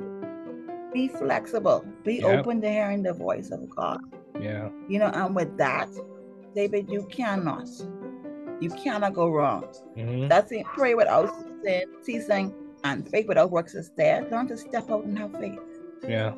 be 0.94 1.08
flexible, 1.08 1.86
be 2.04 2.16
yep. 2.16 2.40
open 2.40 2.62
to 2.62 2.70
hearing 2.70 3.04
the 3.04 3.14
voice 3.14 3.52
of 3.52 3.70
God. 3.70 4.00
Yeah. 4.42 4.70
You 4.90 5.00
know, 5.00 5.12
and 5.14 5.36
with 5.36 5.58
that, 5.58 5.90
David, 6.56 6.90
you 6.90 7.08
cannot, 7.12 7.68
you 8.60 8.70
cannot 8.70 9.14
go 9.14 9.30
wrong. 9.30 9.66
Mm-hmm. 9.98 10.30
That's 10.30 10.52
it. 10.52 10.66
Pray 10.66 10.96
without 10.96 11.30
ceasing, 12.02 12.54
and 12.86 13.10
faith 13.10 13.28
without 13.28 13.52
works 13.52 13.74
is 13.74 13.90
dead. 13.90 14.32
Learn 14.32 14.48
to 14.48 14.58
step 14.58 14.90
out 14.90 15.04
and 15.04 15.18
have 15.18 15.32
faith. 15.34 15.60
Yeah. 16.08 16.34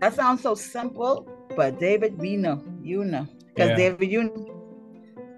That 0.00 0.14
sounds 0.14 0.42
so 0.42 0.54
simple, 0.54 1.28
but 1.56 1.78
David, 1.78 2.18
we 2.18 2.36
know, 2.36 2.62
you 2.82 3.04
know, 3.04 3.26
because 3.48 3.70
yeah. 3.70 3.76
David, 3.76 4.10
you, 4.10 4.20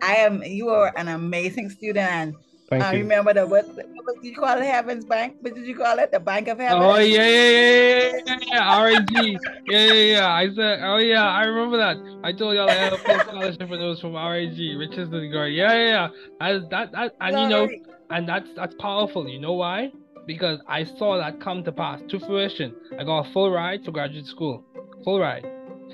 I 0.02 0.16
am, 0.16 0.42
you 0.42 0.68
are 0.68 0.92
an 0.96 1.08
amazing 1.08 1.70
student, 1.70 2.08
and 2.10 2.34
Thank 2.68 2.84
I 2.84 2.92
you. 2.92 3.02
remember 3.02 3.34
the 3.34 3.46
what, 3.46 3.66
what 3.66 4.22
did 4.22 4.24
you 4.24 4.36
call 4.36 4.56
it? 4.58 4.64
Heaven's 4.64 5.04
Bank? 5.04 5.36
What 5.40 5.54
did 5.54 5.66
you 5.66 5.76
call 5.76 5.98
it? 5.98 6.12
The 6.12 6.20
Bank 6.20 6.48
of 6.48 6.58
Heaven? 6.58 6.82
Oh 6.82 6.98
yeah, 6.98 7.26
yeah, 7.26 7.50
yeah, 7.50 8.20
yeah, 8.24 8.38
yeah. 8.46 8.82
RAG. 8.82 9.10
yeah, 9.12 9.38
yeah, 9.66 9.92
yeah. 9.92 10.28
I 10.32 10.48
said, 10.54 10.80
oh 10.82 10.98
yeah, 10.98 11.28
I 11.28 11.44
remember 11.44 11.76
that. 11.78 11.96
I 12.22 12.32
told 12.32 12.54
y'all 12.54 12.70
I 12.70 12.74
had 12.74 12.92
a 12.92 12.98
full 12.98 13.18
scholarship 13.18 13.68
for 13.68 13.76
those 13.76 14.00
from 14.00 14.14
RAG, 14.14 14.56
the 14.56 15.28
Glory. 15.32 15.56
Yeah, 15.56 15.72
yeah, 15.72 15.86
yeah. 15.86 16.08
That, 16.40 16.70
that, 16.70 16.92
that, 16.92 17.16
and 17.20 17.38
you 17.38 17.48
know, 17.48 17.68
and 18.10 18.28
that's 18.28 18.48
that's 18.54 18.74
powerful. 18.76 19.28
You 19.28 19.40
know 19.40 19.54
why? 19.54 19.92
Because 20.26 20.60
I 20.68 20.84
saw 20.84 21.16
that 21.18 21.40
come 21.40 21.64
to 21.64 21.72
pass 21.72 22.00
to 22.08 22.20
fruition. 22.20 22.74
I 22.98 23.04
got 23.04 23.26
a 23.26 23.32
full 23.32 23.50
ride 23.50 23.84
to 23.84 23.90
graduate 23.90 24.26
school, 24.26 24.64
full 25.04 25.20
ride, 25.20 25.46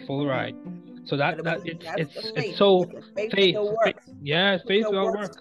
full 0.06 0.26
ride. 0.26 0.54
So 1.06 1.16
that 1.16 1.42
that 1.44 1.60
it's 1.64 1.84
it's, 1.96 2.32
it's 2.36 2.58
so 2.58 2.84
faith, 3.16 3.32
faith, 3.32 3.56
faith 3.84 3.96
yeah, 4.22 4.58
faith 4.66 4.84
without 4.90 5.14
works. 5.14 5.36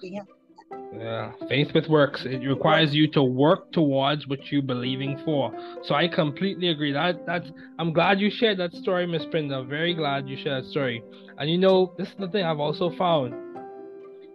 Yeah, 0.93 1.33
faith 1.49 1.73
with 1.73 1.89
works. 1.89 2.25
It 2.25 2.39
requires 2.47 2.93
you 2.93 3.11
to 3.11 3.21
work 3.21 3.71
towards 3.73 4.27
what 4.27 4.51
you're 4.51 4.61
believing 4.61 5.21
for. 5.25 5.51
So 5.83 5.93
I 5.93 6.07
completely 6.07 6.69
agree. 6.69 6.93
That 6.93 7.25
that's. 7.25 7.49
I'm 7.77 7.91
glad 7.91 8.21
you 8.21 8.31
shared 8.31 8.57
that 8.59 8.73
story, 8.73 9.05
Miss 9.05 9.25
Brenda. 9.25 9.63
Very 9.63 9.93
glad 9.93 10.29
you 10.29 10.37
shared 10.37 10.63
that 10.63 10.69
story. 10.69 11.03
And 11.37 11.49
you 11.49 11.57
know, 11.57 11.93
this 11.97 12.07
is 12.07 12.15
the 12.17 12.29
thing 12.29 12.45
I've 12.45 12.59
also 12.59 12.89
found 12.91 13.33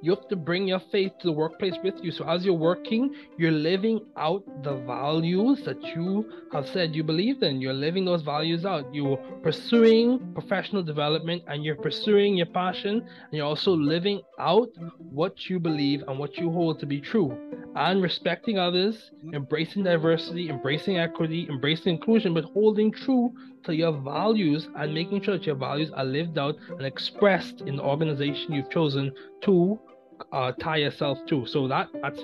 you 0.02 0.10
have 0.14 0.28
to 0.28 0.36
bring 0.36 0.66
your 0.66 0.80
faith 0.90 1.12
to 1.20 1.28
the 1.28 1.32
workplace 1.32 1.76
with 1.84 1.94
you. 2.02 2.10
So 2.10 2.28
as 2.28 2.44
you're 2.44 2.54
working, 2.54 3.14
you're 3.38 3.52
living 3.52 4.00
out 4.16 4.42
the 4.64 4.74
values 4.78 5.62
that 5.64 5.80
you 5.80 6.28
have 6.52 6.68
said 6.68 6.94
you 6.94 7.04
believe 7.04 7.40
in. 7.44 7.60
You're 7.60 7.72
living 7.72 8.04
those 8.04 8.22
values 8.22 8.64
out. 8.64 8.92
You're 8.92 9.16
pursuing 9.42 10.32
professional 10.34 10.82
development 10.82 11.44
and 11.46 11.64
you're 11.64 11.76
pursuing 11.76 12.36
your 12.36 12.46
passion 12.46 12.98
and 12.98 13.32
you're 13.32 13.46
also 13.46 13.72
living 13.72 14.22
out 14.40 14.70
what 14.98 15.48
you 15.48 15.60
believe 15.60 16.02
and 16.08 16.18
what 16.18 16.36
you 16.36 16.50
hold 16.50 16.80
to 16.80 16.86
be 16.86 17.00
true. 17.00 17.38
And 17.76 18.02
respecting 18.02 18.58
others, 18.58 19.12
embracing 19.32 19.84
diversity, 19.84 20.50
embracing 20.50 20.98
equity, 20.98 21.46
embracing 21.48 21.94
inclusion, 21.94 22.34
but 22.34 22.44
holding 22.46 22.90
true 22.90 23.32
to 23.64 23.74
your 23.74 23.92
values 23.92 24.68
and 24.76 24.92
making 24.92 25.22
sure 25.22 25.38
that 25.38 25.46
your 25.46 25.54
values 25.54 25.92
are 25.92 26.04
lived 26.04 26.38
out 26.38 26.56
and 26.70 26.82
expressed 26.82 27.60
in 27.62 27.76
the 27.76 27.82
organization 27.82 28.52
you've 28.52 28.70
chosen 28.70 29.12
to 29.42 29.78
uh, 30.32 30.52
tie 30.52 30.78
yourself 30.78 31.18
to. 31.28 31.46
So 31.46 31.68
that 31.68 31.88
that's 32.00 32.20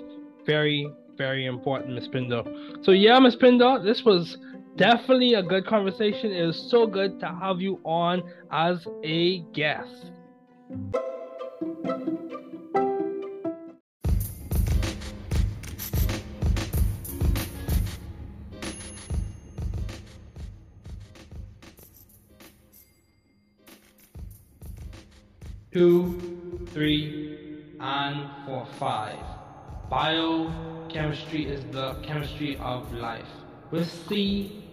very 0.47 0.91
very 1.17 1.47
important, 1.47 1.95
Miss 1.95 2.09
Pinder. 2.09 2.43
So 2.83 2.93
yeah, 2.93 3.19
Miss 3.19 3.37
Pinder, 3.37 3.81
this 3.83 4.05
was 4.05 4.39
definitely 4.77 5.35
a 5.35 5.43
good 5.43 5.67
conversation. 5.67 6.33
It 6.33 6.47
was 6.47 6.71
so 6.71 6.87
good 6.87 7.21
to 7.21 7.27
have 7.27 7.61
you 7.61 7.81
on 7.85 8.23
as 8.51 8.87
a 9.03 9.41
guest. 9.53 10.13
Two, 25.71 26.19
three, 26.73 27.38
and 27.81 28.29
for 28.45 28.67
five. 28.79 29.19
Biochemistry 29.89 31.47
is 31.47 31.65
the 31.73 31.95
chemistry 32.03 32.57
of 32.59 32.93
life. 32.93 33.29
With 33.71 33.91
C, 34.09 34.65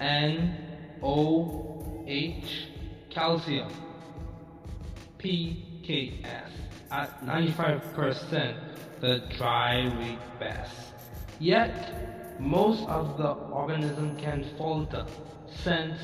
N, 0.00 0.98
O, 1.02 2.04
H, 2.06 2.68
calcium, 3.10 3.72
P, 5.18 5.80
K, 5.82 6.20
S. 6.24 6.50
At 6.90 7.24
95%, 7.24 8.56
the 9.00 9.22
dry 9.36 9.92
weight 9.98 10.18
best. 10.38 10.92
Yet, 11.40 12.40
most 12.40 12.88
of 12.88 13.16
the 13.18 13.30
organism 13.30 14.16
can 14.16 14.44
falter 14.56 15.06
since 15.62 15.98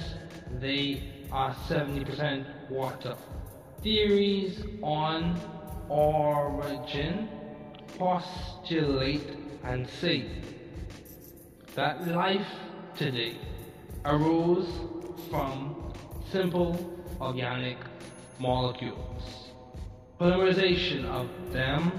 they 0.61 1.03
are 1.33 1.55
70% 1.69 2.71
water. 2.71 3.17
Theories 3.83 4.63
on 4.83 5.41
origin 5.91 7.29
postulate 7.99 9.37
and 9.65 9.87
say 10.01 10.25
that 11.75 12.07
life 12.09 12.47
today 12.97 13.37
arose 14.05 14.69
from 15.29 15.93
simple 16.31 16.79
organic 17.21 17.77
molecules. 18.39 19.51
Polymerization 20.19 21.05
of 21.07 21.29
them 21.53 21.93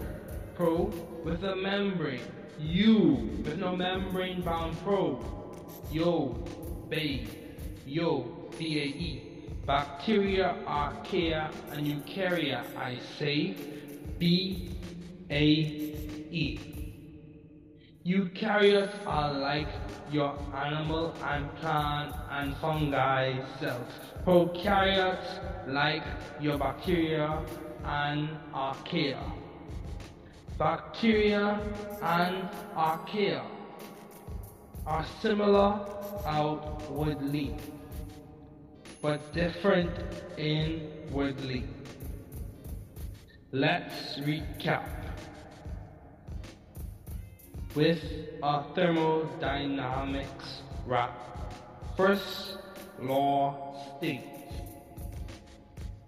pro 0.56 0.91
with 1.26 1.43
a 1.43 1.55
membrane. 1.55 2.21
U 2.59 3.30
with 3.43 3.57
no 3.57 3.76
membrane 3.76 4.41
bound 4.41 4.78
probe. 4.84 5.26
Yo, 5.91 6.38
babe. 6.88 7.28
Yo, 7.86 8.47
B-A-E. 8.57 9.23
Bacteria, 9.65 10.55
archaea, 10.67 11.51
and 11.71 11.88
eukarya, 11.88 12.63
I 12.78 12.99
say. 13.17 13.55
B-A-E. 14.19 14.76
Eukaryotes 18.05 18.93
are 19.07 19.34
like 19.34 19.67
your 20.11 20.38
animal 20.53 21.11
and 21.23 21.55
plant 21.55 22.13
and 22.30 22.55
fungi 22.57 23.34
cells. 23.59 23.91
Prokaryotes 24.23 25.39
like 25.67 26.03
your 26.39 26.59
bacteria 26.59 27.41
and 27.84 28.30
archaea. 28.53 29.45
Bacteria, 30.58 31.60
and 32.01 32.49
archaea 32.76 33.43
are 34.86 35.06
similar 35.22 35.80
outwardly, 36.26 37.56
but 39.01 39.34
different 39.34 39.91
inwardly. 40.38 41.66
Let's 43.51 44.20
recap 44.20 44.88
with 47.74 48.01
a 48.41 48.64
thermodynamics 48.74 50.62
wrap. 50.86 51.53
First 51.97 52.58
law 52.99 53.97
states 53.97 54.53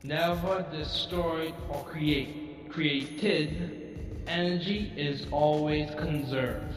never 0.04 0.66
destroyed 0.72 1.54
or 1.70 1.84
create 1.84 2.70
created 2.70 3.87
energy 4.28 4.92
is 4.96 5.26
always 5.32 5.90
conserved. 5.96 6.74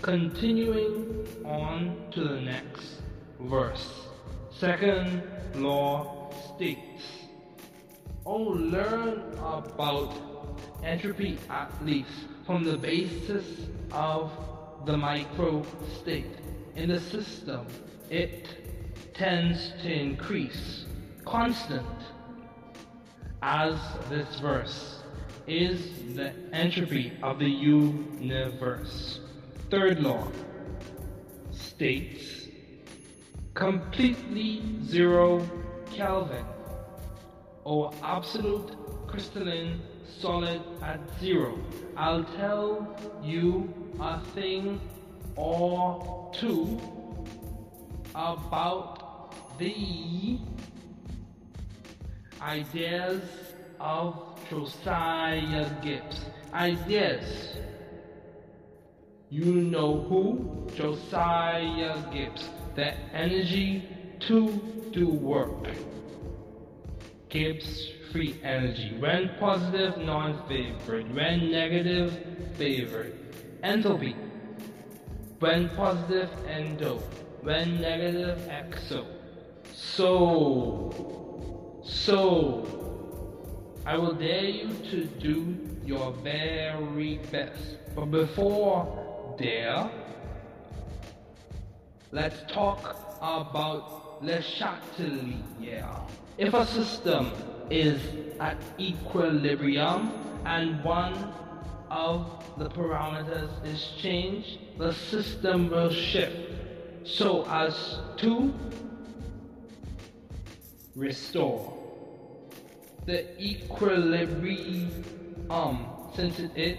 Continuing 0.00 1.26
on 1.44 1.96
to 2.12 2.24
the 2.24 2.40
next 2.40 3.02
verse. 3.40 4.08
Second 4.50 5.22
law 5.54 6.30
states 6.54 7.02
oh 8.24 8.36
learn 8.36 9.22
about 9.38 10.14
entropy 10.84 11.38
at 11.50 11.70
least 11.84 12.26
from 12.46 12.64
the 12.64 12.76
basis 12.76 13.44
of 13.92 14.30
the 14.86 14.96
micro 14.96 15.64
state. 16.00 16.38
In 16.76 16.88
the 16.88 17.00
system 17.00 17.66
it 18.10 19.14
tends 19.14 19.72
to 19.82 19.92
increase 19.92 20.86
constant. 21.24 21.86
As 23.44 23.76
this 24.08 24.38
verse 24.38 25.01
is 25.46 26.14
the 26.14 26.32
entropy 26.52 27.12
of 27.22 27.38
the 27.38 27.48
universe. 27.48 29.20
Third 29.70 30.00
law 30.00 30.26
states 31.50 32.48
completely 33.54 34.62
zero 34.84 35.48
Kelvin 35.92 36.44
or 37.64 37.92
absolute 38.02 38.76
crystalline 39.06 39.80
solid 40.20 40.62
at 40.82 41.00
zero. 41.20 41.58
I'll 41.96 42.24
tell 42.24 42.96
you 43.22 43.72
a 44.00 44.20
thing 44.34 44.80
or 45.36 46.30
two 46.34 46.80
about 48.14 49.58
the 49.58 50.38
Ideas 52.42 53.22
of 53.78 54.31
Josiah 54.52 55.70
Gibbs. 55.80 56.26
Ideas. 56.52 57.56
You 59.30 59.46
know 59.46 60.02
who? 60.02 60.68
Josiah 60.76 61.96
Gibbs. 62.12 62.50
The 62.74 62.92
energy 63.14 63.88
to 64.28 64.60
do 64.92 65.08
work. 65.08 65.68
Gibbs 67.30 67.92
free 68.12 68.38
energy. 68.44 68.94
When 68.98 69.30
positive, 69.40 69.96
non-favored. 69.96 71.14
When 71.14 71.50
negative, 71.50 72.12
favored. 72.58 73.14
Enthalpy. 73.64 74.14
When 75.38 75.70
positive, 75.70 76.28
endo. 76.46 76.98
When 77.40 77.80
negative, 77.80 78.38
exo. 78.50 79.06
So, 79.72 80.92
so, 81.82 82.81
I 83.84 83.96
will 83.96 84.14
dare 84.14 84.44
you 84.44 84.68
to 84.90 85.04
do 85.04 85.58
your 85.84 86.12
very 86.22 87.18
best. 87.32 87.78
But 87.96 88.06
before 88.06 89.34
dare, 89.38 89.90
let's 92.12 92.40
talk 92.52 92.96
about 93.20 94.22
Le 94.22 94.40
Chatelier. 94.40 95.88
If 96.38 96.54
a 96.54 96.64
system 96.64 97.32
is 97.70 98.00
at 98.38 98.56
equilibrium 98.78 100.12
and 100.44 100.82
one 100.84 101.32
of 101.90 102.44
the 102.58 102.70
parameters 102.70 103.50
is 103.66 103.94
changed, 103.98 104.58
the 104.78 104.92
system 104.92 105.68
will 105.68 105.90
shift 105.90 106.36
so 107.04 107.44
as 107.48 107.98
to 108.18 108.54
restore 110.94 111.71
the 113.06 113.42
equilibrium 113.42 115.04
um, 115.50 115.86
since 116.14 116.38
it 116.38 116.78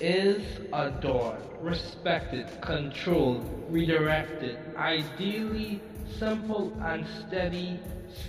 is 0.00 0.42
adored, 0.72 1.40
respected, 1.60 2.48
controlled, 2.60 3.44
redirected, 3.68 4.58
ideally 4.76 5.80
simple 6.18 6.76
and 6.82 7.06
steady 7.26 7.78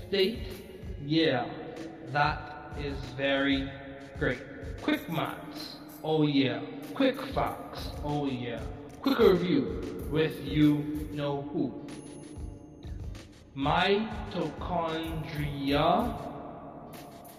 state, 0.07 0.47
yeah, 1.05 1.45
that 2.12 2.72
is 2.80 2.97
very 3.18 3.70
great. 4.20 4.39
Quick 4.82 5.09
maths, 5.09 5.78
oh 6.03 6.24
yeah. 6.24 6.62
Quick 6.93 7.20
facts, 7.34 7.89
oh 8.03 8.28
yeah. 8.28 8.59
Quick 9.01 9.20
review 9.20 10.07
with 10.12 10.45
you 10.45 11.07
know 11.14 11.41
who. 11.53 11.74
Mitochondria 13.55 16.31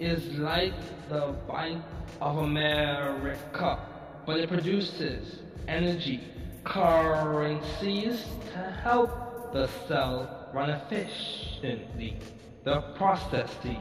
is 0.02 0.36
like 0.38 0.74
the 1.08 1.34
Bank 1.46 1.82
of 2.20 2.38
America, 2.38 3.78
but 4.26 4.40
it 4.40 4.48
produces 4.48 5.38
energy, 5.68 6.20
currencies 6.64 8.24
to 8.52 8.58
help 8.82 9.52
the 9.52 9.68
cell 9.86 10.50
run 10.52 10.70
efficiently. 10.70 12.16
The 12.64 12.80
processes, 12.96 13.76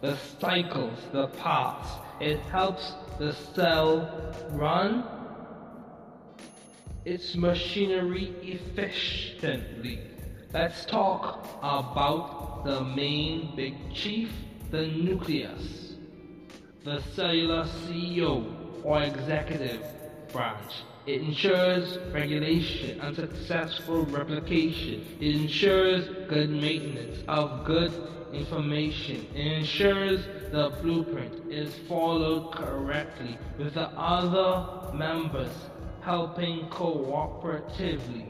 the 0.00 0.16
cycles, 0.40 0.98
the 1.12 1.28
paths, 1.28 1.90
it 2.20 2.40
helps 2.40 2.94
the 3.18 3.34
cell 3.54 4.34
run 4.52 5.04
its 7.04 7.36
machinery 7.36 8.34
efficiently. 8.42 10.00
Let's 10.52 10.86
talk 10.86 11.46
about 11.62 12.64
the 12.64 12.80
main 12.82 13.54
big 13.54 13.74
chief, 13.92 14.30
the 14.70 14.86
nucleus, 14.86 15.94
the 16.84 17.00
cellular 17.14 17.64
CEO 17.64 18.84
or 18.84 19.02
executive 19.02 19.82
branch. 20.32 20.72
It 21.06 21.20
ensures 21.22 21.98
regulation 22.12 23.00
and 23.00 23.14
successful 23.14 24.04
replication. 24.06 25.06
It 25.20 25.36
ensures 25.36 26.08
good 26.28 26.50
maintenance 26.50 27.22
of 27.28 27.64
good 27.64 27.92
information. 28.32 29.26
It 29.34 29.58
ensures 29.58 30.24
the 30.50 30.70
blueprint 30.82 31.50
is 31.50 31.72
followed 31.88 32.52
correctly 32.52 33.38
with 33.56 33.74
the 33.74 33.88
other 33.90 34.92
members 34.96 35.52
helping 36.00 36.68
cooperatively. 36.68 38.26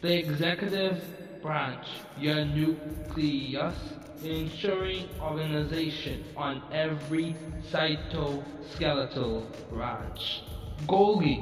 The 0.00 0.18
executive 0.18 1.40
branch, 1.40 1.86
your 2.18 2.44
nucleus, 2.44 3.76
ensuring 4.24 5.08
organization 5.20 6.24
on 6.36 6.62
every 6.72 7.36
cytoskeletal 7.70 9.44
branch. 9.70 10.42
Golgi, 10.86 11.38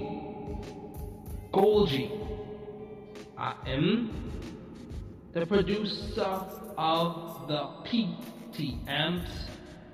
Golgi, 1.52 2.10
I 3.36 3.54
am 3.66 4.10
the 5.32 5.46
producer 5.46 6.44
of 6.76 7.46
the 7.48 7.68
PTMs, 7.88 9.28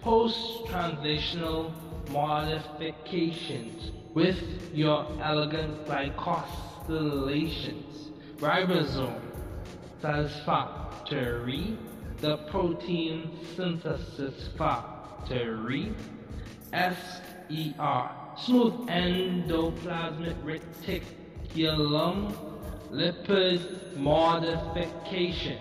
post-translational 0.00 1.72
modifications 2.10 3.92
with 4.14 4.38
your 4.72 5.06
elegant 5.20 5.86
glycosylations 5.86 8.12
ribosome 8.38 9.20
satisfactory, 10.00 11.76
the 12.20 12.36
protein 12.48 13.30
synthesis 13.54 14.48
factory, 14.56 15.92
SER, 16.72 18.10
smooth 18.38 18.74
endoplasmic 18.88 20.36
reticulum, 20.44 22.34
lipid 22.90 23.96
modification, 23.96 25.58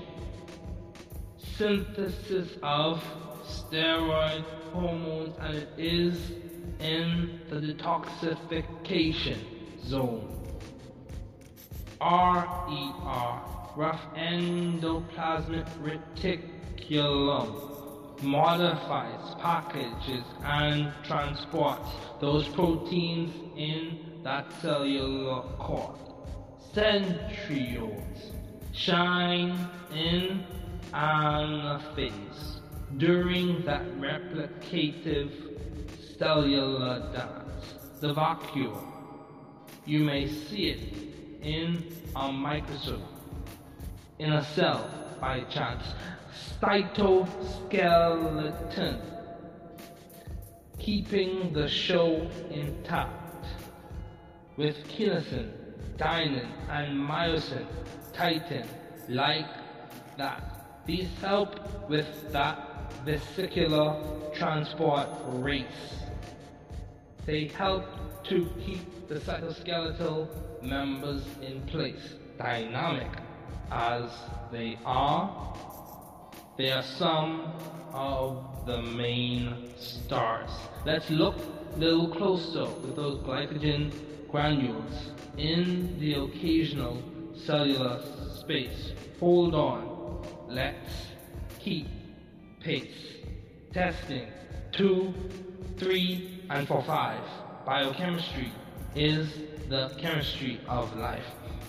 synthesis 1.57 2.49
of 2.63 3.03
steroid 3.45 4.43
hormones, 4.71 5.35
and 5.39 5.55
it 5.55 5.69
is 5.77 6.31
in 6.79 7.39
the 7.49 7.57
detoxification 7.57 9.37
zone. 9.83 10.31
RER, 12.01 13.54
rough 13.75 14.01
endoplasmic 14.15 15.67
reticulum, 15.83 17.49
modifies, 18.23 19.35
packages, 19.41 20.23
and 20.43 20.91
transports 21.03 21.89
those 22.21 22.47
proteins 22.49 23.33
in 23.57 23.99
that 24.23 24.51
cellular 24.61 25.41
cord. 25.59 25.95
Centrioles 26.73 28.31
shine 28.73 29.69
in 29.93 30.43
anaphase 30.93 32.59
during 32.97 33.63
that 33.65 33.85
replicative 33.97 35.31
cellular 36.17 36.99
dance, 37.13 37.75
the 37.99 38.13
vacuole. 38.13 38.83
You 39.85 39.99
may 39.99 40.27
see 40.27 40.69
it 40.69 40.93
in 41.41 41.83
a 42.15 42.31
microscope, 42.31 43.01
in 44.19 44.33
a 44.33 44.43
cell 44.43 44.89
by 45.19 45.39
chance, 45.41 45.83
cytoskeleton, 46.61 49.01
keeping 50.79 51.51
the 51.53 51.67
show 51.67 52.29
intact. 52.49 53.45
With 54.57 54.87
kinesin, 54.87 55.51
dynein, 55.97 56.47
and 56.69 56.97
myosin, 56.97 57.65
titin, 58.13 58.65
like 59.09 59.49
that. 60.17 60.83
These 60.85 61.09
help 61.19 61.89
with 61.89 62.31
that 62.31 62.93
vesicular 63.03 64.01
transport 64.33 65.09
rates. 65.27 65.95
They 67.25 67.47
help 67.47 67.83
to 68.25 68.49
keep 68.63 69.09
the 69.09 69.15
cytoskeletal 69.15 70.63
members 70.63 71.23
in 71.41 71.61
place, 71.63 72.13
dynamic 72.37 73.24
as 73.71 74.09
they 74.51 74.77
are. 74.85 75.55
They 76.57 76.71
are 76.71 76.83
some 76.83 77.51
of 77.93 78.65
the 78.65 78.81
main 78.81 79.71
stars. 79.77 80.49
Let's 80.85 81.09
look 81.09 81.35
a 81.75 81.77
little 81.77 82.07
closer 82.07 82.65
with 82.65 82.95
those 82.95 83.19
glycogen 83.19 83.93
granules 84.31 85.11
in 85.37 85.99
the 85.99 86.13
occasional 86.13 87.01
cellular 87.45 88.01
space. 88.39 88.93
Hold 89.19 89.55
on. 89.55 90.25
Let's 90.47 91.07
keep 91.59 91.87
pace. 92.61 93.17
Testing. 93.73 94.27
Two, 94.71 95.13
three, 95.77 96.41
and 96.49 96.67
four, 96.67 96.83
five. 96.83 97.21
Biochemistry 97.65 98.51
is 98.95 99.33
the 99.69 99.89
chemistry 99.97 100.59
of 100.67 100.95
life. 100.97 101.25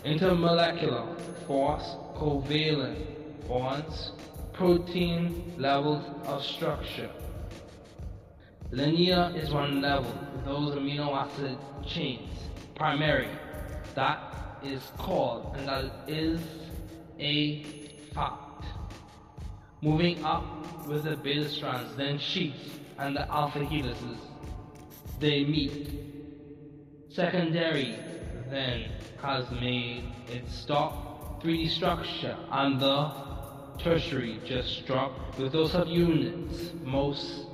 Intermolecular 0.07 1.05
force, 1.49 1.97
covalent 2.15 3.49
bonds, 3.49 4.13
protein 4.53 5.53
levels 5.59 6.05
of 6.27 6.45
structure. 6.45 7.11
Linear 8.71 9.33
is 9.35 9.51
one 9.51 9.81
level, 9.81 10.17
with 10.33 10.45
those 10.45 10.77
amino 10.77 11.13
acid 11.13 11.59
chains. 11.85 12.31
Primary, 12.77 13.29
that 13.97 14.21
is 14.63 14.93
called, 14.97 15.57
and 15.57 15.67
that 15.67 15.91
is 16.07 16.41
a 17.19 17.65
fact. 18.15 18.65
Moving 19.83 20.25
up 20.25 20.87
with 20.87 21.03
the 21.03 21.17
beta 21.17 21.49
strands, 21.49 21.97
then 21.97 22.21
sheets 22.21 22.79
and 23.01 23.17
the 23.17 23.29
alpha 23.29 23.65
helices. 23.65 24.19
They 25.19 25.45
meet. 25.45 25.91
Secondary 27.09 27.99
then 28.51 28.91
has 29.23 29.51
made 29.51 30.05
its 30.29 30.55
stop 30.55 31.43
3D 31.43 31.71
structure 31.71 32.37
and 32.51 32.81
the 32.81 33.13
tertiary 33.79 34.41
just 34.45 34.87
dropped 34.87 35.39
with 35.39 35.53
those 35.53 35.73
subunits. 35.73 36.73
Most 36.83 37.47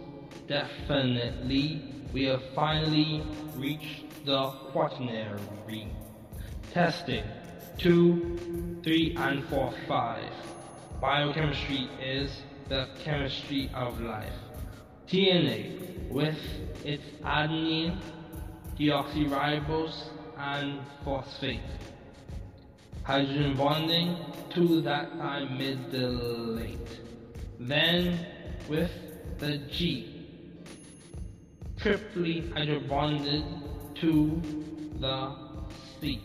definitely 0.47 1.82
we 2.12 2.24
have 2.24 2.43
finally 2.55 3.22
reached 3.57 4.24
the 4.24 4.51
quaternary. 4.72 5.88
Testing 6.72 7.24
2, 7.78 8.80
3 8.82 9.16
and 9.18 9.45
4, 9.45 9.74
5. 9.88 10.24
Biochemistry 11.01 11.88
is 12.01 12.43
the 12.68 12.88
chemistry 13.03 13.70
of 13.74 14.01
life. 14.01 14.32
DNA, 15.09 16.09
with 16.09 16.38
its 16.84 17.05
adenine, 17.24 17.99
deoxyribose, 18.78 20.05
and 20.39 20.80
phosphate. 21.05 21.61
Hydrogen 23.05 23.57
bonding 23.57 24.16
to 24.51 24.80
that 24.83 25.12
amylase. 25.18 26.76
Then, 27.59 28.26
with 28.68 28.91
the 29.39 29.59
G, 29.59 30.26
triply 31.78 32.51
hydrobonded 32.55 33.45
to 33.97 34.41
the 35.01 35.35
C. 36.01 36.20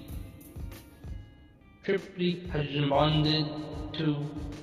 Triply 1.84 2.48
hydrogen 2.52 2.90
bonded 2.90 3.46
to 3.94 4.16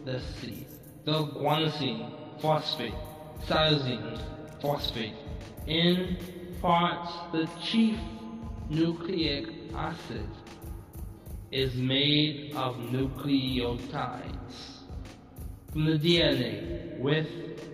the 0.04 0.20
C. 0.20 0.66
The 1.04 1.24
guanosine 1.24 2.12
phosphate, 2.40 2.94
cytosine 3.46 4.20
phosphate. 4.60 5.14
In 5.66 6.16
parts, 6.60 7.12
the 7.32 7.48
chief 7.62 7.98
nucleic 8.68 9.46
acid 9.74 10.28
is 11.50 11.74
made 11.74 12.54
of 12.56 12.76
nucleotides 12.76 14.78
from 15.70 15.84
the 15.84 15.98
DNA 15.98 16.98
with 16.98 17.28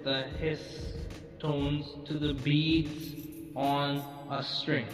the 0.04 0.24
histones 0.40 2.04
to 2.06 2.14
the 2.14 2.34
beads 2.34 3.14
on 3.54 4.02
a 4.30 4.42
string. 4.42 4.86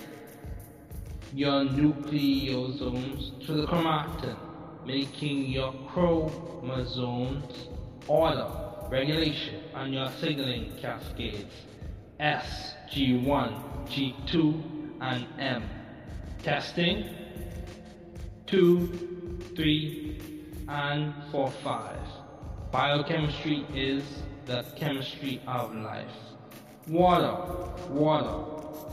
Your 1.35 1.65
nucleosomes 1.65 3.45
to 3.47 3.55
the 3.55 3.67
chromatin 3.67 4.37
making 4.87 5.47
your 5.47 5.73
chromosomes 5.89 7.69
order, 8.07 8.47
regulation, 8.89 9.61
and 9.75 9.93
your 9.93 10.09
signaling 10.21 10.73
cascades 10.81 11.53
S, 12.21 12.75
G1, 12.91 13.89
G2, 13.89 14.63
and 15.01 15.27
M. 15.39 15.63
Testing 16.47 17.11
2, 18.47 19.51
3, 19.57 20.21
and 20.69 21.13
4, 21.33 21.51
5. 21.51 21.97
Biochemistry 22.71 23.67
is 23.75 24.05
the 24.45 24.65
chemistry 24.77 25.43
of 25.49 25.75
life. 25.75 26.07
Water, 26.87 27.35
water 27.91 28.29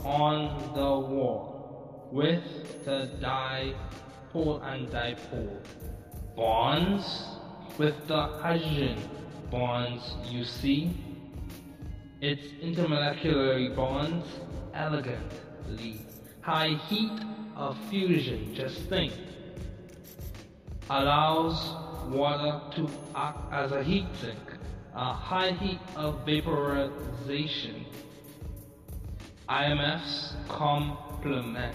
on 0.04 0.72
the 0.74 0.80
wall 0.80 2.08
with 2.10 2.42
the 2.84 3.08
dipole 3.20 4.60
and 4.64 4.88
dipole 4.88 5.60
bonds 6.34 7.38
with 7.78 7.94
the 8.08 8.20
hydrogen 8.42 8.98
bonds 9.52 10.16
you 10.28 10.42
see. 10.42 10.90
Its 12.20 12.48
intermolecular 12.60 13.76
bonds 13.76 14.26
elegantly. 14.74 16.00
High 16.40 16.74
heat 16.88 17.12
of 17.56 17.76
fusion, 17.88 18.54
just 18.54 18.80
think, 18.88 19.12
allows 20.90 21.74
water 22.08 22.60
to 22.76 22.88
act 23.14 23.38
as 23.52 23.72
a 23.72 23.82
heat 23.82 24.06
sink. 24.20 24.38
A 24.94 25.12
high 25.12 25.50
heat 25.52 25.80
of 25.96 26.24
vaporization. 26.24 27.84
IMFs 29.48 30.34
complement. 30.48 31.74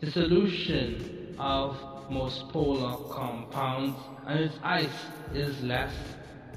Dissolution 0.00 1.34
of 1.38 1.76
most 2.10 2.48
polar 2.48 2.96
compounds 3.12 3.98
and 4.26 4.40
its 4.40 4.54
ice 4.62 4.88
is 5.34 5.60
less 5.62 5.92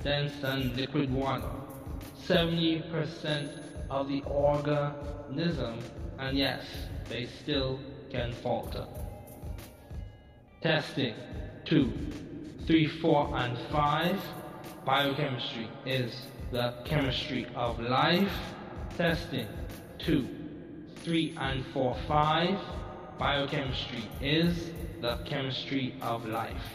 dense 0.04 0.34
than 0.42 0.76
liquid 0.76 1.14
water. 1.14 1.52
70% 2.26 3.50
of 3.90 4.08
the 4.08 4.22
organism 4.24 5.80
and 6.20 6.38
yes, 6.38 6.64
they 7.12 7.28
still 7.44 7.78
can 8.10 8.32
falter. 8.32 8.88
Testing 10.62 11.14
2, 11.66 11.92
3, 12.66 12.88
4 12.88 13.38
and 13.38 13.58
5. 13.70 14.22
Biochemistry 14.86 15.68
is 15.86 16.28
the 16.52 16.74
chemistry 16.86 17.48
of 17.56 17.80
life. 17.80 18.32
Testing 18.98 19.48
2, 20.00 20.28
3 21.04 21.36
and 21.40 21.66
4, 21.74 21.98
5. 22.08 22.60
Biochemistry 23.20 24.04
is 24.22 24.72
the 25.02 25.18
chemistry 25.26 25.96
of 26.02 26.26
life. 26.26 26.72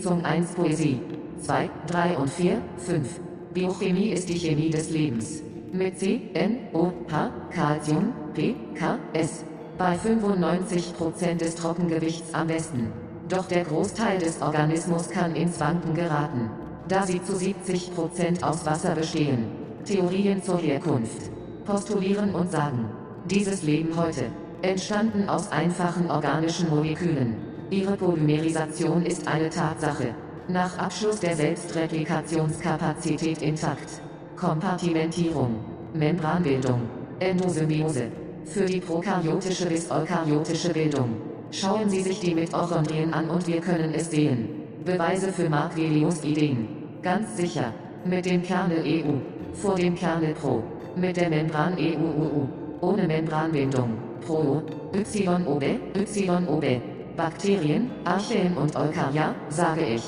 Sitzung 0.00 0.24
1 0.24 0.52
Poesie. 0.52 0.98
2, 1.42 1.68
3 1.88 2.16
und 2.16 2.30
4, 2.30 2.62
5. 2.78 3.20
Biochemie 3.52 4.08
ist 4.08 4.30
die 4.30 4.38
Chemie 4.38 4.70
des 4.70 4.88
Lebens. 4.88 5.42
Mit 5.74 5.98
C, 5.98 6.22
N, 6.32 6.60
O, 6.72 6.90
H, 7.10 7.30
Calcium, 7.50 8.14
P, 8.32 8.54
K, 8.74 8.98
S. 9.12 9.44
Bei 9.76 9.96
95% 9.96 11.34
des 11.34 11.54
Trockengewichts 11.54 12.32
am 12.32 12.46
besten. 12.46 12.90
Doch 13.28 13.46
der 13.46 13.64
Großteil 13.64 14.18
des 14.18 14.40
Organismus 14.40 15.10
kann 15.10 15.34
ins 15.34 15.60
Wanken 15.60 15.92
geraten. 15.92 16.48
Da 16.88 17.02
sie 17.02 17.22
zu 17.22 17.34
70% 17.34 18.42
aus 18.42 18.64
Wasser 18.64 18.94
bestehen. 18.94 19.48
Theorien 19.84 20.42
zur 20.42 20.56
Herkunft. 20.56 21.30
Postulieren 21.66 22.34
und 22.34 22.50
sagen. 22.50 22.86
Dieses 23.26 23.62
Leben 23.64 23.94
heute. 23.98 24.24
Entstanden 24.62 25.28
aus 25.28 25.52
einfachen 25.52 26.10
organischen 26.10 26.70
Molekülen. 26.70 27.49
Ihre 27.70 27.96
Polymerisation 27.96 29.06
ist 29.06 29.26
eine 29.28 29.48
Tatsache. 29.48 30.12
Nach 30.48 30.76
Abschluss 30.76 31.20
der 31.20 31.36
Selbstreplikationskapazität 31.36 33.40
intakt. 33.42 34.02
Kompartimentierung. 34.34 35.54
Membranbildung. 35.94 36.80
Endosymbiose. 37.20 38.08
Für 38.44 38.64
die 38.64 38.80
prokaryotische 38.80 39.66
bis 39.66 39.88
eukaryotische 39.88 40.72
Bildung. 40.72 41.18
Schauen 41.52 41.88
Sie 41.88 42.02
sich 42.02 42.18
die 42.18 42.34
Mitochondrien 42.34 43.14
an 43.14 43.30
und 43.30 43.46
wir 43.46 43.60
können 43.60 43.94
es 43.94 44.10
sehen. 44.10 44.48
Beweise 44.84 45.32
für 45.32 45.48
Mark-Velius 45.48 46.24
Ideen. 46.24 46.66
Ganz 47.02 47.36
sicher. 47.36 47.72
Mit 48.04 48.26
dem 48.26 48.42
Kernel 48.42 48.82
EU. 48.84 49.12
Vor 49.54 49.76
dem 49.76 49.94
Kernel 49.94 50.34
Pro. 50.34 50.64
Mit 50.96 51.16
der 51.16 51.30
Membran 51.30 51.74
EUUU. 51.74 52.48
Ohne 52.80 53.06
Membranbindung. 53.06 53.92
Pro. 54.26 54.60
YOB. 54.92 55.62
YOB. 55.94 56.89
Bakterien, 57.16 57.90
Archeen 58.04 58.56
und 58.56 58.76
Eukarya, 58.76 59.34
sage 59.48 59.84
ich. 59.84 60.02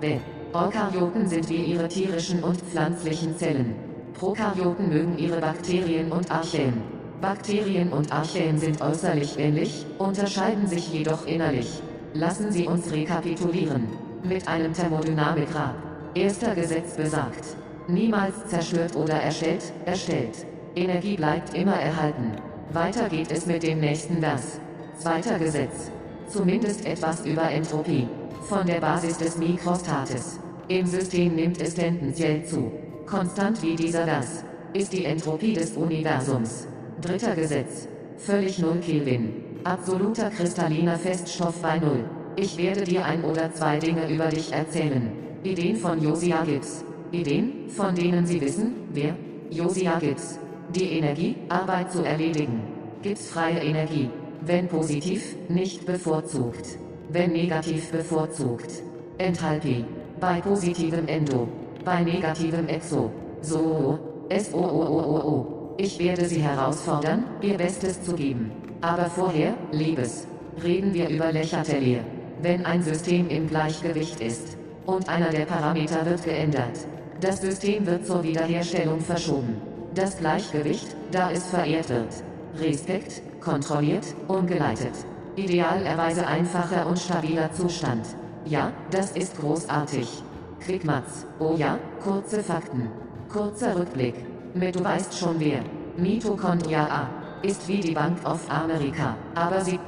B. 0.00 0.18
Eukaryoten 0.52 1.26
sind 1.26 1.48
wie 1.48 1.64
ihre 1.64 1.88
tierischen 1.88 2.42
und 2.42 2.56
pflanzlichen 2.56 3.36
Zellen. 3.36 3.74
Prokaryoten 4.14 4.88
mögen 4.88 5.18
ihre 5.18 5.40
Bakterien 5.40 6.10
und 6.10 6.30
Archeen. 6.30 6.82
Bakterien 7.20 7.92
und 7.92 8.12
Archeen 8.12 8.58
sind 8.58 8.80
äußerlich 8.80 9.38
ähnlich, 9.38 9.86
unterscheiden 9.98 10.66
sich 10.66 10.92
jedoch 10.92 11.26
innerlich. 11.26 11.82
Lassen 12.14 12.50
Sie 12.50 12.66
uns 12.66 12.90
rekapitulieren. 12.92 13.88
Mit 14.22 14.48
einem 14.48 14.72
Thermodynamikrad. 14.72 15.74
Erster 16.14 16.54
Gesetz 16.54 16.96
besagt. 16.96 17.56
Niemals 17.86 18.46
zerstört 18.46 18.96
oder 18.96 19.14
erstellt, 19.14 19.72
erstellt. 19.84 20.46
Energie 20.74 21.16
bleibt 21.16 21.54
immer 21.54 21.76
erhalten. 21.76 22.32
Weiter 22.72 23.08
geht 23.08 23.30
es 23.30 23.46
mit 23.46 23.62
dem 23.62 23.80
nächsten 23.80 24.20
das. 24.20 24.60
Zweiter 24.98 25.38
Gesetz. 25.38 25.90
Zumindest 26.28 26.84
etwas 26.84 27.24
über 27.24 27.50
Entropie. 27.50 28.06
Von 28.48 28.66
der 28.66 28.80
Basis 28.80 29.16
des 29.16 29.38
Mikrostates. 29.38 30.38
Im 30.68 30.86
System 30.86 31.34
nimmt 31.34 31.60
es 31.60 31.74
tendenziell 31.74 32.44
zu. 32.44 32.70
Konstant 33.06 33.62
wie 33.62 33.74
dieser 33.74 34.04
das. 34.04 34.44
Ist 34.74 34.92
die 34.92 35.06
Entropie 35.06 35.54
des 35.54 35.72
Universums. 35.72 36.68
Dritter 37.00 37.34
Gesetz. 37.34 37.88
Völlig 38.18 38.58
null 38.58 38.78
Kelvin. 38.80 39.32
Absoluter 39.64 40.28
kristalliner 40.30 40.98
Feststoff 40.98 41.60
bei 41.62 41.78
Null. 41.78 42.04
Ich 42.36 42.58
werde 42.58 42.84
dir 42.84 43.04
ein 43.04 43.24
oder 43.24 43.52
zwei 43.54 43.78
Dinge 43.78 44.08
über 44.08 44.26
dich 44.26 44.52
erzählen. 44.52 45.10
Ideen 45.42 45.76
von 45.76 46.02
Josia 46.02 46.44
Gibbs. 46.44 46.84
Ideen, 47.10 47.70
von 47.70 47.94
denen 47.94 48.26
Sie 48.26 48.40
wissen, 48.40 48.74
wer? 48.92 49.16
Josia 49.50 49.98
Gibbs. 49.98 50.38
Die 50.74 50.98
Energie, 50.98 51.36
Arbeit 51.48 51.90
zu 51.90 52.02
erledigen. 52.04 52.62
Gibbs 53.02 53.28
freie 53.28 53.60
Energie. 53.60 54.10
Wenn 54.40 54.68
positiv, 54.68 55.36
nicht 55.48 55.84
bevorzugt. 55.86 56.78
Wenn 57.10 57.32
negativ 57.32 57.90
bevorzugt. 57.90 58.70
Enthalpie. 59.18 59.84
Bei 60.20 60.40
positivem 60.40 61.08
Endo. 61.08 61.48
Bei 61.84 62.02
negativem 62.02 62.68
Exo. 62.68 63.10
So. 63.40 63.98
S-O-O-O-O-O. 64.28 65.74
Ich 65.78 65.98
werde 65.98 66.26
Sie 66.26 66.40
herausfordern, 66.40 67.24
Ihr 67.40 67.56
Bestes 67.56 68.02
zu 68.02 68.14
geben. 68.14 68.50
Aber 68.80 69.06
vorher, 69.06 69.54
Liebes. 69.72 70.26
Reden 70.62 70.92
wir 70.92 71.08
über 71.08 71.32
Lechatelier. 71.32 72.00
Wenn 72.42 72.64
ein 72.66 72.82
System 72.82 73.28
im 73.28 73.48
Gleichgewicht 73.48 74.20
ist. 74.20 74.56
Und 74.86 75.08
einer 75.08 75.30
der 75.30 75.44
Parameter 75.46 76.04
wird 76.06 76.24
geändert. 76.24 76.86
Das 77.20 77.40
System 77.40 77.86
wird 77.86 78.06
zur 78.06 78.22
Wiederherstellung 78.22 79.00
verschoben. 79.00 79.56
Das 79.94 80.18
Gleichgewicht, 80.18 80.94
da 81.10 81.30
es 81.30 81.46
verehrt 81.46 81.88
wird. 81.88 82.22
Respekt, 82.60 83.22
kontrolliert, 83.48 84.04
umgeleitet. 84.28 84.92
Idealerweise 85.36 86.26
einfacher 86.26 86.86
und 86.86 86.98
stabiler 86.98 87.50
Zustand. 87.52 88.04
Ja, 88.44 88.72
das 88.90 89.12
ist 89.12 89.38
großartig. 89.40 90.22
Quickmatz, 90.60 91.24
oh 91.38 91.54
ja, 91.56 91.78
kurze 92.02 92.42
Fakten. 92.42 92.90
Kurzer 93.32 93.78
Rückblick. 93.78 94.16
Mit 94.54 94.74
du 94.74 94.84
weißt 94.84 95.16
schon 95.16 95.36
wer. 95.38 95.60
Mitochondria 95.96 96.84
A. 96.86 97.08
Ist 97.42 97.66
wie 97.68 97.80
die 97.80 97.94
Bank 97.94 98.18
of 98.26 98.40
America, 98.50 99.16
aber 99.34 99.60
sie... 99.62 99.78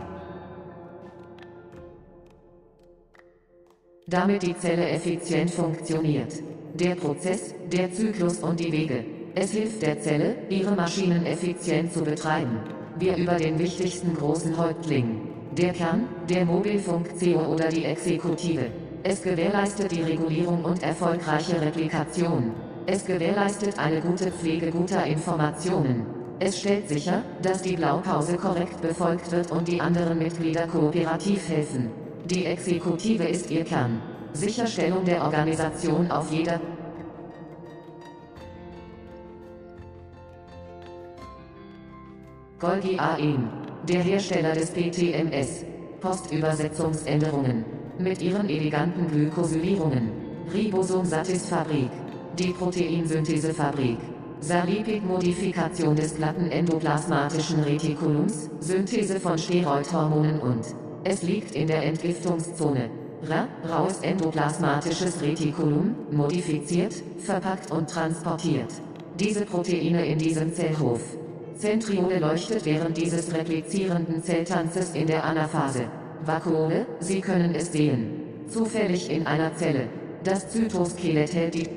Damit 4.06 4.42
die 4.42 4.56
Zelle 4.56 4.88
effizient 4.88 5.50
funktioniert. 5.50 6.32
Der 6.74 6.94
Prozess, 6.94 7.54
der 7.70 7.92
Zyklus 7.92 8.38
und 8.38 8.58
die 8.58 8.72
Wege. 8.72 9.04
Es 9.34 9.50
hilft 9.52 9.82
der 9.82 10.00
Zelle, 10.00 10.36
ihre 10.48 10.74
Maschinen 10.74 11.26
effizient 11.26 11.92
zu 11.92 12.02
betreiben. 12.02 12.79
Wir 13.00 13.16
über 13.16 13.36
den 13.36 13.58
wichtigsten 13.58 14.14
großen 14.14 14.58
Häuptling. 14.58 15.22
Der 15.56 15.72
Kern, 15.72 16.04
der 16.28 16.44
Mobilfunk-CO 16.44 17.50
oder 17.50 17.70
die 17.70 17.86
Exekutive. 17.86 18.66
Es 19.02 19.22
gewährleistet 19.22 19.90
die 19.90 20.02
Regulierung 20.02 20.62
und 20.66 20.82
erfolgreiche 20.82 21.58
Replikation. 21.62 22.52
Es 22.86 23.06
gewährleistet 23.06 23.78
eine 23.78 24.02
gute 24.02 24.30
Pflege 24.30 24.70
guter 24.70 25.06
Informationen. 25.06 26.04
Es 26.40 26.60
stellt 26.60 26.90
sicher, 26.90 27.22
dass 27.40 27.62
die 27.62 27.76
Blaupause 27.76 28.36
korrekt 28.36 28.82
befolgt 28.82 29.32
wird 29.32 29.50
und 29.50 29.66
die 29.66 29.80
anderen 29.80 30.18
Mitglieder 30.18 30.66
kooperativ 30.66 31.48
helfen. 31.48 31.88
Die 32.26 32.44
Exekutive 32.44 33.24
ist 33.24 33.50
ihr 33.50 33.64
Kern. 33.64 34.02
Sicherstellung 34.34 35.06
der 35.06 35.24
Organisation 35.24 36.10
auf 36.10 36.30
jeder 36.30 36.60
Golgi 42.60 42.98
AEM, 42.98 43.48
der 43.88 44.02
Hersteller 44.02 44.52
des 44.52 44.70
PTMS. 44.72 45.64
Postübersetzungsänderungen. 45.98 47.64
Mit 47.98 48.20
ihren 48.20 48.50
eleganten 48.50 49.10
Glykosylierungen. 49.10 50.10
Ribosom-Satis-Fabrik. 50.52 51.88
Die 52.38 52.50
Proteinsynthesefabrik. 52.50 53.96
Salipid-Modifikation 54.40 55.96
des 55.96 56.14
glatten 56.16 56.50
endoplasmatischen 56.50 57.60
Retikulums, 57.60 58.50
Synthese 58.60 59.18
von 59.20 59.38
Steroidhormonen 59.38 60.38
und 60.40 60.66
es 61.04 61.22
liegt 61.22 61.54
in 61.54 61.66
der 61.66 61.82
Entgiftungszone. 61.84 62.90
Ra, 63.22 63.48
raues 63.70 64.00
endoplasmatisches 64.00 65.22
Retikulum, 65.22 65.94
modifiziert, 66.10 66.94
verpackt 67.16 67.70
und 67.70 67.88
transportiert. 67.88 68.70
Diese 69.18 69.46
Proteine 69.46 70.04
in 70.04 70.18
diesem 70.18 70.52
Zellhof. 70.52 71.00
Zentriole 71.60 72.18
leuchtet 72.20 72.64
während 72.64 72.96
dieses 72.96 73.34
replizierenden 73.34 74.22
Zelltanzes 74.22 74.92
in 74.94 75.06
der 75.06 75.24
Anaphase. 75.24 75.84
Vakuole, 76.24 76.86
Sie 77.00 77.20
können 77.20 77.54
es 77.54 77.70
sehen. 77.70 78.22
Zufällig 78.48 79.10
in 79.10 79.26
einer 79.26 79.54
Zelle. 79.54 79.88
Das 80.24 80.48
Zytoskelett 80.48 81.34
hält 81.34 81.54
die 81.54 81.68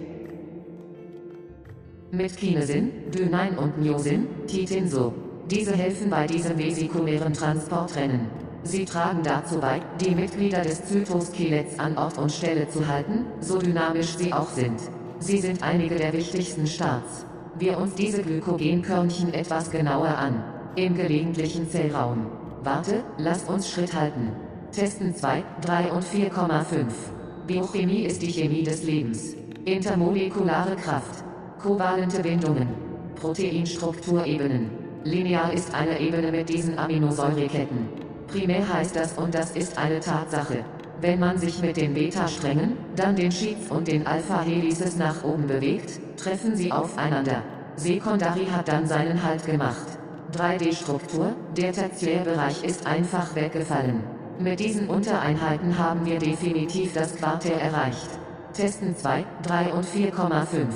mit 2.11 2.38
Kinesin, 2.38 2.91
Dynein 3.11 3.57
und 3.57 3.77
Myosin, 3.77 4.27
Titinso. 4.47 5.13
Diese 5.51 5.75
helfen 5.75 6.09
bei 6.09 6.27
diesem 6.27 6.57
vesikulären 6.57 7.34
Transportrennen. 7.34 8.27
Sie 8.63 8.86
tragen 8.86 9.21
dazu 9.23 9.59
bei, 9.59 9.81
die 9.99 10.15
Mitglieder 10.15 10.61
des 10.61 10.86
Zytoskeletts 10.86 11.77
an 11.77 11.97
Ort 11.97 12.17
und 12.17 12.31
Stelle 12.31 12.69
zu 12.69 12.88
halten, 12.88 13.25
so 13.41 13.57
dynamisch 13.57 14.15
sie 14.15 14.31
auch 14.31 14.49
sind. 14.49 14.79
Sie 15.19 15.39
sind 15.39 15.61
einige 15.61 15.95
der 15.95 16.13
wichtigsten 16.13 16.67
Starts 16.67 17.25
wir 17.59 17.77
uns 17.77 17.93
diese 17.95 18.21
Glykogenkörnchen 18.23 19.33
etwas 19.33 19.69
genauer 19.69 20.17
an. 20.17 20.43
Im 20.75 20.95
gelegentlichen 20.95 21.69
Zellraum. 21.69 22.25
Warte, 22.63 23.03
lasst 23.17 23.47
uns 23.47 23.69
Schritt 23.69 23.93
halten. 23.93 24.31
Testen 24.71 25.15
2, 25.15 25.43
3 25.61 25.91
und 25.91 26.03
4,5. 26.03 26.85
Biochemie 27.45 28.03
ist 28.03 28.21
die 28.21 28.31
Chemie 28.31 28.63
des 28.63 28.83
Lebens. 28.83 29.35
Intermolekulare 29.65 30.75
Kraft. 30.75 31.23
Kovalente 31.61 32.21
Bindungen. 32.21 32.69
Proteinstrukturebenen. 33.15 34.71
Linear 35.03 35.53
ist 35.53 35.73
eine 35.75 35.99
Ebene 35.99 36.31
mit 36.31 36.49
diesen 36.49 36.79
Aminosäureketten. 36.79 37.87
Primär 38.27 38.73
heißt 38.73 38.95
das 38.95 39.13
und 39.13 39.35
das 39.35 39.51
ist 39.51 39.77
eine 39.77 39.99
Tatsache. 39.99 40.65
Wenn 41.01 41.19
man 41.19 41.37
sich 41.37 41.61
mit 41.61 41.77
den 41.77 41.93
Beta-Strängen, 41.93 42.77
dann 42.95 43.15
den 43.15 43.31
Sheets 43.31 43.69
und 43.69 43.87
den 43.87 44.07
Alpha-Helices 44.07 44.95
nach 44.95 45.23
oben 45.23 45.45
bewegt, 45.47 45.99
treffen 46.18 46.55
sie 46.55 46.72
aufeinander. 46.72 47.43
Sekundari 47.76 48.45
hat 48.45 48.68
dann 48.68 48.86
seinen 48.88 49.24
Halt 49.24 49.45
gemacht. 49.45 49.88
3D-Struktur, 50.34 51.36
der 51.55 51.74
Tertiärbereich 51.74 52.64
ist 52.64 52.86
einfach 52.88 53.36
weggefallen. 53.36 54.03
Mit 54.39 54.59
diesen 54.59 54.88
Untereinheiten 54.88 55.78
haben 55.78 56.05
wir 56.05 56.18
definitiv 56.18 56.93
das 56.93 57.16
Quartär 57.16 57.61
erreicht. 57.61 58.09
Testen 58.53 58.95
2, 58.95 59.26
3 59.43 59.74
und 59.74 59.86
4,5. 59.86 60.68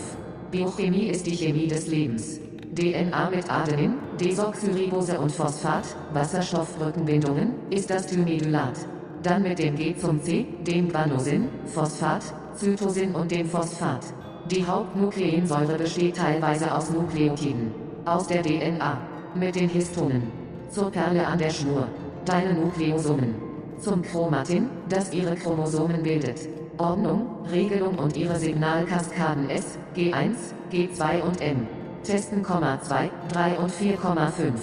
Biochemie 0.52 1.08
ist 1.08 1.26
die 1.26 1.36
Chemie 1.36 1.68
des 1.68 1.88
Lebens. 1.88 2.40
DNA 2.74 3.30
mit 3.32 3.50
Adenin, 3.52 3.96
Desoxyribose 4.20 5.20
und 5.20 5.32
Phosphat, 5.32 5.84
Wasserstoffbrückenbindungen, 6.14 7.54
ist 7.72 7.90
das 7.90 8.06
Thimedylat. 8.06 8.78
Dann 9.24 9.42
mit 9.42 9.58
dem 9.58 9.76
G 9.76 9.96
zum 9.96 10.22
C, 10.22 10.46
dem 10.66 10.90
Guanosin, 10.90 11.50
Phosphat, 11.66 12.22
Zytosin 12.56 13.16
und 13.16 13.32
dem 13.32 13.48
Phosphat. 13.48 14.02
Die 14.52 14.66
Hauptnukleinsäure 14.66 15.78
besteht 15.78 16.16
teilweise 16.16 16.74
aus 16.74 16.90
Nukleotiden. 16.90 17.72
Aus 18.06 18.28
der 18.28 18.42
DNA. 18.44 18.98
Mit 19.36 19.56
den 19.56 19.68
Histonen. 19.68 20.32
Zur 20.70 20.90
Perle 20.90 21.28
an 21.28 21.38
der 21.38 21.50
Schnur. 21.50 21.90
Deine 22.24 22.54
Nukleosomen. 22.54 23.36
Zum 23.80 24.02
Chromatin, 24.02 24.70
das 24.88 25.14
ihre 25.14 25.36
Chromosomen 25.36 26.02
bildet. 26.02 26.48
Ordnung, 26.78 27.28
Regelung 27.52 28.00
und 28.00 28.16
ihre 28.16 28.38
Signalkaskaden 28.38 29.50
S, 29.50 29.78
G1, 29.96 30.36
G2 30.72 31.22
und 31.24 31.42
M. 31.42 31.68
Testen, 32.04 32.46
2, 32.46 33.10
3 33.30 33.60
und 33.60 33.72
4,5. 33.72 34.54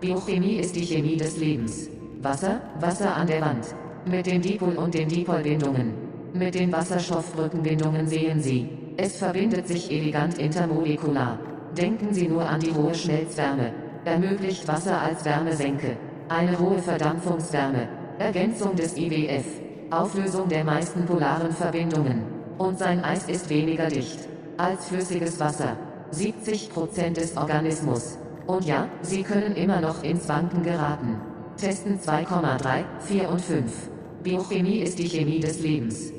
Biochemie 0.00 0.56
ist 0.58 0.76
die 0.76 0.84
Chemie 0.84 1.16
des 1.16 1.38
Lebens. 1.38 1.88
Wasser, 2.22 2.60
Wasser 2.78 3.16
an 3.16 3.26
der 3.26 3.40
Wand. 3.40 3.74
Mit 4.06 4.26
den 4.26 4.40
Dipol- 4.40 4.76
und 4.76 4.94
den 4.94 5.08
Dipolbindungen. 5.08 5.94
Mit 6.34 6.54
den 6.54 6.70
Wasserstoffbrückenbindungen 6.70 8.06
sehen 8.06 8.40
Sie. 8.40 8.83
Es 8.96 9.16
verbindet 9.16 9.66
sich 9.66 9.90
elegant 9.90 10.38
intermolekular. 10.38 11.38
Denken 11.76 12.14
Sie 12.14 12.28
nur 12.28 12.48
an 12.48 12.60
die 12.60 12.72
hohe 12.72 12.94
Schmelzwärme. 12.94 13.72
Ermöglicht 14.04 14.68
Wasser 14.68 15.00
als 15.00 15.24
Wärmesenke. 15.24 15.96
Eine 16.28 16.56
hohe 16.58 16.78
Verdampfungswärme. 16.78 17.88
Ergänzung 18.18 18.76
des 18.76 18.96
IWF. 18.96 19.46
Auflösung 19.90 20.48
der 20.48 20.64
meisten 20.64 21.04
polaren 21.06 21.50
Verbindungen. 21.50 22.22
Und 22.58 22.78
sein 22.78 23.02
Eis 23.02 23.28
ist 23.28 23.50
weniger 23.50 23.88
dicht 23.88 24.28
als 24.56 24.86
flüssiges 24.86 25.40
Wasser. 25.40 25.76
70% 26.12 27.14
des 27.14 27.36
Organismus. 27.36 28.18
Und 28.46 28.64
ja, 28.64 28.86
Sie 29.02 29.24
können 29.24 29.56
immer 29.56 29.80
noch 29.80 30.04
ins 30.04 30.28
Wanken 30.28 30.62
geraten. 30.62 31.20
Testen 31.56 31.98
2,3, 31.98 32.84
4 33.00 33.28
und 33.28 33.40
5. 33.40 33.90
Biochemie 34.22 34.78
ist 34.78 34.98
die 34.98 35.08
Chemie 35.08 35.40
des 35.40 35.60
Lebens. 35.60 36.12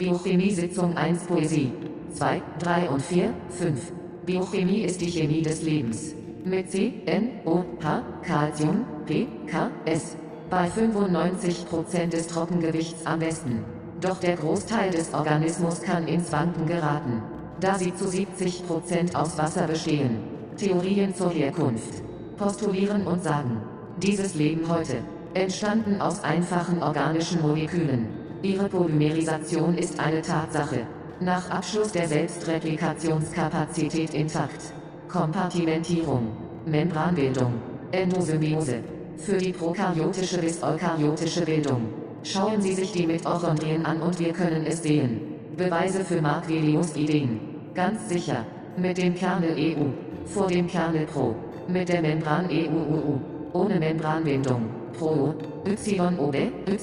Biochemie 0.00 0.50
Sitzung 0.50 0.96
1 0.96 1.24
Poesie. 1.24 1.72
2, 2.14 2.40
3 2.60 2.88
und 2.88 3.02
4, 3.02 3.34
5. 3.50 3.92
Biochemie 4.24 4.80
ist 4.80 4.98
die 5.02 5.10
Chemie 5.10 5.42
des 5.42 5.60
Lebens. 5.60 6.14
Mit 6.42 6.70
C, 6.70 7.02
N, 7.04 7.32
O, 7.44 7.62
H, 7.84 8.02
Calcium, 8.22 8.86
P, 9.04 9.26
K, 9.46 9.70
S. 9.84 10.16
Bei 10.48 10.68
95% 10.68 12.06
des 12.06 12.28
Trockengewichts 12.28 13.04
am 13.04 13.18
besten. 13.18 13.62
Doch 14.00 14.18
der 14.20 14.36
Großteil 14.36 14.90
des 14.90 15.12
Organismus 15.12 15.82
kann 15.82 16.08
ins 16.08 16.32
Wanken 16.32 16.64
geraten. 16.64 17.22
Da 17.60 17.74
sie 17.78 17.94
zu 17.94 18.06
70% 18.06 19.14
aus 19.14 19.36
Wasser 19.36 19.66
bestehen. 19.66 20.20
Theorien 20.56 21.14
zur 21.14 21.28
Herkunft. 21.28 22.02
Postulieren 22.38 23.06
und 23.06 23.22
sagen. 23.22 23.60
Dieses 23.98 24.34
Leben 24.34 24.66
heute. 24.66 25.02
Entstanden 25.34 26.00
aus 26.00 26.24
einfachen 26.24 26.82
organischen 26.82 27.42
Molekülen. 27.42 28.19
Ihre 28.42 28.70
Polymerisation 28.70 29.76
ist 29.76 30.00
eine 30.00 30.22
Tatsache. 30.22 30.86
Nach 31.20 31.50
Abschluss 31.50 31.92
der 31.92 32.08
Selbstreplikationskapazität 32.08 34.14
intakt. 34.14 34.72
Kompartimentierung. 35.08 36.28
Membranbildung. 36.64 37.52
Endosymbiose. 37.92 38.76
Für 39.18 39.36
die 39.36 39.52
prokaryotische 39.52 40.38
bis 40.38 40.62
eukaryotische 40.62 41.44
Bildung. 41.44 41.88
Schauen 42.22 42.62
Sie 42.62 42.72
sich 42.72 42.92
die 42.92 43.06
Mitochondrien 43.06 43.84
an 43.84 44.00
und 44.00 44.18
wir 44.18 44.32
können 44.32 44.64
es 44.64 44.82
sehen. 44.82 45.20
Beweise 45.58 46.02
für 46.02 46.22
Marquelius 46.22 46.96
Ideen. 46.96 47.40
Ganz 47.74 48.08
sicher. 48.08 48.46
Mit 48.78 48.96
dem 48.96 49.14
Kernel 49.14 49.54
EU. 49.58 49.84
Vor 50.24 50.46
dem 50.46 50.66
Kernel 50.66 51.04
Pro. 51.04 51.34
Mit 51.68 51.90
der 51.90 52.00
Membran 52.00 52.46
EUUU. 52.46 53.20
Ohne 53.52 53.78
Membranbindung. 53.78 54.70
Pro. 54.98 55.34
YOB. 55.66 56.36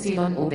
YOB. 0.06 0.54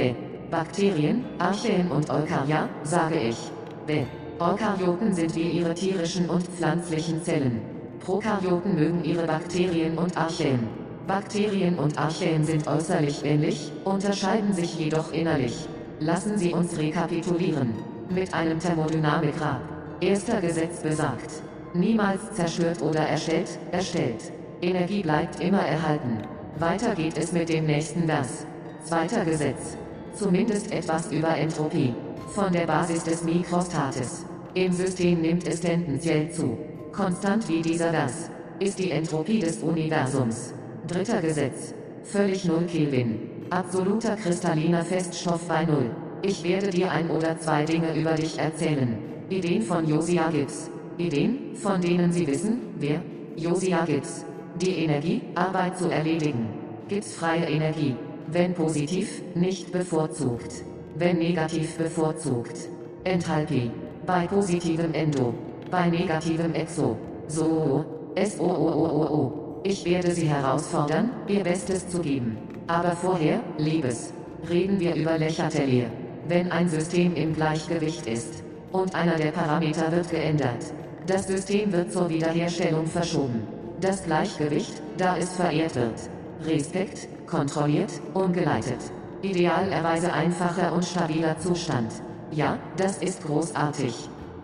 Bakterien, 0.52 1.24
Archeen 1.38 1.90
und 1.90 2.10
Eukarya, 2.10 2.68
sage 2.82 3.18
ich. 3.18 3.38
B. 3.86 4.02
Eukaryoten 4.38 5.14
sind 5.14 5.34
wie 5.34 5.48
ihre 5.48 5.72
tierischen 5.72 6.28
und 6.28 6.46
pflanzlichen 6.46 7.22
Zellen. 7.22 7.62
Prokaryoten 8.00 8.74
mögen 8.74 9.02
ihre 9.02 9.26
Bakterien 9.26 9.96
und 9.96 10.14
Archeen. 10.14 10.68
Bakterien 11.06 11.78
und 11.78 11.98
Archeen 11.98 12.44
sind 12.44 12.68
äußerlich 12.68 13.24
ähnlich, 13.24 13.72
unterscheiden 13.84 14.52
sich 14.52 14.78
jedoch 14.78 15.10
innerlich. 15.14 15.56
Lassen 16.00 16.36
Sie 16.36 16.52
uns 16.52 16.76
rekapitulieren. 16.76 17.72
Mit 18.10 18.34
einem 18.34 18.60
Thermodynamikrad. 18.60 19.62
Erster 20.02 20.42
Gesetz 20.42 20.82
besagt. 20.82 21.30
Niemals 21.72 22.30
zerstört 22.34 22.82
oder 22.82 23.00
erstellt, 23.00 23.58
erstellt. 23.70 24.30
Energie 24.60 25.00
bleibt 25.00 25.40
immer 25.40 25.62
erhalten. 25.62 26.18
Weiter 26.58 26.94
geht 26.94 27.16
es 27.16 27.32
mit 27.32 27.48
dem 27.48 27.64
nächsten 27.64 28.04
Vers. 28.04 28.44
Zweiter 28.84 29.24
Gesetz. 29.24 29.78
Zumindest 30.14 30.72
etwas 30.72 31.10
über 31.10 31.36
Entropie. 31.36 31.94
Von 32.34 32.52
der 32.52 32.66
Basis 32.66 33.04
des 33.04 33.24
Mikrostates. 33.24 34.24
Im 34.54 34.72
System 34.72 35.20
nimmt 35.20 35.46
es 35.46 35.60
tendenziell 35.60 36.30
zu. 36.30 36.58
Konstant 36.92 37.48
wie 37.48 37.62
dieser 37.62 37.90
Gas. 37.90 38.30
Ist 38.58 38.78
die 38.78 38.90
Entropie 38.90 39.40
des 39.40 39.58
Universums. 39.62 40.52
Dritter 40.86 41.20
Gesetz. 41.22 41.74
Völlig 42.04 42.44
null 42.44 42.66
Kelvin. 42.66 43.18
Absoluter 43.50 44.16
kristalliner 44.16 44.84
Feststoff 44.84 45.46
bei 45.48 45.64
Null. 45.64 45.90
Ich 46.22 46.44
werde 46.44 46.70
dir 46.70 46.90
ein 46.90 47.10
oder 47.10 47.38
zwei 47.38 47.64
Dinge 47.64 47.94
über 47.94 48.12
dich 48.12 48.38
erzählen. 48.38 48.96
Ideen 49.28 49.62
von 49.62 49.86
Josiah 49.88 50.30
Gibbs. 50.30 50.70
Ideen, 50.98 51.54
von 51.54 51.80
denen 51.80 52.12
Sie 52.12 52.26
wissen, 52.26 52.60
wer? 52.78 53.02
Josiah 53.36 53.84
Gibbs. 53.84 54.24
Die 54.60 54.84
Energie, 54.84 55.22
Arbeit 55.34 55.78
zu 55.78 55.88
erledigen. 55.88 56.48
Gibbs 56.88 57.14
freie 57.14 57.46
Energie. 57.46 57.96
Wenn 58.32 58.54
positiv, 58.54 59.22
nicht 59.34 59.72
bevorzugt. 59.72 60.64
Wenn 60.96 61.18
negativ 61.18 61.76
bevorzugt. 61.76 62.56
Enthalpie. 63.04 63.70
Bei 64.06 64.26
positivem 64.26 64.94
Endo. 64.94 65.34
Bei 65.70 65.90
negativem 65.90 66.54
Exo. 66.54 66.96
So. 67.28 67.84
S 68.14 68.40
O 68.40 68.44
O 68.44 68.68
O 68.70 68.86
O 68.86 69.14
O. 69.14 69.60
Ich 69.64 69.84
werde 69.84 70.12
Sie 70.12 70.26
herausfordern, 70.26 71.10
Ihr 71.28 71.44
Bestes 71.44 71.86
zu 71.88 72.00
geben. 72.00 72.38
Aber 72.68 72.92
vorher, 72.92 73.40
Liebes. 73.58 74.14
Reden 74.48 74.80
wir 74.80 74.94
über 74.94 75.18
Lächertelier. 75.18 75.90
Wenn 76.26 76.50
ein 76.50 76.70
System 76.70 77.14
im 77.14 77.34
Gleichgewicht 77.34 78.06
ist. 78.06 78.42
Und 78.72 78.94
einer 78.94 79.16
der 79.16 79.32
Parameter 79.32 79.92
wird 79.92 80.10
geändert. 80.10 80.72
Das 81.06 81.26
System 81.26 81.70
wird 81.70 81.92
zur 81.92 82.08
Wiederherstellung 82.08 82.86
verschoben. 82.86 83.42
Das 83.82 84.04
Gleichgewicht, 84.04 84.80
da 84.96 85.18
es 85.18 85.34
verehrt 85.34 85.74
wird. 85.74 86.00
Respekt, 86.46 87.08
kontrolliert, 87.32 87.92
umgeleitet. 88.12 88.78
Idealerweise 89.22 90.12
einfacher 90.12 90.72
und 90.74 90.84
stabiler 90.84 91.38
Zustand. 91.38 91.90
Ja, 92.30 92.58
das 92.76 92.98
ist 92.98 93.24
großartig. 93.24 93.94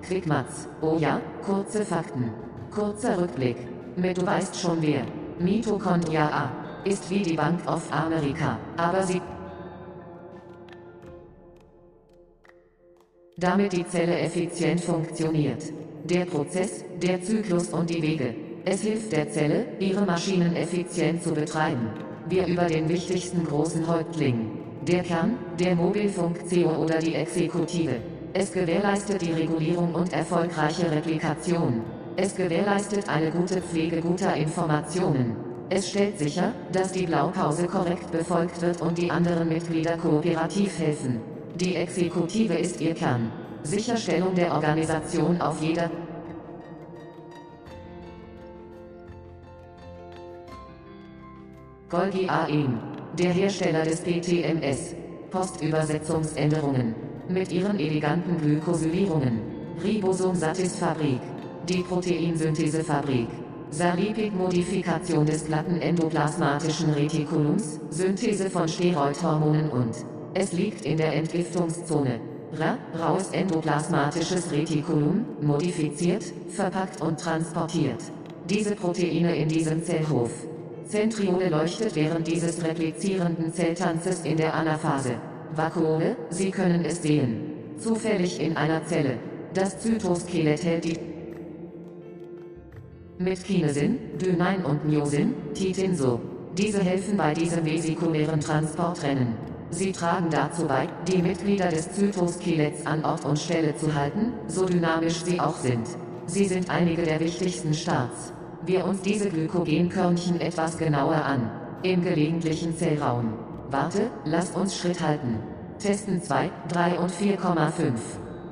Quickmatz, 0.03 0.69
oh 0.81 0.97
ja, 0.99 1.21
kurze 1.45 1.85
Fakten. 1.85 2.33
Kurzer 2.75 3.21
Rückblick. 3.21 3.57
Mit 3.97 4.17
du 4.17 4.27
weißt 4.27 4.59
schon 4.59 4.81
wer. 4.81 5.03
Mitochondria 5.39 6.29
A. 6.29 6.51
Ist 6.85 7.11
wie 7.11 7.23
die 7.23 7.35
Bank 7.35 7.61
of 7.69 7.93
America, 7.93 8.59
aber 8.77 9.03
sie 9.03 9.21
damit 13.37 13.73
die 13.73 13.87
Zelle 13.87 14.19
effizient 14.19 14.81
funktioniert. 14.81 15.63
Der 16.05 16.25
Prozess, 16.25 16.85
der 17.03 17.23
Zyklus 17.23 17.69
und 17.69 17.91
die 17.91 18.03
Wege. 18.03 18.35
Es 18.65 18.81
hilft 18.83 19.13
der 19.13 19.31
Zelle, 19.31 19.67
ihre 19.79 20.05
Maschinen 20.07 20.57
effizient 20.57 21.23
zu 21.23 21.35
betreiben 21.35 21.91
wir 22.31 22.47
über 22.47 22.67
den 22.67 22.89
wichtigsten 22.89 23.45
großen 23.45 23.87
Häuptling. 23.87 24.51
Der 24.87 25.03
Kern, 25.03 25.39
der 25.59 25.75
Mobilfunk-CEO 25.75 26.71
oder 26.71 26.99
die 26.99 27.15
Exekutive. 27.15 27.97
Es 28.33 28.53
gewährleistet 28.53 29.23
die 29.23 29.33
Regulierung 29.33 29.95
und 29.95 30.13
erfolgreiche 30.13 30.91
Replikation. 30.91 31.83
Es 32.17 32.35
gewährleistet 32.37 33.09
eine 33.09 33.31
gute 33.31 33.63
Pflege 33.63 34.01
guter 34.01 34.35
Informationen. 34.35 35.37
Es 35.71 35.91
stellt 35.91 36.19
sicher, 36.19 36.53
dass 36.73 36.93
die 36.93 37.07
Blaupause 37.07 37.67
korrekt 37.67 38.11
befolgt 38.11 38.63
wird 38.63 38.81
und 38.81 38.97
die 38.97 39.11
anderen 39.11 39.49
Mitglieder 39.49 39.97
kooperativ 39.97 40.79
helfen. 40.79 41.21
Die 41.57 41.77
Exekutive 41.77 42.55
ist 42.55 42.81
ihr 42.81 42.95
Kern. 42.95 43.31
Sicherstellung 43.63 44.35
der 44.35 44.55
Organisation 44.55 45.41
auf 45.41 45.61
jeder 45.61 45.91
Golgi 51.91 52.29
AEM, 52.29 52.79
der 53.19 53.33
Hersteller 53.33 53.83
des 53.83 54.03
PTMS. 54.03 54.95
Postübersetzungsänderungen. 55.31 56.95
Mit 57.31 57.51
ihren 57.51 57.81
eleganten 57.81 58.37
Glykosylierungen. 58.37 59.41
Ribosom-Satis-Fabrik. 59.83 61.21
Die 61.67 61.79
Proteinsynthesefabrik. 61.79 63.29
Sarlipid-Modifikation 63.71 65.25
des 65.25 65.47
glatten 65.47 65.81
endoplasmatischen 65.81 66.91
Retikulums, 66.91 67.81
Synthese 67.89 68.51
von 68.51 68.69
Steroidhormonen 68.69 69.71
und 69.71 69.95
es 70.35 70.53
liegt 70.53 70.85
in 70.85 70.99
der 70.99 71.15
Entgiftungszone. 71.15 72.21
Ra, 72.53 72.77
raues 72.99 73.31
endoplasmatisches 73.31 74.53
Retikulum, 74.53 75.25
modifiziert, 75.41 76.25
verpackt 76.51 77.01
und 77.01 77.19
transportiert. 77.19 78.03
Diese 78.47 78.75
Proteine 78.75 79.35
in 79.37 79.49
diesem 79.49 79.83
Zellhof. 79.83 80.31
Zentriole 80.89 81.51
leuchtet 81.51 81.95
während 81.95 82.27
dieses 82.27 82.65
replizierenden 82.65 83.53
Zelltanzes 83.53 84.23
in 84.23 84.39
der 84.39 84.55
Anaphase. 84.55 85.17
Vakuole, 85.55 86.17
Sie 86.31 86.51
können 86.51 86.85
es 86.85 87.03
sehen. 87.03 87.53
Zufällig 87.79 88.41
in 88.41 88.57
einer 88.57 88.85
Zelle. 88.87 89.19
Das 89.53 89.79
Zytoskelett 89.81 90.65
hält 90.65 90.85
die 90.85 90.99
mit 93.19 93.45
Kinesin, 93.45 93.99
Dynein 94.19 94.65
und 94.65 94.87
Myosin, 94.87 95.35
Titinso. 95.53 96.21
Diese 96.57 96.83
helfen 96.83 97.17
bei 97.17 97.35
diesem 97.35 97.67
vesikulären 97.67 98.41
Transportrennen. 98.41 99.35
Sie 99.71 99.93
tragen 99.93 100.31
dazu 100.31 100.67
bei, 100.67 100.89
die 101.07 101.21
Mitglieder 101.21 101.69
des 101.69 101.93
Zytoskeletts 101.93 102.87
an 102.87 103.05
Ort 103.05 103.27
und 103.27 103.39
Stelle 103.39 103.77
zu 103.77 103.95
halten, 103.95 104.33
so 104.47 104.65
dynamisch 104.65 105.23
sie 105.25 105.39
auch 105.39 105.57
sind. 105.57 105.87
Sie 106.27 106.47
sind 106.47 106.71
einige 106.71 107.03
der 107.03 107.21
wichtigsten 107.21 107.75
Starts. 107.75 108.33
Wir 108.67 108.85
uns 108.85 109.03
diese 109.03 109.31
Glykogenkörnchen 109.31 110.41
etwas 110.41 110.77
genauer 110.77 111.25
an. 111.25 111.51
Im 111.85 112.03
gelegentlichen 112.03 112.77
Zellraum. 112.77 113.35
Warte, 113.71 114.11
lasst 114.25 114.57
uns 114.57 114.77
Schritt 114.77 115.01
halten. 115.01 115.39
Testen 115.79 116.21
2, 116.21 116.51
3 116.69 116.99
und 116.99 117.11
4,5. 117.11 117.93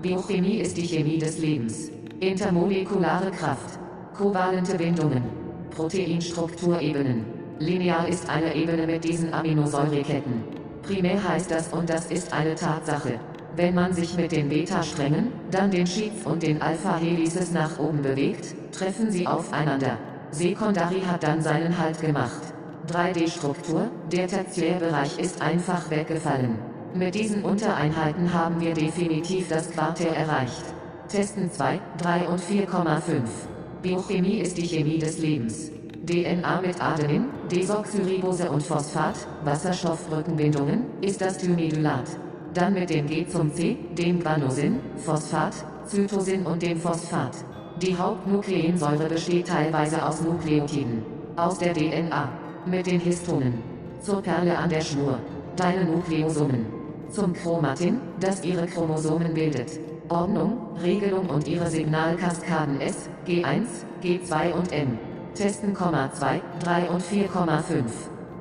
Biochemie 0.03 0.59
ist 0.59 0.77
die 0.77 0.87
Chemie 0.87 1.19
des 1.19 1.39
Lebens. 1.39 1.91
Intermolekulare 2.21 3.33
Kraft. 3.33 3.81
Kovalente 4.17 4.77
Bindungen. 4.77 5.25
Proteinstrukturebenen. 5.71 7.25
Linear 7.59 8.07
ist 8.07 8.31
eine 8.31 8.55
Ebene 8.55 8.87
mit 8.87 9.03
diesen 9.03 9.35
Aminosäureketten. 9.35 10.45
Primär 10.83 11.29
heißt 11.29 11.51
das 11.51 11.73
und 11.73 11.91
das 11.91 12.07
ist 12.13 12.33
eine 12.33 12.55
Tatsache. 12.55 13.19
Wenn 13.57 13.75
man 13.75 13.95
sich 13.95 14.15
mit 14.17 14.33
den 14.33 14.51
Beta-Strängen, 14.51 15.33
dann 15.51 15.71
den 15.71 15.87
Sheets 15.87 16.27
und 16.27 16.43
den 16.43 16.61
Alpha-Helices 16.61 17.53
nach 17.53 17.79
oben 17.79 18.03
bewegt, 18.03 18.55
treffen 18.71 19.11
sie 19.11 19.27
aufeinander. 19.27 19.97
Sekundari 20.31 21.01
hat 21.01 21.23
dann 21.23 21.41
seinen 21.41 21.79
Halt 21.79 21.99
gemacht. 22.03 22.43
3D-Struktur, 22.93 23.89
der 24.13 24.29
Tertiärbereich 24.29 25.19
ist 25.19 25.41
einfach 25.41 25.91
weggefallen. 25.91 26.59
Mit 26.95 27.15
diesen 27.15 27.45
Untereinheiten 27.45 28.35
haben 28.35 28.61
wir 28.61 28.75
definitiv 28.75 29.49
das 29.49 29.71
Quartär 29.71 30.15
erreicht. 30.15 30.65
Testen 31.09 31.51
2, 31.51 31.81
3 31.97 32.29
und 32.29 32.41
4,5. 32.41 33.23
Biochemie 33.81 34.39
ist 34.39 34.59
die 34.59 34.67
Chemie 34.67 34.99
des 34.99 35.19
Lebens. 35.19 35.71
DNA 36.05 36.61
mit 36.61 36.81
Adenin, 36.83 37.31
Desoxyribose 37.51 38.51
und 38.51 38.63
Phosphat, 38.63 39.15
Wasserstoffbrückenbindungen, 39.45 40.85
ist 41.01 41.21
das 41.21 41.39
Thimedylat. 41.39 42.05
Dann 42.57 42.73
mit 42.73 42.89
dem 42.89 43.07
G 43.07 43.27
zum 43.29 43.53
C, 43.53 43.77
dem 43.99 44.19
Guanosin, 44.19 44.81
Phosphat, 44.97 45.53
Zytosin 45.85 46.47
und 46.47 46.63
dem 46.63 46.79
Phosphat. 46.81 47.33
Die 47.83 47.95
Hauptnukleinsäure 47.95 49.11
besteht 49.11 49.49
teilweise 49.49 50.03
aus 50.03 50.23
Nukleotiden. 50.23 51.03
Aus 51.37 51.59
der 51.59 51.75
DNA. 51.75 52.31
Mit 52.65 52.87
den 52.87 52.99
Histonen. 52.99 53.63
Zur 54.01 54.23
Perle 54.23 54.57
an 54.57 54.71
der 54.71 54.81
Schnur. 54.81 55.19
Deine 55.55 55.85
Nukleosomen. 55.85 56.65
Zum 57.11 57.35
Chromatin, 57.35 58.01
das 58.21 58.43
ihre 58.43 58.67
Chromosomen 58.67 59.35
bildet. 59.35 59.79
Ordnung, 60.09 60.57
Regelung 60.83 61.29
und 61.29 61.47
ihre 61.47 61.67
Signalkaskaden 61.67 62.81
S, 62.81 63.11
G1, 63.27 63.67
G2 64.03 64.55
und 64.55 64.73
M. 64.73 64.99
Testen, 65.35 65.77
2, 65.77 66.41
3 66.61 66.89
und 66.89 67.03
4,5. 67.03 67.85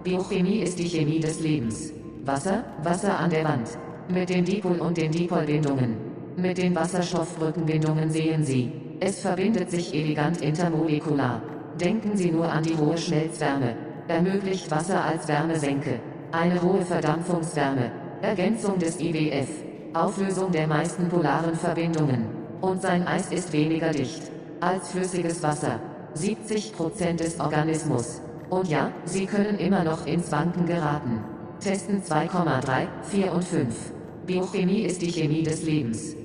Biochemie 0.05 0.59
ist 0.59 0.79
die 0.79 0.87
Chemie 0.87 1.19
des 1.19 1.41
Lebens. 1.41 1.91
Wasser, 2.23 2.63
Wasser 2.81 3.19
an 3.19 3.29
der 3.29 3.43
Wand. 3.43 3.77
Mit 4.07 4.29
den 4.29 4.45
Dipol- 4.45 4.79
und 4.79 4.97
den 4.97 5.11
Dipolbindungen. 5.11 5.97
Mit 6.37 6.59
den 6.59 6.75
Wasserstoffbrückenbindungen 6.75 8.11
sehen 8.11 8.43
Sie. 8.43 8.71
Es 8.99 9.21
verbindet 9.21 9.71
sich 9.71 9.93
elegant 9.93 10.41
intermolekular. 10.41 11.41
Denken 11.79 12.15
Sie 12.15 12.31
nur 12.31 12.51
an 12.51 12.63
die 12.63 12.77
hohe 12.77 12.97
Schmelzwärme. 12.97 13.75
Ermöglicht 14.07 14.69
Wasser 14.69 15.03
als 15.03 15.27
Wärmesenke. 15.27 15.99
Eine 16.31 16.61
hohe 16.61 16.85
Verdampfungswärme. 16.85 17.91
Ergänzung 18.21 18.77
des 18.77 18.99
IWF. 18.99 19.49
Auflösung 19.93 20.51
der 20.51 20.67
meisten 20.67 21.09
polaren 21.09 21.55
Verbindungen. 21.55 22.27
Und 22.61 22.81
sein 22.81 23.07
Eis 23.07 23.31
ist 23.31 23.51
weniger 23.53 23.89
dicht 23.89 24.35
als 24.61 24.89
flüssiges 24.89 25.43
Wasser. 25.43 25.79
70% 26.15 27.17
des 27.17 27.39
Organismus. 27.39 28.21
Und 28.49 28.67
ja, 28.67 28.91
Sie 29.05 29.25
können 29.25 29.57
immer 29.57 29.83
noch 29.83 30.05
ins 30.05 30.31
Wanken 30.31 30.65
geraten. 30.65 31.19
Testen 31.65 31.99
2,3, 31.99 32.87
4 33.09 33.31
und 33.33 33.43
5. 33.43 33.75
Biochemie 34.27 34.81
ist 34.81 35.01
die 35.01 35.11
Chemie 35.11 35.41
des 35.41 35.63
Lebens. 35.63 36.15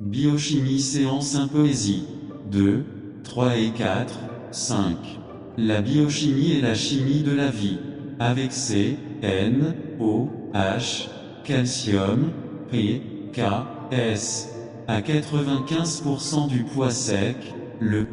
Biochimie 0.00 0.80
séance 0.80 1.36
poésie 1.52 2.13
2, 2.54 2.84
3 3.24 3.56
et 3.56 3.70
4, 3.70 4.14
5. 4.52 4.96
La 5.58 5.82
biochimie 5.82 6.52
est 6.52 6.60
la 6.60 6.76
chimie 6.76 7.24
de 7.24 7.32
la 7.32 7.48
vie. 7.48 7.78
Avec 8.20 8.52
C, 8.52 8.96
N, 9.22 9.74
O, 9.98 10.28
H, 10.54 11.08
calcium, 11.42 12.30
P, 12.70 13.02
K, 13.32 13.40
S. 13.90 14.54
À 14.86 15.00
95% 15.00 16.46
du 16.46 16.62
poids 16.62 16.90
sec, 16.90 17.36
le 17.80 18.06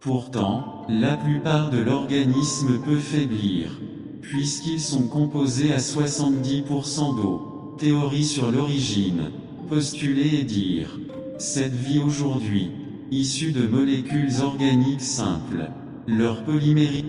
Pourtant, 0.00 0.86
la 0.88 1.18
plupart 1.18 1.68
de 1.68 1.78
l'organisme 1.78 2.78
peut 2.82 2.96
faiblir, 2.96 3.78
puisqu'ils 4.22 4.80
sont 4.80 5.06
composés 5.08 5.74
à 5.74 5.78
70% 5.78 7.16
d'eau. 7.16 7.74
Théorie 7.76 8.24
sur 8.24 8.50
l'origine. 8.50 9.32
Postuler 9.68 10.36
et 10.36 10.44
dire. 10.44 10.98
Cette 11.38 11.74
vie 11.74 11.98
aujourd'hui, 11.98 12.70
issue 13.10 13.52
de 13.52 13.66
molécules 13.66 14.40
organiques 14.42 15.02
simples, 15.02 15.70
leur 16.06 16.44
polymérie 16.44 17.04